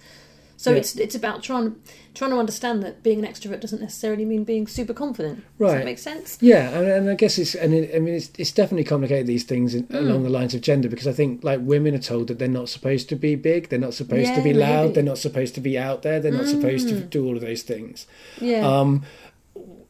[0.58, 0.78] So Yeah.
[0.78, 1.76] it's it's about trying
[2.14, 5.40] trying to understand that being an extrovert doesn't necessarily mean being super confident.
[5.58, 5.66] Right.
[5.68, 5.78] Does Right.
[5.80, 6.38] that make sense?
[6.40, 9.44] Yeah, and, and I guess it's and it, I mean it's, it's definitely complicated these
[9.44, 9.96] things in, Hmm.
[9.96, 12.70] along the lines of gender because I think like women are told that they're not
[12.70, 14.92] supposed to be big, they're not supposed to be loud, really.
[14.94, 17.60] they're not supposed to be out there, they're not supposed to do all of those
[17.62, 18.06] things.
[18.40, 18.66] Yeah.
[18.66, 19.02] Um,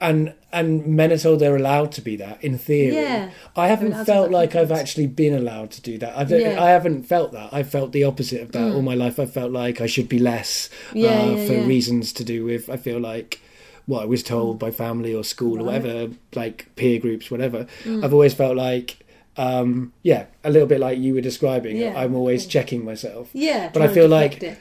[0.01, 2.94] and and men are told they're allowed to be that in theory.
[2.97, 3.30] Yeah.
[3.55, 6.16] I haven't felt like I've actually been allowed to do that.
[6.16, 6.62] I've, Yeah.
[6.62, 7.51] I haven't felt that.
[7.53, 9.18] I've felt the opposite of that all my life.
[9.18, 12.68] I felt like I should be less Yeah, uh, yeah, for reasons to do with.
[12.70, 13.40] I feel like
[13.86, 17.66] what I was told by family or school or whatever, like peer groups, whatever.
[17.84, 18.05] Hmm.
[18.05, 18.99] I've always felt like.
[19.38, 21.76] Um, yeah, a little bit like you were describing.
[21.76, 21.92] Yeah.
[21.94, 23.68] I'm always checking myself yeah.
[23.70, 24.59] but I feel like- it.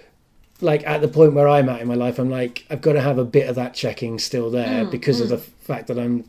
[0.62, 3.02] Like at the point where I'm at in my life, I'm like I've got to
[3.02, 6.24] have a bit of that checking still there Mm, because of the fact that I'm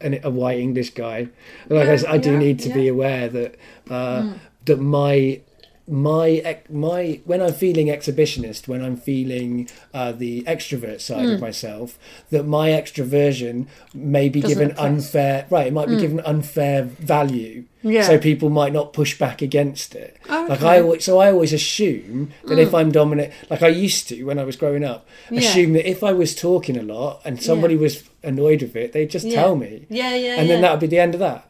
[0.00, 1.28] an, a white English guy.
[1.68, 3.54] Like I do yeah, need to be aware that
[3.90, 4.34] uh,
[4.66, 5.40] that my
[5.88, 11.34] my my when I'm feeling exhibitionist, when I'm feeling uh, the extrovert side Mm.
[11.34, 11.98] of myself,
[12.30, 15.66] that my extroversion may be Doesn't given unfair right.
[15.68, 17.64] It might be given unfair value.
[17.84, 17.92] Mm.
[17.92, 18.02] Yeah.
[18.02, 20.16] So people might not push back against it.
[20.28, 20.60] Oh, Like.
[20.60, 20.66] Mm.
[20.66, 24.38] I always, so I always assume that if I'm dominant, like I used to when
[24.38, 25.40] I was growing up, Yeah.
[25.40, 27.80] assume that if I was talking a lot and somebody Yeah.
[27.80, 30.86] was annoyed with it, they'd just tell me, Yeah, yeah, and then that would be
[30.86, 31.48] the end of that.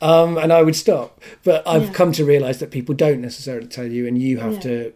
[0.00, 1.20] Um, and I would stop.
[1.44, 4.92] But I've come to realise that people don't necessarily tell you, and you have to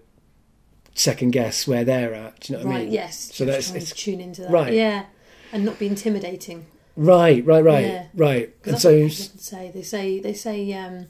[0.95, 2.41] second guess where they're at.
[2.41, 2.81] Do you know what right.
[2.81, 2.93] I mean?
[2.93, 3.31] Yes.
[3.35, 4.51] So that's it's, tune into that.
[4.51, 4.73] right.
[4.73, 5.05] Yeah.
[5.53, 6.67] And not be intimidating.
[6.97, 8.07] Right, right, right, Yeah.
[8.15, 8.55] right.
[8.65, 11.07] And so often say they say they say, um,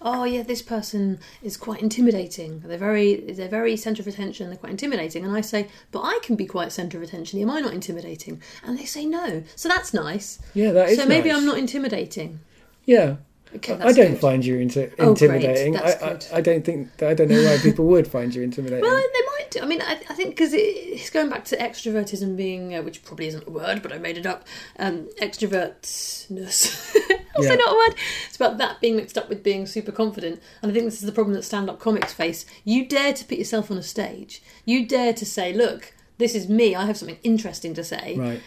[0.00, 2.60] "Oh yeah, this person is quite intimidating.
[2.64, 4.48] They're very they're very centre of attention.
[4.48, 7.40] They're quite intimidating." And I say, "But I can be quite centre of attention.
[7.40, 10.38] Am I not intimidating?" And they say, "No." So that's nice.
[10.54, 11.38] yeah, that is so maybe nice.
[11.38, 12.40] I'm not intimidating.
[12.84, 13.16] Yeah.
[13.54, 14.20] Okay, I don't good.
[14.20, 15.22] find you inti- Oh, great.
[15.22, 15.72] intimidating.
[15.74, 16.38] That's I, I.
[16.38, 18.82] I don't think I don't know why people would find you intimidating.
[18.82, 19.62] Well, they might do.
[19.64, 23.04] I mean, I, I think because it, it's going back to extrovertism being, uh, which
[23.04, 24.44] probably isn't a word, but I made it up.
[24.78, 26.94] Um, extrovertness.
[27.36, 27.54] also Yeah.
[27.56, 27.94] not a word.
[28.26, 30.40] It's about that being mixed up with being super confident.
[30.62, 32.46] And I think this is the problem that stand-up comics face.
[32.64, 34.42] You dare to put yourself on a stage.
[34.64, 36.74] You dare to say, "Look, this is me.
[36.74, 38.40] I have something interesting to say." right,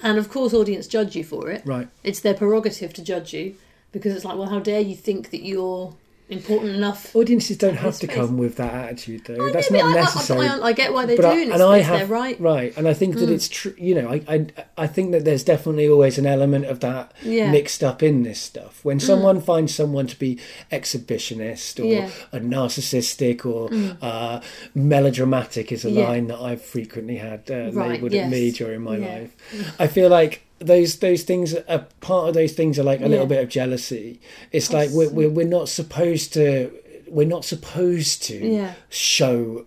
[0.00, 1.62] And of course, audience judge you for it.
[1.64, 1.88] right.
[2.04, 3.54] It's their prerogative to judge you
[3.92, 5.94] because it's like, well, how dare you think that you're
[6.28, 7.14] important enough?
[7.14, 9.48] Audiences don't Have to come with that attitude, though.
[9.48, 10.46] I That's know, not but I- I- necessary.
[10.48, 12.40] I, get why they but do, I, and, I have right.
[12.40, 13.74] right, and I think that it's true.
[13.78, 14.46] You know, I, I
[14.76, 17.48] I think that there's definitely always an element of that Yeah.
[17.48, 17.52] Mm.
[17.52, 18.84] mixed up in this stuff.
[18.84, 20.38] When someone finds someone to be
[20.72, 22.10] exhibitionist or Yeah.
[22.32, 23.70] a narcissistic or
[24.02, 24.40] uh,
[24.74, 26.08] melodramatic, is a Yeah.
[26.08, 29.34] line that I've frequently had uh, Right, labelled at me during my life.
[29.78, 33.08] I feel like those those things are part of those things are like a Yeah.
[33.08, 34.20] little bit of jealousy.
[34.52, 36.70] It's like we're, we're we're not supposed to
[37.08, 38.74] we're not supposed to Yeah.
[38.88, 39.66] show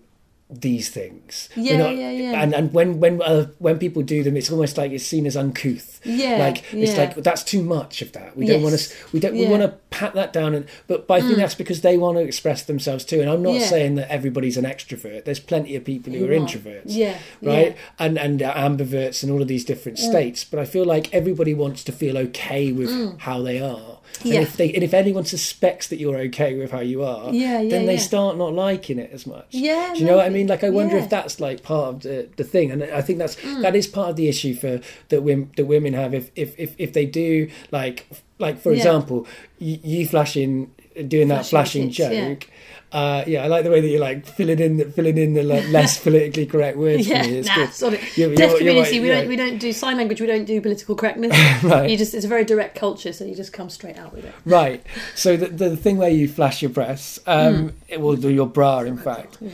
[0.52, 1.48] these things.
[1.56, 2.42] Yeah, not- yeah, yeah.
[2.42, 5.38] And and when when uh, when people do them, it's almost like it's seen as
[5.38, 6.02] uncouth.
[6.04, 6.98] Yeah, like it's yeah.
[6.98, 8.36] like that's too much of that.
[8.36, 8.90] We don't want Yes.
[8.90, 8.96] to.
[9.14, 9.34] We don't.
[9.34, 9.48] We Yeah.
[9.48, 9.52] Mm.
[9.52, 10.56] want to pat that down.
[10.56, 13.22] And but, but I think that's because they want to express themselves too.
[13.22, 13.68] And I'm not Yeah.
[13.68, 15.26] saying that everybody's an extrovert.
[15.26, 16.84] There's plenty of people who are introverts.
[16.86, 17.78] Yeah, Right.
[18.00, 20.44] And and uh, ambiverts and all of these different states.
[20.44, 23.20] But I feel like everybody wants to feel okay with Mm.
[23.20, 23.99] how they are.
[24.24, 24.42] And Yeah.
[24.42, 27.70] if they and if anyone suspects that you're okay with how you are, Yeah, yeah,
[27.70, 28.00] then they yeah.
[28.00, 29.48] start not liking it as much.
[29.52, 30.48] Yeah, Do you know what I mean?
[30.48, 31.02] Like I wonder Yeah.
[31.02, 31.06] Mm.
[31.06, 34.10] if that's like part of the, the thing, and I think that's that is part
[34.10, 37.50] of the issue for that women that women have if if if, if they do
[37.72, 38.08] like
[38.40, 39.28] like for example
[39.60, 40.72] you, you flashing
[41.08, 42.30] doing that Flashing flashing tits, yeah.
[42.30, 42.48] joke.
[42.92, 45.44] Uh, yeah, I like the way that you're like filling in the, filling in the
[45.44, 47.38] like, less politically correct words Yeah, for me.
[47.38, 47.74] It's nah, good.
[47.74, 48.00] sorry.
[48.16, 50.20] You're- Deaf you're- you're community, right, we don't we don't do sign language.
[50.20, 51.38] We don't do political correctness.
[51.64, 51.90] Right.
[51.90, 54.34] You just it's a very direct culture, so you just come straight out with it.
[54.44, 54.84] Right.
[55.14, 58.80] So the, the thing where you flash your breasts, um, it will do your bra,
[58.80, 59.38] in fact.
[59.40, 59.52] Yeah.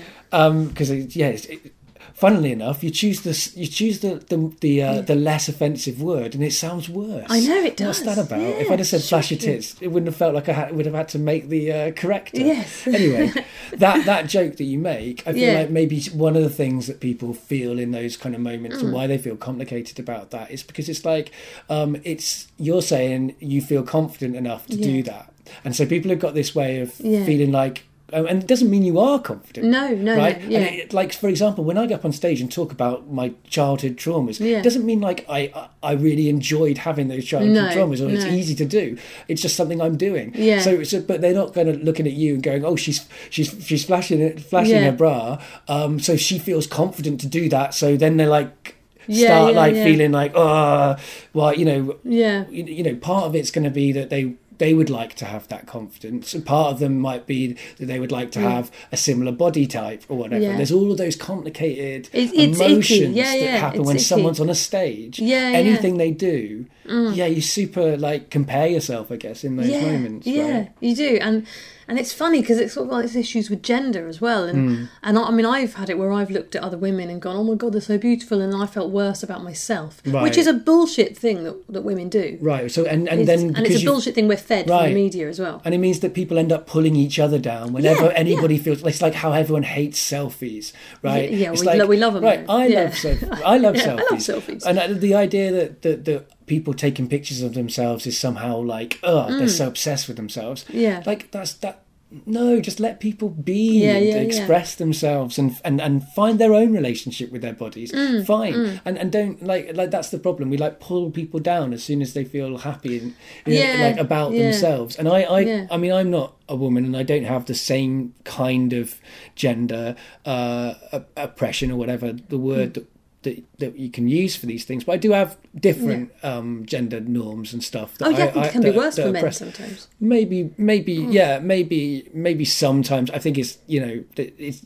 [0.70, 1.28] because it yeah.
[1.28, 1.74] It's, it,
[2.16, 6.34] funnily enough, you choose the you choose the the the, uh, the less offensive word,
[6.34, 7.26] and it sounds worse.
[7.30, 8.02] I know it does.
[8.02, 8.40] What's that about?
[8.42, 10.86] if I'd have said flash your tits, it wouldn't have felt like I had, would
[10.86, 12.40] have had to make the uh, corrector.
[12.42, 12.88] Yes.
[12.96, 13.32] Anyway,
[13.78, 15.60] that that joke that you make, I feel Yeah.
[15.60, 18.84] like maybe one of the things that people feel in those kind of moments, Mm.
[18.86, 21.32] and why they feel complicated about that, is because it's like
[21.70, 25.34] um, it's you're saying you feel confident enough to do that,
[25.66, 27.26] and so people have got this way of Yeah.
[27.26, 27.84] feeling like.
[28.14, 29.68] Oh, And it doesn't mean you are confident.
[29.68, 30.42] No, no, right?
[30.44, 30.60] no, yeah.
[30.60, 33.98] It, like for example, when I go up on stage and talk about my childhood
[33.98, 34.60] traumas, Yeah.
[34.60, 38.26] it doesn't mean like I I really enjoyed having those childhood No, traumas or it's
[38.26, 38.98] easy to do.
[39.28, 40.32] It's just something I'm doing.
[40.36, 40.60] Yeah.
[40.62, 43.56] So so but they're not going to looking at you and going, oh, she's she's
[43.66, 44.92] she's flashing it flashing Yeah.
[44.92, 47.74] her bra, um, so she feels confident to do that.
[47.74, 48.72] So then they're like.
[49.08, 50.96] Yeah, Start yeah, like feeling like oh
[51.32, 52.46] well you know Yeah.
[52.50, 55.26] you, you know part of it's going to be that they they would like to
[55.26, 56.34] have that confidence.
[56.34, 58.46] And part of them might be that they would like to hmm.
[58.46, 60.44] have a similar body type or whatever.
[60.44, 60.58] Yeah.
[60.58, 64.04] there's all of those complicated It's- it's emotions Yeah, that yeah, happen when icky.
[64.04, 65.20] someone's on a stage.
[65.20, 67.16] Yeah, anything they do mm.
[67.16, 70.72] yeah you super like compare yourself i guess in those moments yeah, right?
[70.80, 71.46] you do, and
[71.88, 74.86] and it's funny because it's sort of like issues with gender as well, and Hmm.
[75.04, 77.36] and I, I mean I've had it where I've looked at other women and gone,
[77.36, 80.24] oh my god, they're so beautiful, and I felt worse about myself, Right.
[80.24, 82.38] which is a bullshit thing that, that women do.
[82.42, 84.86] right so and and It's- then and it's a you bullshit thing we're fed from
[84.90, 85.62] the media as well.
[85.66, 88.84] and it means that people end up pulling each other down whenever Yeah, anybody feels.
[88.84, 90.74] It's like how everyone hates selfies,
[91.04, 91.30] right?
[91.32, 92.54] Yeah, yeah, it's we like, lo- we love 'em, Right, though.
[92.54, 92.84] I Yeah.
[92.84, 93.42] love selfies.
[93.54, 94.12] I love Yeah, I selfies.
[94.12, 94.66] love selfies.
[94.66, 99.00] And uh, the idea that, that that people taking pictures of themselves is somehow like,
[99.04, 100.64] oh, they're so obsessed with themselves.
[100.66, 100.74] Mm.
[100.74, 101.04] Yeah.
[101.06, 101.82] like that's that.
[102.28, 104.22] No, just let people be Yeah, and yeah, yeah.
[104.22, 107.92] express themselves and, and and find their own relationship with their bodies.
[107.92, 110.50] Mm, Fine, and and don't like like that's the problem.
[110.52, 113.16] We like pull people down as soon as they feel happy and
[113.46, 114.44] you know, Yeah, like about yeah.
[114.44, 114.96] themselves.
[114.96, 115.68] And I I, Yeah.
[115.72, 119.02] I mean I'm not a woman and I don't have the same kind of
[119.34, 120.76] gender uh,
[121.18, 122.86] oppression or whatever the word that,
[123.26, 124.84] that that you can use for these things.
[124.86, 127.98] But I do have different um, gender norms and stuff.
[127.98, 129.88] That Oh yeah, I, I, it can be worse for men oppress- sometimes.
[130.00, 131.12] Maybe, maybe, Hmm.
[131.12, 133.12] yeah, maybe, maybe sometimes.
[133.12, 134.62] I think it's you know it's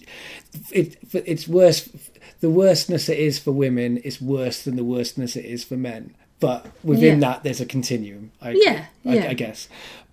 [0.72, 1.90] it, it's worse.
[2.42, 6.14] The worstness it is for women is worse than the worstness it is for men.
[6.40, 7.28] But within Yeah.
[7.34, 8.32] that, there's a continuum.
[8.42, 9.28] I, Yeah, yeah.
[9.30, 9.68] I guess.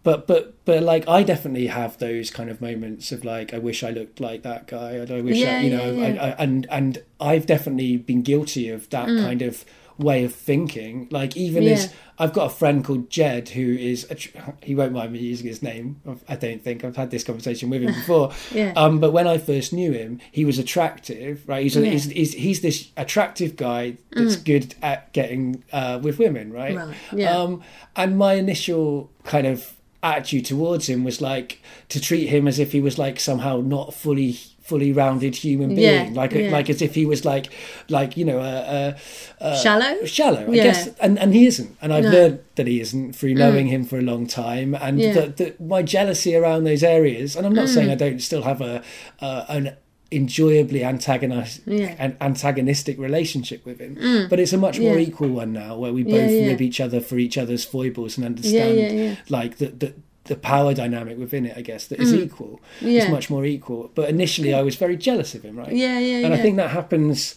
[0.06, 3.82] But but but like I definitely have those kind of moments of like I wish
[3.82, 6.22] I looked like that guy and I wish Yeah, I, you know yeah, yeah.
[6.22, 9.64] I, I, and and I've definitely been guilty of that kind of
[9.98, 11.08] way of thinking.
[11.10, 11.66] Like even Mm.
[11.66, 11.72] Yeah.
[11.72, 14.16] as I've got a friend called Jed who is a,
[14.64, 16.00] he won't mind me using his name.
[16.28, 18.30] I don't think I've had this conversation with him before.
[18.54, 18.72] Yeah.
[18.76, 21.62] Um, but when I first knew him, he was attractive, right?
[21.64, 21.90] He's, a, Yeah.
[21.90, 26.76] he's, he's he's this attractive guy that's good at getting uh, with women, right?
[26.76, 26.86] Mm.
[26.88, 27.36] Right, yeah.
[27.36, 27.62] Um,
[27.96, 29.72] and my initial kind of
[30.06, 33.92] attitude towards him was like to treat him as if he was like somehow not
[33.94, 34.32] fully
[34.62, 36.50] fully rounded human Yeah, being like yeah.
[36.50, 37.46] like as if he was like
[37.88, 38.96] like you know a,
[39.40, 40.04] a, Shallow.
[40.04, 40.62] shallow i Yeah.
[40.64, 42.10] guess and and he isn't and i've No.
[42.10, 45.12] learned that he isn't through knowing him for a long time and Yeah.
[45.38, 47.74] that my jealousy around those areas and i'm not Mm.
[47.74, 48.82] saying i don't still have a
[49.20, 49.76] uh, an
[50.10, 51.88] enjoyably antagonist Yeah.
[51.88, 51.96] Mm.
[51.98, 55.06] an antagonistic relationship with him but it's a much more Yeah.
[55.08, 56.46] equal one now where we both Yeah, yeah.
[56.48, 59.14] nib each other for each other's foibles and understand yeah, yeah.
[59.28, 59.94] like the, the
[60.24, 62.92] the power dynamic within it i guess that is equal Mm.
[62.92, 63.02] Yeah.
[63.02, 66.24] it's much more equal but initially i was very jealous of him right Yeah, yeah,
[66.26, 67.34] and i think that happens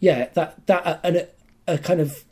[0.00, 1.28] yeah that that uh, and a,
[1.68, 2.24] a kind of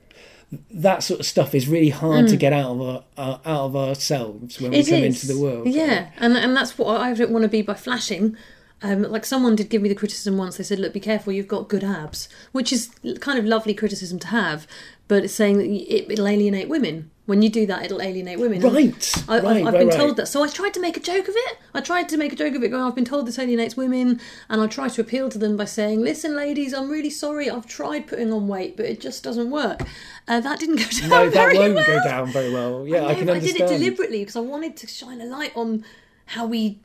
[0.72, 3.76] that sort of stuff is really hard to get out of our, our out of
[3.76, 4.88] ourselves when we Mm.
[4.88, 5.22] Come is.
[5.22, 8.36] into the world Yeah, and and that's what I don't want to be by flashing.
[8.82, 10.56] Um, like someone did give me the criticism once.
[10.56, 11.32] They said, "Look, be careful.
[11.32, 14.66] You've got good abs," which is kind of lovely criticism to have,
[15.06, 17.10] but it's saying that it, it'll alienate women.
[17.26, 18.60] When you do that, it'll alienate women.
[18.60, 19.96] Right I, right I've, I've right, been right.
[19.96, 21.58] told that, so I tried to make a joke of it.
[21.74, 22.68] I tried to make a joke of it.
[22.70, 25.66] Going, I've been told this alienates women, and I try to appeal to them by
[25.66, 27.50] saying, "Listen, ladies, I'm really sorry.
[27.50, 29.82] I've tried putting on weight, but it just doesn't work."
[30.26, 31.86] Uh, that didn't go down no that very won't well.
[31.86, 34.40] go down very well yeah i, know, can understand I did it deliberately because I
[34.40, 35.84] wanted to shine a light on
[36.26, 36.78] how we.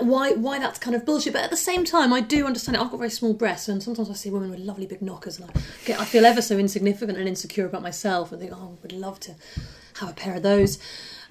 [0.00, 2.80] Why why that's kind of bullshit, but at the same time, I do understand it.
[2.80, 5.50] I've got very small breasts, and sometimes I see women with lovely big knockers, and
[5.50, 8.82] I get I feel ever so insignificant and insecure about myself, and think, oh, I
[8.82, 9.34] would love to
[10.00, 10.78] have a pair of those.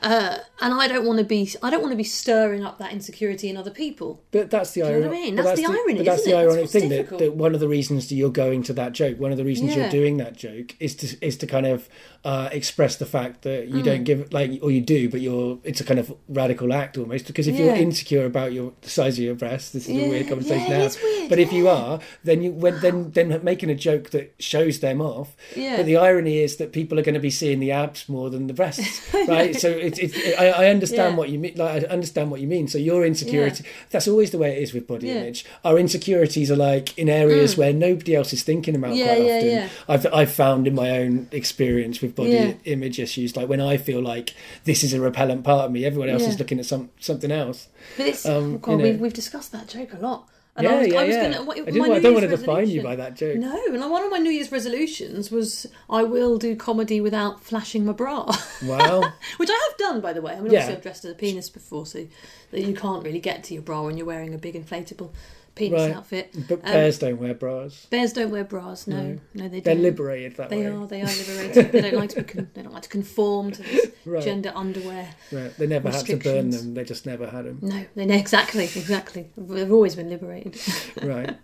[0.03, 2.91] Uh, and I don't want to be I don't want to be stirring up that
[2.91, 4.21] insecurity in other people.
[4.31, 5.05] But that's the you know irony.
[5.07, 5.35] I mean?
[5.35, 6.43] but That's the irony, But that's isn't the it?
[6.45, 9.19] That's ironic thing that, that one of the reasons that you're going to that joke,
[9.19, 9.83] one of the reasons Yeah.
[9.83, 11.87] you're doing that joke, is to is to kind of
[12.25, 13.83] uh, express the fact that you Mm.
[13.83, 17.27] don't give like, or you do, but you're it's a kind of radical act almost.
[17.27, 20.27] Because if you're insecure about your the size of your breasts, this is a weird
[20.27, 20.89] conversation yeah, now.
[21.03, 24.79] weird, but if you are, then you when then then making a joke that shows
[24.79, 25.35] them off.
[25.55, 25.77] Yeah.
[25.77, 28.47] But the irony is that people are going to be seeing the abs more than
[28.47, 29.55] the breasts, right?
[29.55, 29.69] so
[29.99, 31.17] it's it's I, I understand Yeah.
[31.17, 31.53] what you mean.
[31.55, 32.67] Like I understand what you mean.
[32.67, 33.63] So your insecurity.
[33.91, 35.15] That's always the way it is with body Yeah.
[35.15, 35.45] image.
[35.63, 38.97] Our insecurities are like in areas where nobody else is thinking about Mm.
[38.97, 39.49] Yeah, quite yeah, often.
[39.49, 39.67] yeah.
[39.87, 42.53] I've I've found in my own experience with body Yeah.
[42.65, 44.33] image issues, like when I feel like
[44.65, 46.29] this is a repellent part of me, everyone else Yeah.
[46.29, 47.67] is looking at some something else.
[47.97, 48.83] But it's Um, God, you know.
[48.83, 50.27] we've, we've discussed that joke a lot.
[50.55, 51.23] And yeah, I was, yeah, I was yeah.
[51.31, 53.37] Gonna, what, I, my didn't, want- I don't want to define you by that joke.
[53.37, 57.85] No, and one of my New Year's resolutions was I will do comedy without flashing
[57.85, 58.31] my bra,
[58.63, 59.01] Wow.
[59.37, 60.33] which I have done, by the way.
[60.33, 60.59] I mean, Yeah.
[60.59, 62.05] obviously I've dressed as a penis before, so
[62.51, 65.09] that you can't really get to your bra when you're wearing a big inflatable
[65.55, 65.95] penis Right.
[65.95, 66.29] outfit.
[66.47, 67.85] But Um, bears don't wear bras.
[67.89, 68.87] Bears don't wear bras.
[68.87, 69.83] No, no, they They're don't.
[69.83, 70.63] liberated that They way.
[70.63, 70.87] They are.
[70.87, 71.71] They are liberated.
[71.71, 72.15] they don't like to.
[72.21, 74.23] Be con- they don't like to conform to this Right.
[74.23, 75.09] gender underwear.
[75.31, 75.55] Right.
[75.57, 76.73] They never had to burn them.
[76.73, 77.59] They just never had them.
[77.61, 79.29] No, they know exactly, exactly.
[79.37, 80.57] They've always been liberated.
[81.03, 81.35] Right.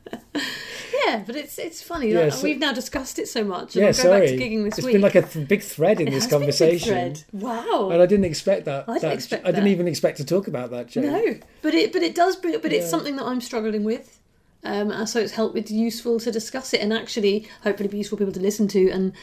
[1.06, 2.12] Yeah, but it's it's funny.
[2.12, 3.76] Yeah, like, so- we've now discussed it so much.
[3.76, 3.88] And Yeah.
[3.88, 4.20] I'm Sorry.
[4.22, 4.94] back to gigging this It's week.
[4.94, 6.90] been like a th- big thread in It this has been a big conversation.
[6.90, 7.24] thread.
[7.34, 7.90] Wow.
[7.92, 8.86] And I didn't expect that.
[8.88, 11.06] I didn't that- expect I didn't even expect to talk about that joke.
[11.06, 14.20] No, but it but it does bring but it's something that I'm struggling with.
[14.64, 18.24] Um, so it's helped it's useful to discuss it and actually hopefully be useful for
[18.26, 19.14] people to listen to and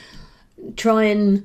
[0.77, 1.45] try and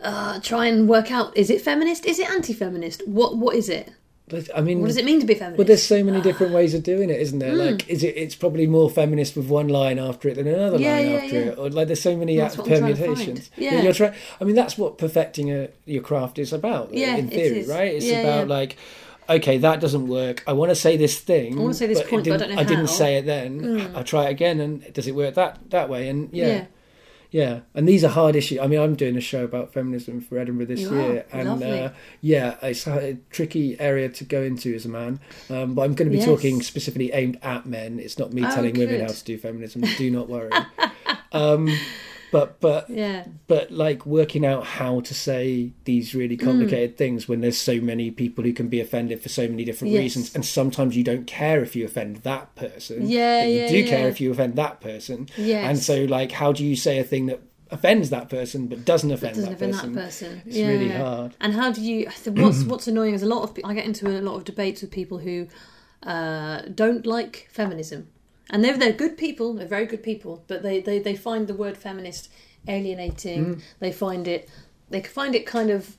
[0.00, 2.04] uh, try and work out is it feminist?
[2.04, 3.06] Is it anti-feminist?
[3.06, 3.92] What what is it?
[4.28, 5.58] But, I mean, What does it mean to be feminist?
[5.58, 7.52] Well, there's so many different ways of doing it, isn't there?
[7.52, 7.58] Hmm.
[7.58, 8.16] Like, is it?
[8.16, 11.34] It's probably more feminist with one line after it than another Yeah, line yeah, after
[11.34, 11.40] yeah.
[11.52, 13.50] it, or like there's so many That's uh, what I'm to permutations.
[13.56, 13.82] Yeah.
[13.82, 14.14] you're trying.
[14.40, 16.92] I mean, that's what perfecting a, your craft is about.
[16.92, 17.68] Yeah, in it theory, is.
[17.68, 17.94] right?
[17.94, 18.76] It's Yeah, about like.
[19.28, 20.42] Okay, that doesn't work.
[20.46, 21.58] I want to say this thing.
[21.58, 22.86] I wanna say this it point, but I didn't- don't know I didn't.
[22.86, 22.92] Hmm.
[22.94, 23.90] say it then.
[23.96, 26.08] I try it again, and does it work that that way?
[26.08, 26.64] And yeah, Yeah.
[27.36, 28.58] Yeah, and these are hard issues.
[28.60, 31.38] I mean, I'm doing a show about feminism for Edinburgh this You year, are.
[31.40, 31.90] and uh,
[32.22, 35.20] yeah, it's a tricky area to go into as a man.
[35.50, 36.26] Um, but I'm going to be Yes.
[36.32, 38.00] talking specifically aimed at men.
[38.00, 39.82] It's not me Oh, telling women how to do feminism.
[39.98, 40.50] Do not worry.
[41.32, 41.68] um,
[42.32, 43.24] but but Yeah.
[43.46, 46.44] but like working out how to say these really Hmm.
[46.46, 49.92] complicated things when there's so many people who can be offended for so many different
[49.94, 50.00] Yes.
[50.00, 53.08] reasons, and sometimes you don't care if you offend that person.
[53.08, 55.28] Yeah, but you yeah, do care if you offend that person.
[55.38, 57.40] And so, like, how do you say a thing that
[57.70, 59.94] offends that person but doesn't offend doesn't that offend person?
[59.94, 60.42] that person.
[60.46, 60.68] It's yeah.
[60.68, 61.34] really hard.
[61.40, 62.08] And how do you?
[62.26, 64.90] What's what's annoying is a lot of I get into a lot of debates with
[64.90, 65.48] people who
[66.02, 68.08] uh, don't like feminism,
[68.50, 69.54] and they're they're good people.
[69.54, 72.30] They're very good people, but they they, they find the word feminist
[72.68, 73.44] alienating.
[73.56, 73.62] Mm.
[73.80, 74.48] They find it
[74.90, 75.96] they find it kind of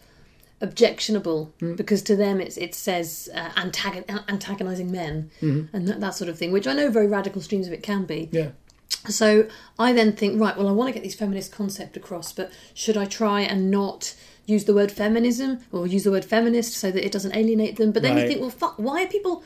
[0.61, 1.78] objectionable Mm.
[1.78, 5.76] because to them it's it says uh, antagon- antagonizing men Mm-hmm.
[5.76, 8.06] and that, that sort of thing which i know very radical streams of it can
[8.06, 8.49] be Yeah.
[9.07, 9.48] so
[9.78, 12.98] I then think, right, well, I want to get these feminist concept across, but should
[12.98, 14.15] I try and not
[14.48, 17.91] use the word feminism or use the word feminist so that it doesn't alienate them?
[17.91, 19.44] But then you think, well, fuck, why are people?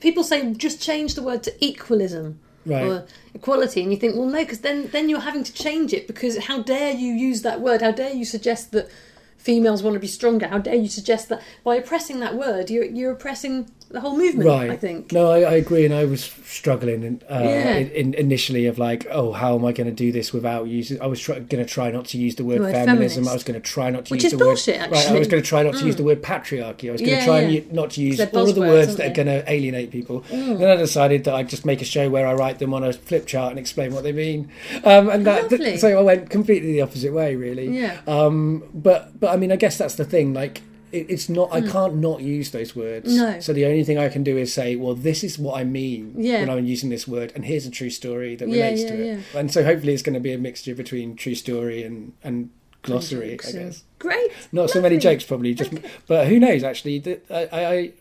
[0.00, 2.84] People say just change the word to equalism Right.
[2.84, 6.06] or equality, and you think, well, no, because then then you're having to change it
[6.08, 7.80] because how dare you use that word?
[7.80, 8.88] How dare you suggest that
[9.36, 10.48] females want to be stronger?
[10.48, 14.48] How dare you suggest that by oppressing that word, you're you're oppressing the whole movement?
[14.48, 14.70] Right.
[14.70, 15.12] I think.
[15.12, 17.76] No, I, I agree, and I was struggling in, uh, Yeah.
[17.76, 21.00] in, in initially of like, oh, how am I going to do this without using?
[21.00, 23.24] I was try, going to try not to use the word, word feminism.
[23.24, 23.30] feminist.
[23.30, 24.90] I was going to try not to Which use the bullshit, word.
[24.90, 25.16] Right, I actually.
[25.16, 25.18] Mm.
[25.20, 26.88] was going to try not to use the word patriarchy.
[26.88, 27.44] I was going Yeah, to try yeah.
[27.46, 29.10] and u- not to use all of the words that are?
[29.10, 29.14] Mm.
[29.14, 30.20] going to alienate people.
[30.30, 32.92] Then I decided that I'd just make a show where I write them on a
[32.92, 34.50] flip chart and explain what they mean,
[34.84, 35.76] um, and that Lovely.
[35.78, 37.68] so I went completely the opposite way, really.
[37.78, 38.00] Yeah.
[38.06, 40.32] Um, but but I mean, I guess that's the thing.
[40.34, 41.52] Like, it, it's not.
[41.52, 43.10] I can't not use those words.
[43.10, 43.18] Hmm.
[43.18, 43.40] No.
[43.40, 46.14] So the only thing I can do is say, well, this is what I mean
[46.16, 46.40] Yeah.
[46.40, 49.06] when I'm using this word, and here's a true story that relates yeah, to it.
[49.34, 49.38] yeah.
[49.40, 52.50] And so hopefully, it's going to be a mixture between true story and and
[52.82, 53.32] glossary.
[53.32, 54.30] I guess Great.
[54.52, 55.54] not so many jokes probably.
[55.54, 55.72] Just
[56.06, 56.62] but who knows?
[56.62, 57.92] Actually, I I.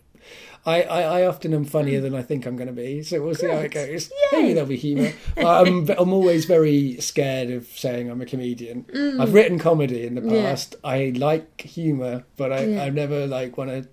[0.65, 3.35] I, I, I often am funnier than I think I'm going to be, so we'll
[3.35, 4.09] see how it goes.
[4.31, 4.39] Yay.
[4.41, 5.11] Maybe there'll be humour.
[5.37, 8.83] I'm, I'm always very scared of saying I'm a comedian.
[8.85, 9.21] Mm.
[9.21, 10.41] I've written comedy in the Yeah.
[10.49, 10.75] past.
[10.83, 12.83] I like humour, but I, Yeah.
[12.83, 13.87] I never like want to.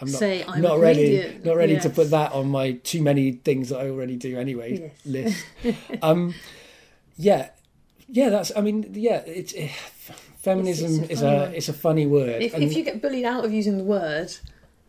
[0.00, 3.00] I'm not, Say, "I'm not ready, comedian." not ready to put that on my too
[3.02, 5.44] many things that I already do anyway Yes.
[5.64, 5.82] list.
[6.02, 6.34] um,
[7.16, 7.50] yeah,
[8.08, 8.28] yeah.
[8.30, 8.50] That's.
[8.56, 9.18] I mean, yeah.
[9.26, 9.68] It's eh,
[10.38, 11.54] feminism It's- it's a is a one.
[11.54, 12.42] it's a funny word.
[12.42, 14.32] If, if you get bullied out of using the word,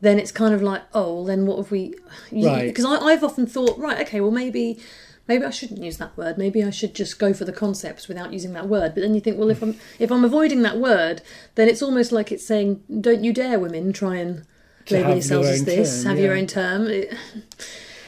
[0.02, 1.94] then it's kind of like, oh, well, then what have we?
[2.32, 2.68] Right.
[2.68, 4.80] Because I've often thought, right, okay, well, maybe
[5.28, 6.38] maybe I shouldn't use that word.
[6.38, 8.94] Maybe I should just go for the concepts without using that word.
[8.94, 11.22] But then you think, well, if I'm if I'm avoiding that word,
[11.56, 14.44] then it's almost like it's saying, don't you dare, women, try and
[14.92, 16.88] label yourselves your as this, term, have your own term.
[16.88, 17.14] It,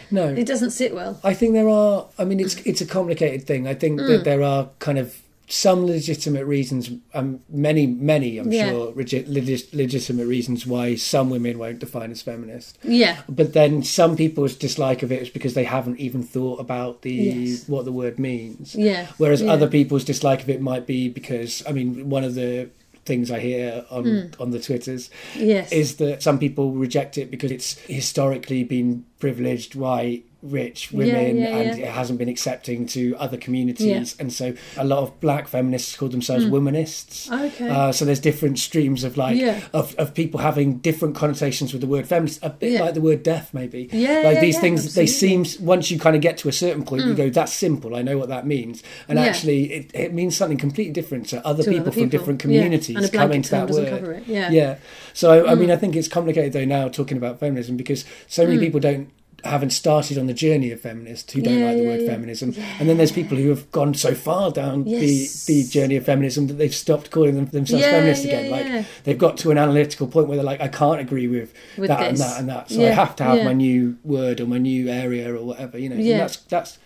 [0.10, 1.20] No, it doesn't sit well.
[1.24, 2.08] I think there are.
[2.18, 3.68] I mean, it's it's a complicated thing.
[3.68, 4.08] I think Mm.
[4.08, 8.70] that there are kind of some legitimate reasons, um, many, many, I'm Yeah.
[8.70, 12.78] sure, regi- legis- legitimate reasons why some women won't define as feminist.
[12.84, 17.02] Yeah, But then some people's dislike of it is because they haven't even thought about
[17.04, 17.64] the Yes.
[17.70, 18.76] what the word means.
[18.76, 19.08] yeah.
[19.18, 19.54] Whereas yeah.
[19.54, 22.68] other people's dislike of it might be because, I mean, one of the
[23.06, 24.34] things I hear on Mm.
[24.42, 25.10] on the twitters
[25.40, 31.38] yes, is that some people reject it because it's historically been privileged white rich women
[31.38, 31.86] yeah, and yeah.
[31.88, 36.10] it hasn't been accepting to other communities and so a lot of black feminists call
[36.10, 37.48] themselves womanists Mm.
[37.48, 37.70] Okay.
[37.70, 39.60] uh, so there's different streams of like Yeah.
[39.74, 42.82] of, of people having different connotations with the word feminist a bit Yeah.
[42.84, 46.00] like the word death maybe Yeah, like yeah, these yeah, things they seem once you
[46.00, 48.46] kind of get to a certain point you go that's simple i know what that
[48.46, 49.26] means and Yeah.
[49.26, 53.10] actually it, it means something completely different to other To people other from different communities
[53.10, 54.24] come into that word cover it.
[54.28, 54.50] Yeah.
[54.52, 54.76] yeah
[55.14, 55.60] so I, I Mm.
[55.62, 59.10] mean, I think it's complicated though now talking about feminism because so many people don't
[59.44, 61.60] haven't started on the journey of feminists who don't.
[61.60, 62.08] Yeah, like the yeah, word yeah.
[62.10, 65.46] feminism, and then there's people who have gone so far down Yes.
[65.46, 68.52] the the journey of feminism that they've stopped calling them, themselves Yeah, feminists yeah, again.
[68.76, 71.88] Like they've got to an analytical point where they're like, I can't agree with, With
[71.90, 73.44] that and that and that, so I have to have yeah.
[73.46, 75.78] my new word or my new area or whatever.
[75.78, 76.78] You know, and that's that's.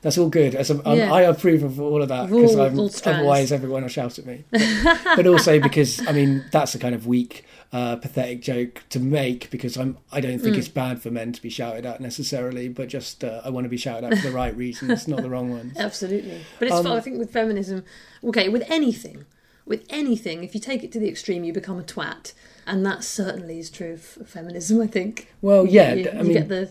[0.00, 0.54] That's all good.
[0.54, 1.12] As Yeah.
[1.12, 3.18] I approve of all of that because all- I'm all strands.
[3.18, 4.44] otherwise everyone will shout at me.
[5.16, 9.50] but also because I mean that's a kind of weak, uh, pathetic joke to make
[9.50, 10.42] because I'm I don't Mm.
[10.42, 13.64] think it's bad for men to be shouted at necessarily, but just uh, I want
[13.66, 15.76] to be shouted at for the right reasons, not the wrong ones.
[15.78, 16.40] Absolutely.
[16.58, 17.84] But it's Um, I think with feminism,
[18.24, 19.26] okay, with anything,
[19.66, 22.32] with anything, if you take it to the extreme, you become a twat.
[22.66, 25.28] And that certainly is true of feminism, I think.
[25.42, 26.70] Well, yeah, you, I you mean get the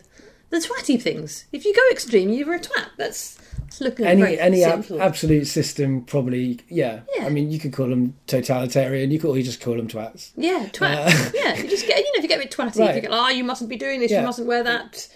[0.50, 1.46] the twatty things.
[1.52, 2.88] If you go extreme, you're a twat.
[2.98, 7.02] That's, that's looking at any any ab- absolute system probably yeah.
[7.18, 7.26] Yeah.
[7.26, 10.32] I mean you could call them totalitarian, you could always just call them twats.
[10.38, 11.08] Yeah, twat.
[11.08, 12.96] Uh, yeah, you just get you know if you get a bit twatty, Right.
[12.96, 14.22] you get oh you mustn't be doing this, Yeah.
[14.22, 15.08] you mustn't wear that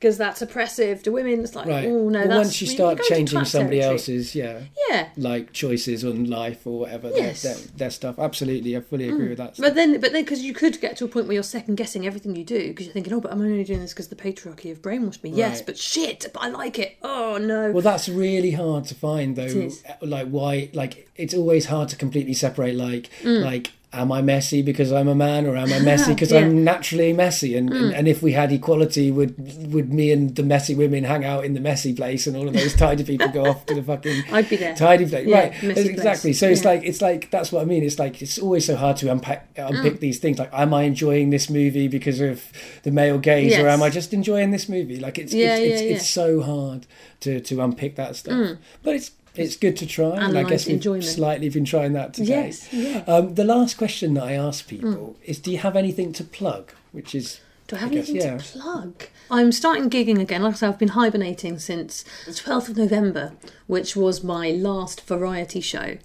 [0.00, 1.40] because that's oppressive to women.
[1.44, 1.84] It's like Right.
[1.86, 3.98] oh no, Well, that's once you start changing somebody territory.
[3.98, 7.42] else's yeah Yeah, like choices on life or whatever their, Yes.
[7.42, 9.56] their, their stuff, absolutely, I fully agree with that.
[9.58, 12.06] But then, but then, because you could get to a point where you're second guessing
[12.06, 14.70] everything you do, because you're thinking, oh, but I'm only doing this because the patriarchy
[14.70, 15.30] have brainwashed me.
[15.30, 16.96] Yes, but shit, but I like it.
[17.02, 17.70] Oh no.
[17.70, 19.42] Well, that's really hard to find, though.
[19.44, 19.84] It is.
[20.00, 20.70] Like, why?
[20.72, 22.74] Like, it's always hard to completely separate.
[22.74, 23.42] Like, Mm.
[23.44, 26.42] like, am I messy because I'm a man, or am I messy because Yeah.
[26.42, 26.44] Mm.
[26.44, 27.56] I'm naturally messy?
[27.56, 29.34] And, and and if we had equality, would
[29.72, 32.54] would me and the messy women hang out in the messy place, and all of
[32.54, 34.74] those tidy people go off to the fucking I'd be there.
[34.76, 35.26] tidy place?
[35.26, 35.50] Yeah, right?
[35.62, 35.88] messy place.
[35.88, 36.32] Exactly.
[36.34, 37.82] So it's like it's like that's what I mean.
[37.82, 40.00] It's like it's always so hard to unpack unpick Mm.
[40.00, 40.38] these things.
[40.38, 42.44] Like, am I enjoying this movie because of
[42.84, 45.00] the male gaze, or am I just enjoying this movie?
[45.00, 45.94] Like, it's Yeah, it's, it's, yeah, yeah.
[45.96, 46.86] it's so hard
[47.20, 48.56] to to unpick that stuff.
[48.84, 49.10] But it's
[49.40, 51.04] it's good to try, and I guess we've enjoyment.
[51.04, 52.46] slightly been trying that today.
[52.46, 53.04] Yes, yeah.
[53.06, 56.72] Um, the last question that I ask people is, do you have anything to plug?
[56.92, 58.38] Which is, Do I have I guess, anything yeah.
[58.38, 59.02] to plug?
[59.30, 60.42] I'm starting gigging again.
[60.42, 63.32] Like I said, I've been hibernating since the 12th of November,
[63.68, 65.98] which was my last variety show.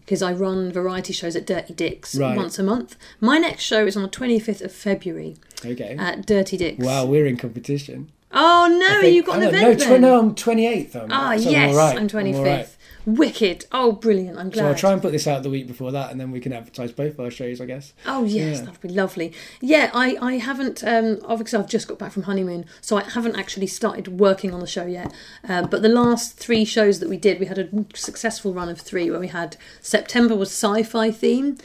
[0.00, 2.36] Because I run variety shows at Dirty Dicks Right.
[2.36, 2.96] once a month.
[3.20, 5.94] My next show is on the 25th of February okay.
[5.96, 6.84] at Dirty Dicks.
[6.84, 8.10] wow, we're in competition.
[8.32, 10.96] Oh no, think- you've got an event no, tw- no, I'm 28th.
[10.96, 11.96] I'm, Ah, so I'm yes, all right.
[11.98, 12.76] I'm 25th.
[13.06, 13.64] Wicked.
[13.72, 14.38] Oh, brilliant.
[14.38, 14.62] I'm glad.
[14.62, 16.52] So I'll try and put this out the week before that, and then we can
[16.52, 17.92] advertise both our shows, I guess.
[18.06, 18.64] Oh yes, Yeah.
[18.66, 19.32] that'd be lovely.
[19.60, 23.36] Yeah, I, I haven't um obviously I've just got back from honeymoon, so I haven't
[23.36, 25.12] actually started working on the show yet.
[25.48, 28.80] Um, but the last three shows that we did, we had a successful run of
[28.80, 31.56] three where we had September was sci-fi theme,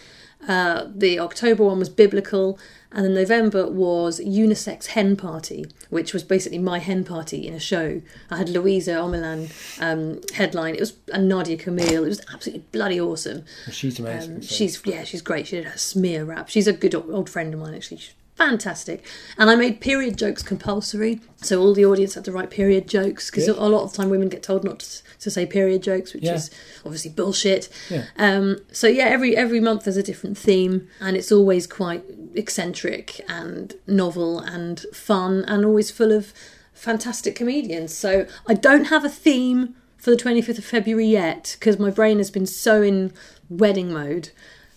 [0.48, 2.58] uh, the October one was biblical,
[2.96, 7.60] and then November was unisex hen party, which was basically my hen party in a
[7.60, 8.02] show.
[8.32, 9.52] I had Luisa Omielan
[9.82, 10.74] um, headline.
[10.76, 12.04] It was and Nadia Kamil.
[12.06, 13.44] It was absolutely bloody awesome.
[13.72, 14.36] She's amazing.
[14.36, 15.48] Um, so- she's yeah, she's great.
[15.48, 16.50] She did her smear rap.
[16.50, 17.98] She's a good old friend of mine actually.
[17.98, 19.06] She's fantastic.
[19.38, 23.32] And I made period jokes compulsory, so all the audience had to write period jokes
[23.32, 26.14] because a lot of the time women get told not to, to say period jokes,
[26.14, 26.34] which Yeah.
[26.36, 26.52] is
[26.86, 27.70] obviously bullshit.
[27.90, 28.06] Yeah.
[28.18, 32.04] Um, so yeah, every every month there's a different theme, and it's always quite
[32.36, 36.34] eccentric and novel and fun, and always full of
[36.74, 37.94] fantastic comedians.
[37.96, 42.18] So I don't have a theme for the 25th of February yet because my brain
[42.20, 43.12] has been so in
[43.50, 44.30] wedding mode.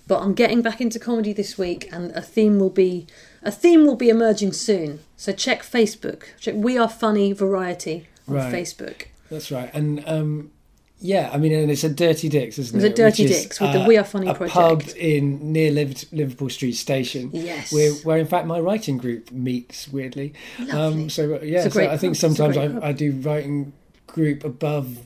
[0.07, 3.07] But I'm getting back into comedy this week, and a theme will be
[3.43, 5.01] a theme will be emerging soon.
[5.17, 6.23] So check Facebook.
[6.41, 8.53] Check We Are Funny Variety on Right.
[8.55, 9.07] Facebook.
[9.31, 9.71] That's right.
[9.75, 10.51] And um,
[11.01, 12.85] yeah, I mean, and it's a Dirty Dicks, isn't it?
[12.85, 13.03] It's a?
[13.03, 14.53] Dirty Which is, Dicks with the uh, We Are Funny a project.
[14.55, 17.31] pub in near Liv- Liverpool Street Station.
[17.33, 17.73] Yes.
[17.73, 20.35] Where, where in fact my writing group meets weirdly.
[20.59, 20.73] Lovely.
[20.73, 22.35] Um, so uh, yeah, so I think pub.
[22.37, 22.57] Sometimes.
[22.57, 23.73] I, I do writing
[24.07, 24.99] group above.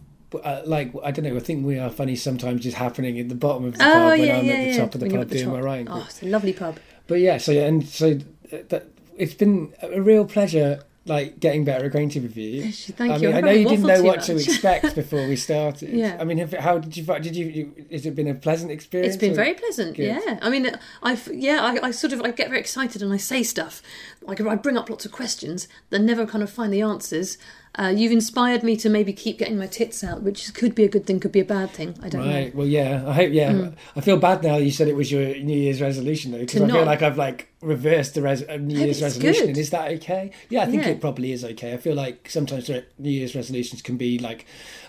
[0.43, 1.37] Uh, like I don't know.
[1.37, 2.17] I think we are funny.
[2.17, 4.65] Sometimes just happening at the bottom of the Oh, pub when yeah, I'm yeah, at
[4.65, 4.79] the yeah.
[4.79, 5.65] top of the When pub the doing my top.
[5.65, 5.89] writing.
[5.91, 6.79] Oh, it's a lovely pub.
[7.07, 8.19] But yeah, so and so
[8.51, 8.87] uh, that
[9.19, 12.71] it's been a real pleasure, like getting better acquainted with you.
[12.71, 13.29] Thank I you.
[13.29, 15.91] mean, I, know you didn't know what to expect before we started.
[15.91, 16.17] Yeah.
[16.21, 17.05] I mean, have, how did you?
[17.05, 17.87] Did you, you?
[17.91, 19.15] Has it been a pleasant experience?
[19.15, 19.97] It's been or- very pleasant.
[19.97, 20.07] Good.
[20.07, 20.71] Yeah, I mean,
[21.03, 23.83] I've yeah, I, I sort of I get very excited and I say stuff.
[24.23, 27.37] Like I bring up lots of questions, then never kind of find the answers.
[27.79, 30.89] Uh, you've inspired me to maybe keep getting my tits out, which could be a
[30.89, 31.95] good thing, could be a bad thing.
[32.03, 32.31] I don't know.
[32.31, 32.53] Right.
[32.53, 32.59] know.
[32.59, 33.03] Well, yeah.
[33.07, 33.33] I hope.
[33.33, 33.71] Yeah.
[33.97, 34.57] I feel bad now.
[34.59, 37.49] You said it was your New Year's resolution though, because I feel like I've like
[37.63, 39.41] reversed the res- uh, New Year's resolution.
[39.43, 39.49] good.
[39.51, 40.33] And is that okay?
[40.51, 40.91] Yeah, I think Yeah.
[40.91, 41.73] it probably is okay.
[41.73, 44.45] I feel like sometimes New Year's resolutions can be like.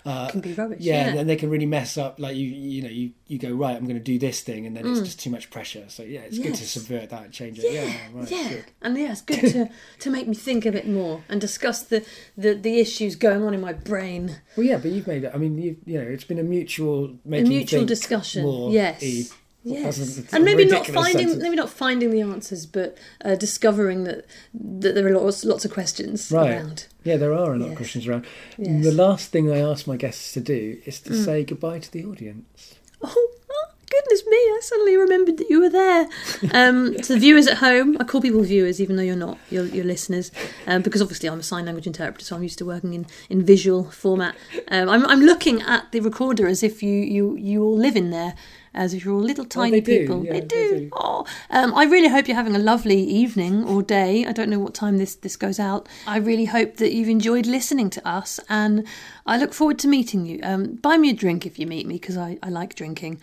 [0.05, 0.79] Uh, Can be rubbish.
[0.81, 2.19] yeah, Yeah, and they can really mess up.
[2.19, 3.75] Like you, you know, you, you go right.
[3.75, 5.05] I'm going to do this thing, and then it's Mm.
[5.05, 5.85] just too much pressure.
[5.87, 7.71] So yeah, it's good to subvert that and change it.
[7.71, 8.29] Yeah, yeah, right.
[8.31, 8.61] yeah.
[8.81, 9.69] and yeah, it's good to
[9.99, 12.05] to make me think a bit more and discuss the
[12.37, 14.41] the, the issues going on in my brain.
[14.57, 15.31] Well, yeah, but you've made it.
[15.33, 18.43] I mean, you you know, it's been a mutual A making you mutual discussion.
[18.43, 19.33] More, yes.
[19.65, 19.97] Yes,
[20.33, 21.41] and maybe not finding sentence.
[21.43, 25.71] maybe not finding the answers, but uh, discovering that that there are lots lots of
[25.71, 26.51] questions Right.
[26.51, 26.87] around.
[27.05, 28.25] Yeah, there are a lot of questions around.
[28.57, 28.83] Yes.
[28.83, 31.25] The last thing I ask my guests to do is to Mm.
[31.25, 32.75] say goodbye to the audience.
[33.01, 34.35] Oh, oh, goodness me!
[34.37, 36.07] I suddenly remembered that you were there.
[36.53, 39.37] Um, to the viewers at home, I call people viewers, even though you're not.
[39.49, 40.29] You're, you're listeners,
[40.67, 43.43] um, because obviously I'm a sign language interpreter, so I'm used to working in, in
[43.45, 44.35] visual format.
[44.67, 48.09] Um, I'm, I'm looking at the recorder as if you you you all live in
[48.11, 48.33] there.
[48.73, 50.25] As if you're all little tiny they do, people.
[50.25, 50.79] yeah, they they do.
[50.79, 50.89] do.
[50.93, 54.25] Oh, um, I really hope you're having a lovely evening or day.
[54.25, 55.87] I don't know what time this, this goes out.
[56.07, 58.85] I really hope that you've enjoyed listening to us, and
[59.25, 60.39] I look forward to meeting you.
[60.43, 63.19] Um, buy me a drink if you meet me, because I, I like drinking.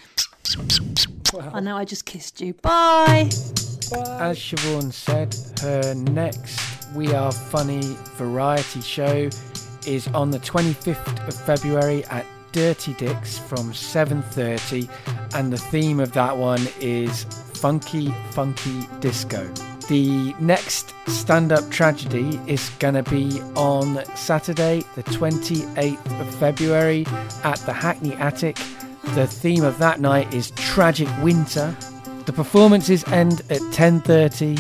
[1.53, 2.55] I know I just kissed you.
[2.55, 3.29] Bye.
[4.21, 9.29] As Siobhan said, her next We Are Funny variety show
[9.87, 14.89] is on the 25th of February at Dirty Dicks from 7:30
[15.35, 17.25] and the theme of that one is
[17.55, 19.47] funky funky disco.
[19.89, 27.07] The next stand-up tragedy is to be on Saturday the 28th of February
[27.43, 28.57] at the Hackney Attic.
[29.15, 31.77] The theme of that night is tragic winter
[32.31, 34.57] the performances end at 10:30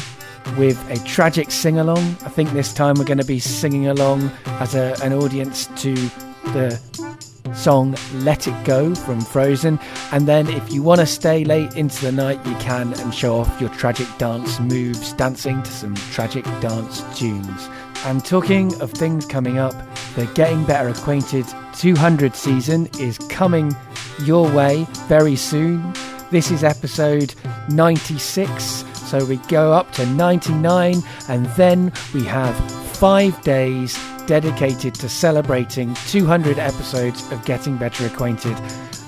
[0.56, 2.16] with a tragic sing-along.
[2.24, 5.94] I think this time we're going to be singing along as a, an audience to
[6.52, 6.80] the
[7.54, 9.78] song Let It Go from Frozen.
[10.12, 13.36] And then if you want to stay late into the night, you can and show
[13.36, 17.68] off your tragic dance moves, dancing to some tragic dance tunes.
[18.04, 19.74] And talking of things coming up,
[20.16, 23.74] the Getting Better Acquainted 200 season is coming
[24.22, 25.92] your way very soon.
[26.30, 27.34] This is episode
[27.68, 32.54] 96, so we go up to 99, and then we have
[32.96, 33.98] five days
[34.30, 38.56] dedicated to celebrating 200 episodes of Getting Better Acquainted.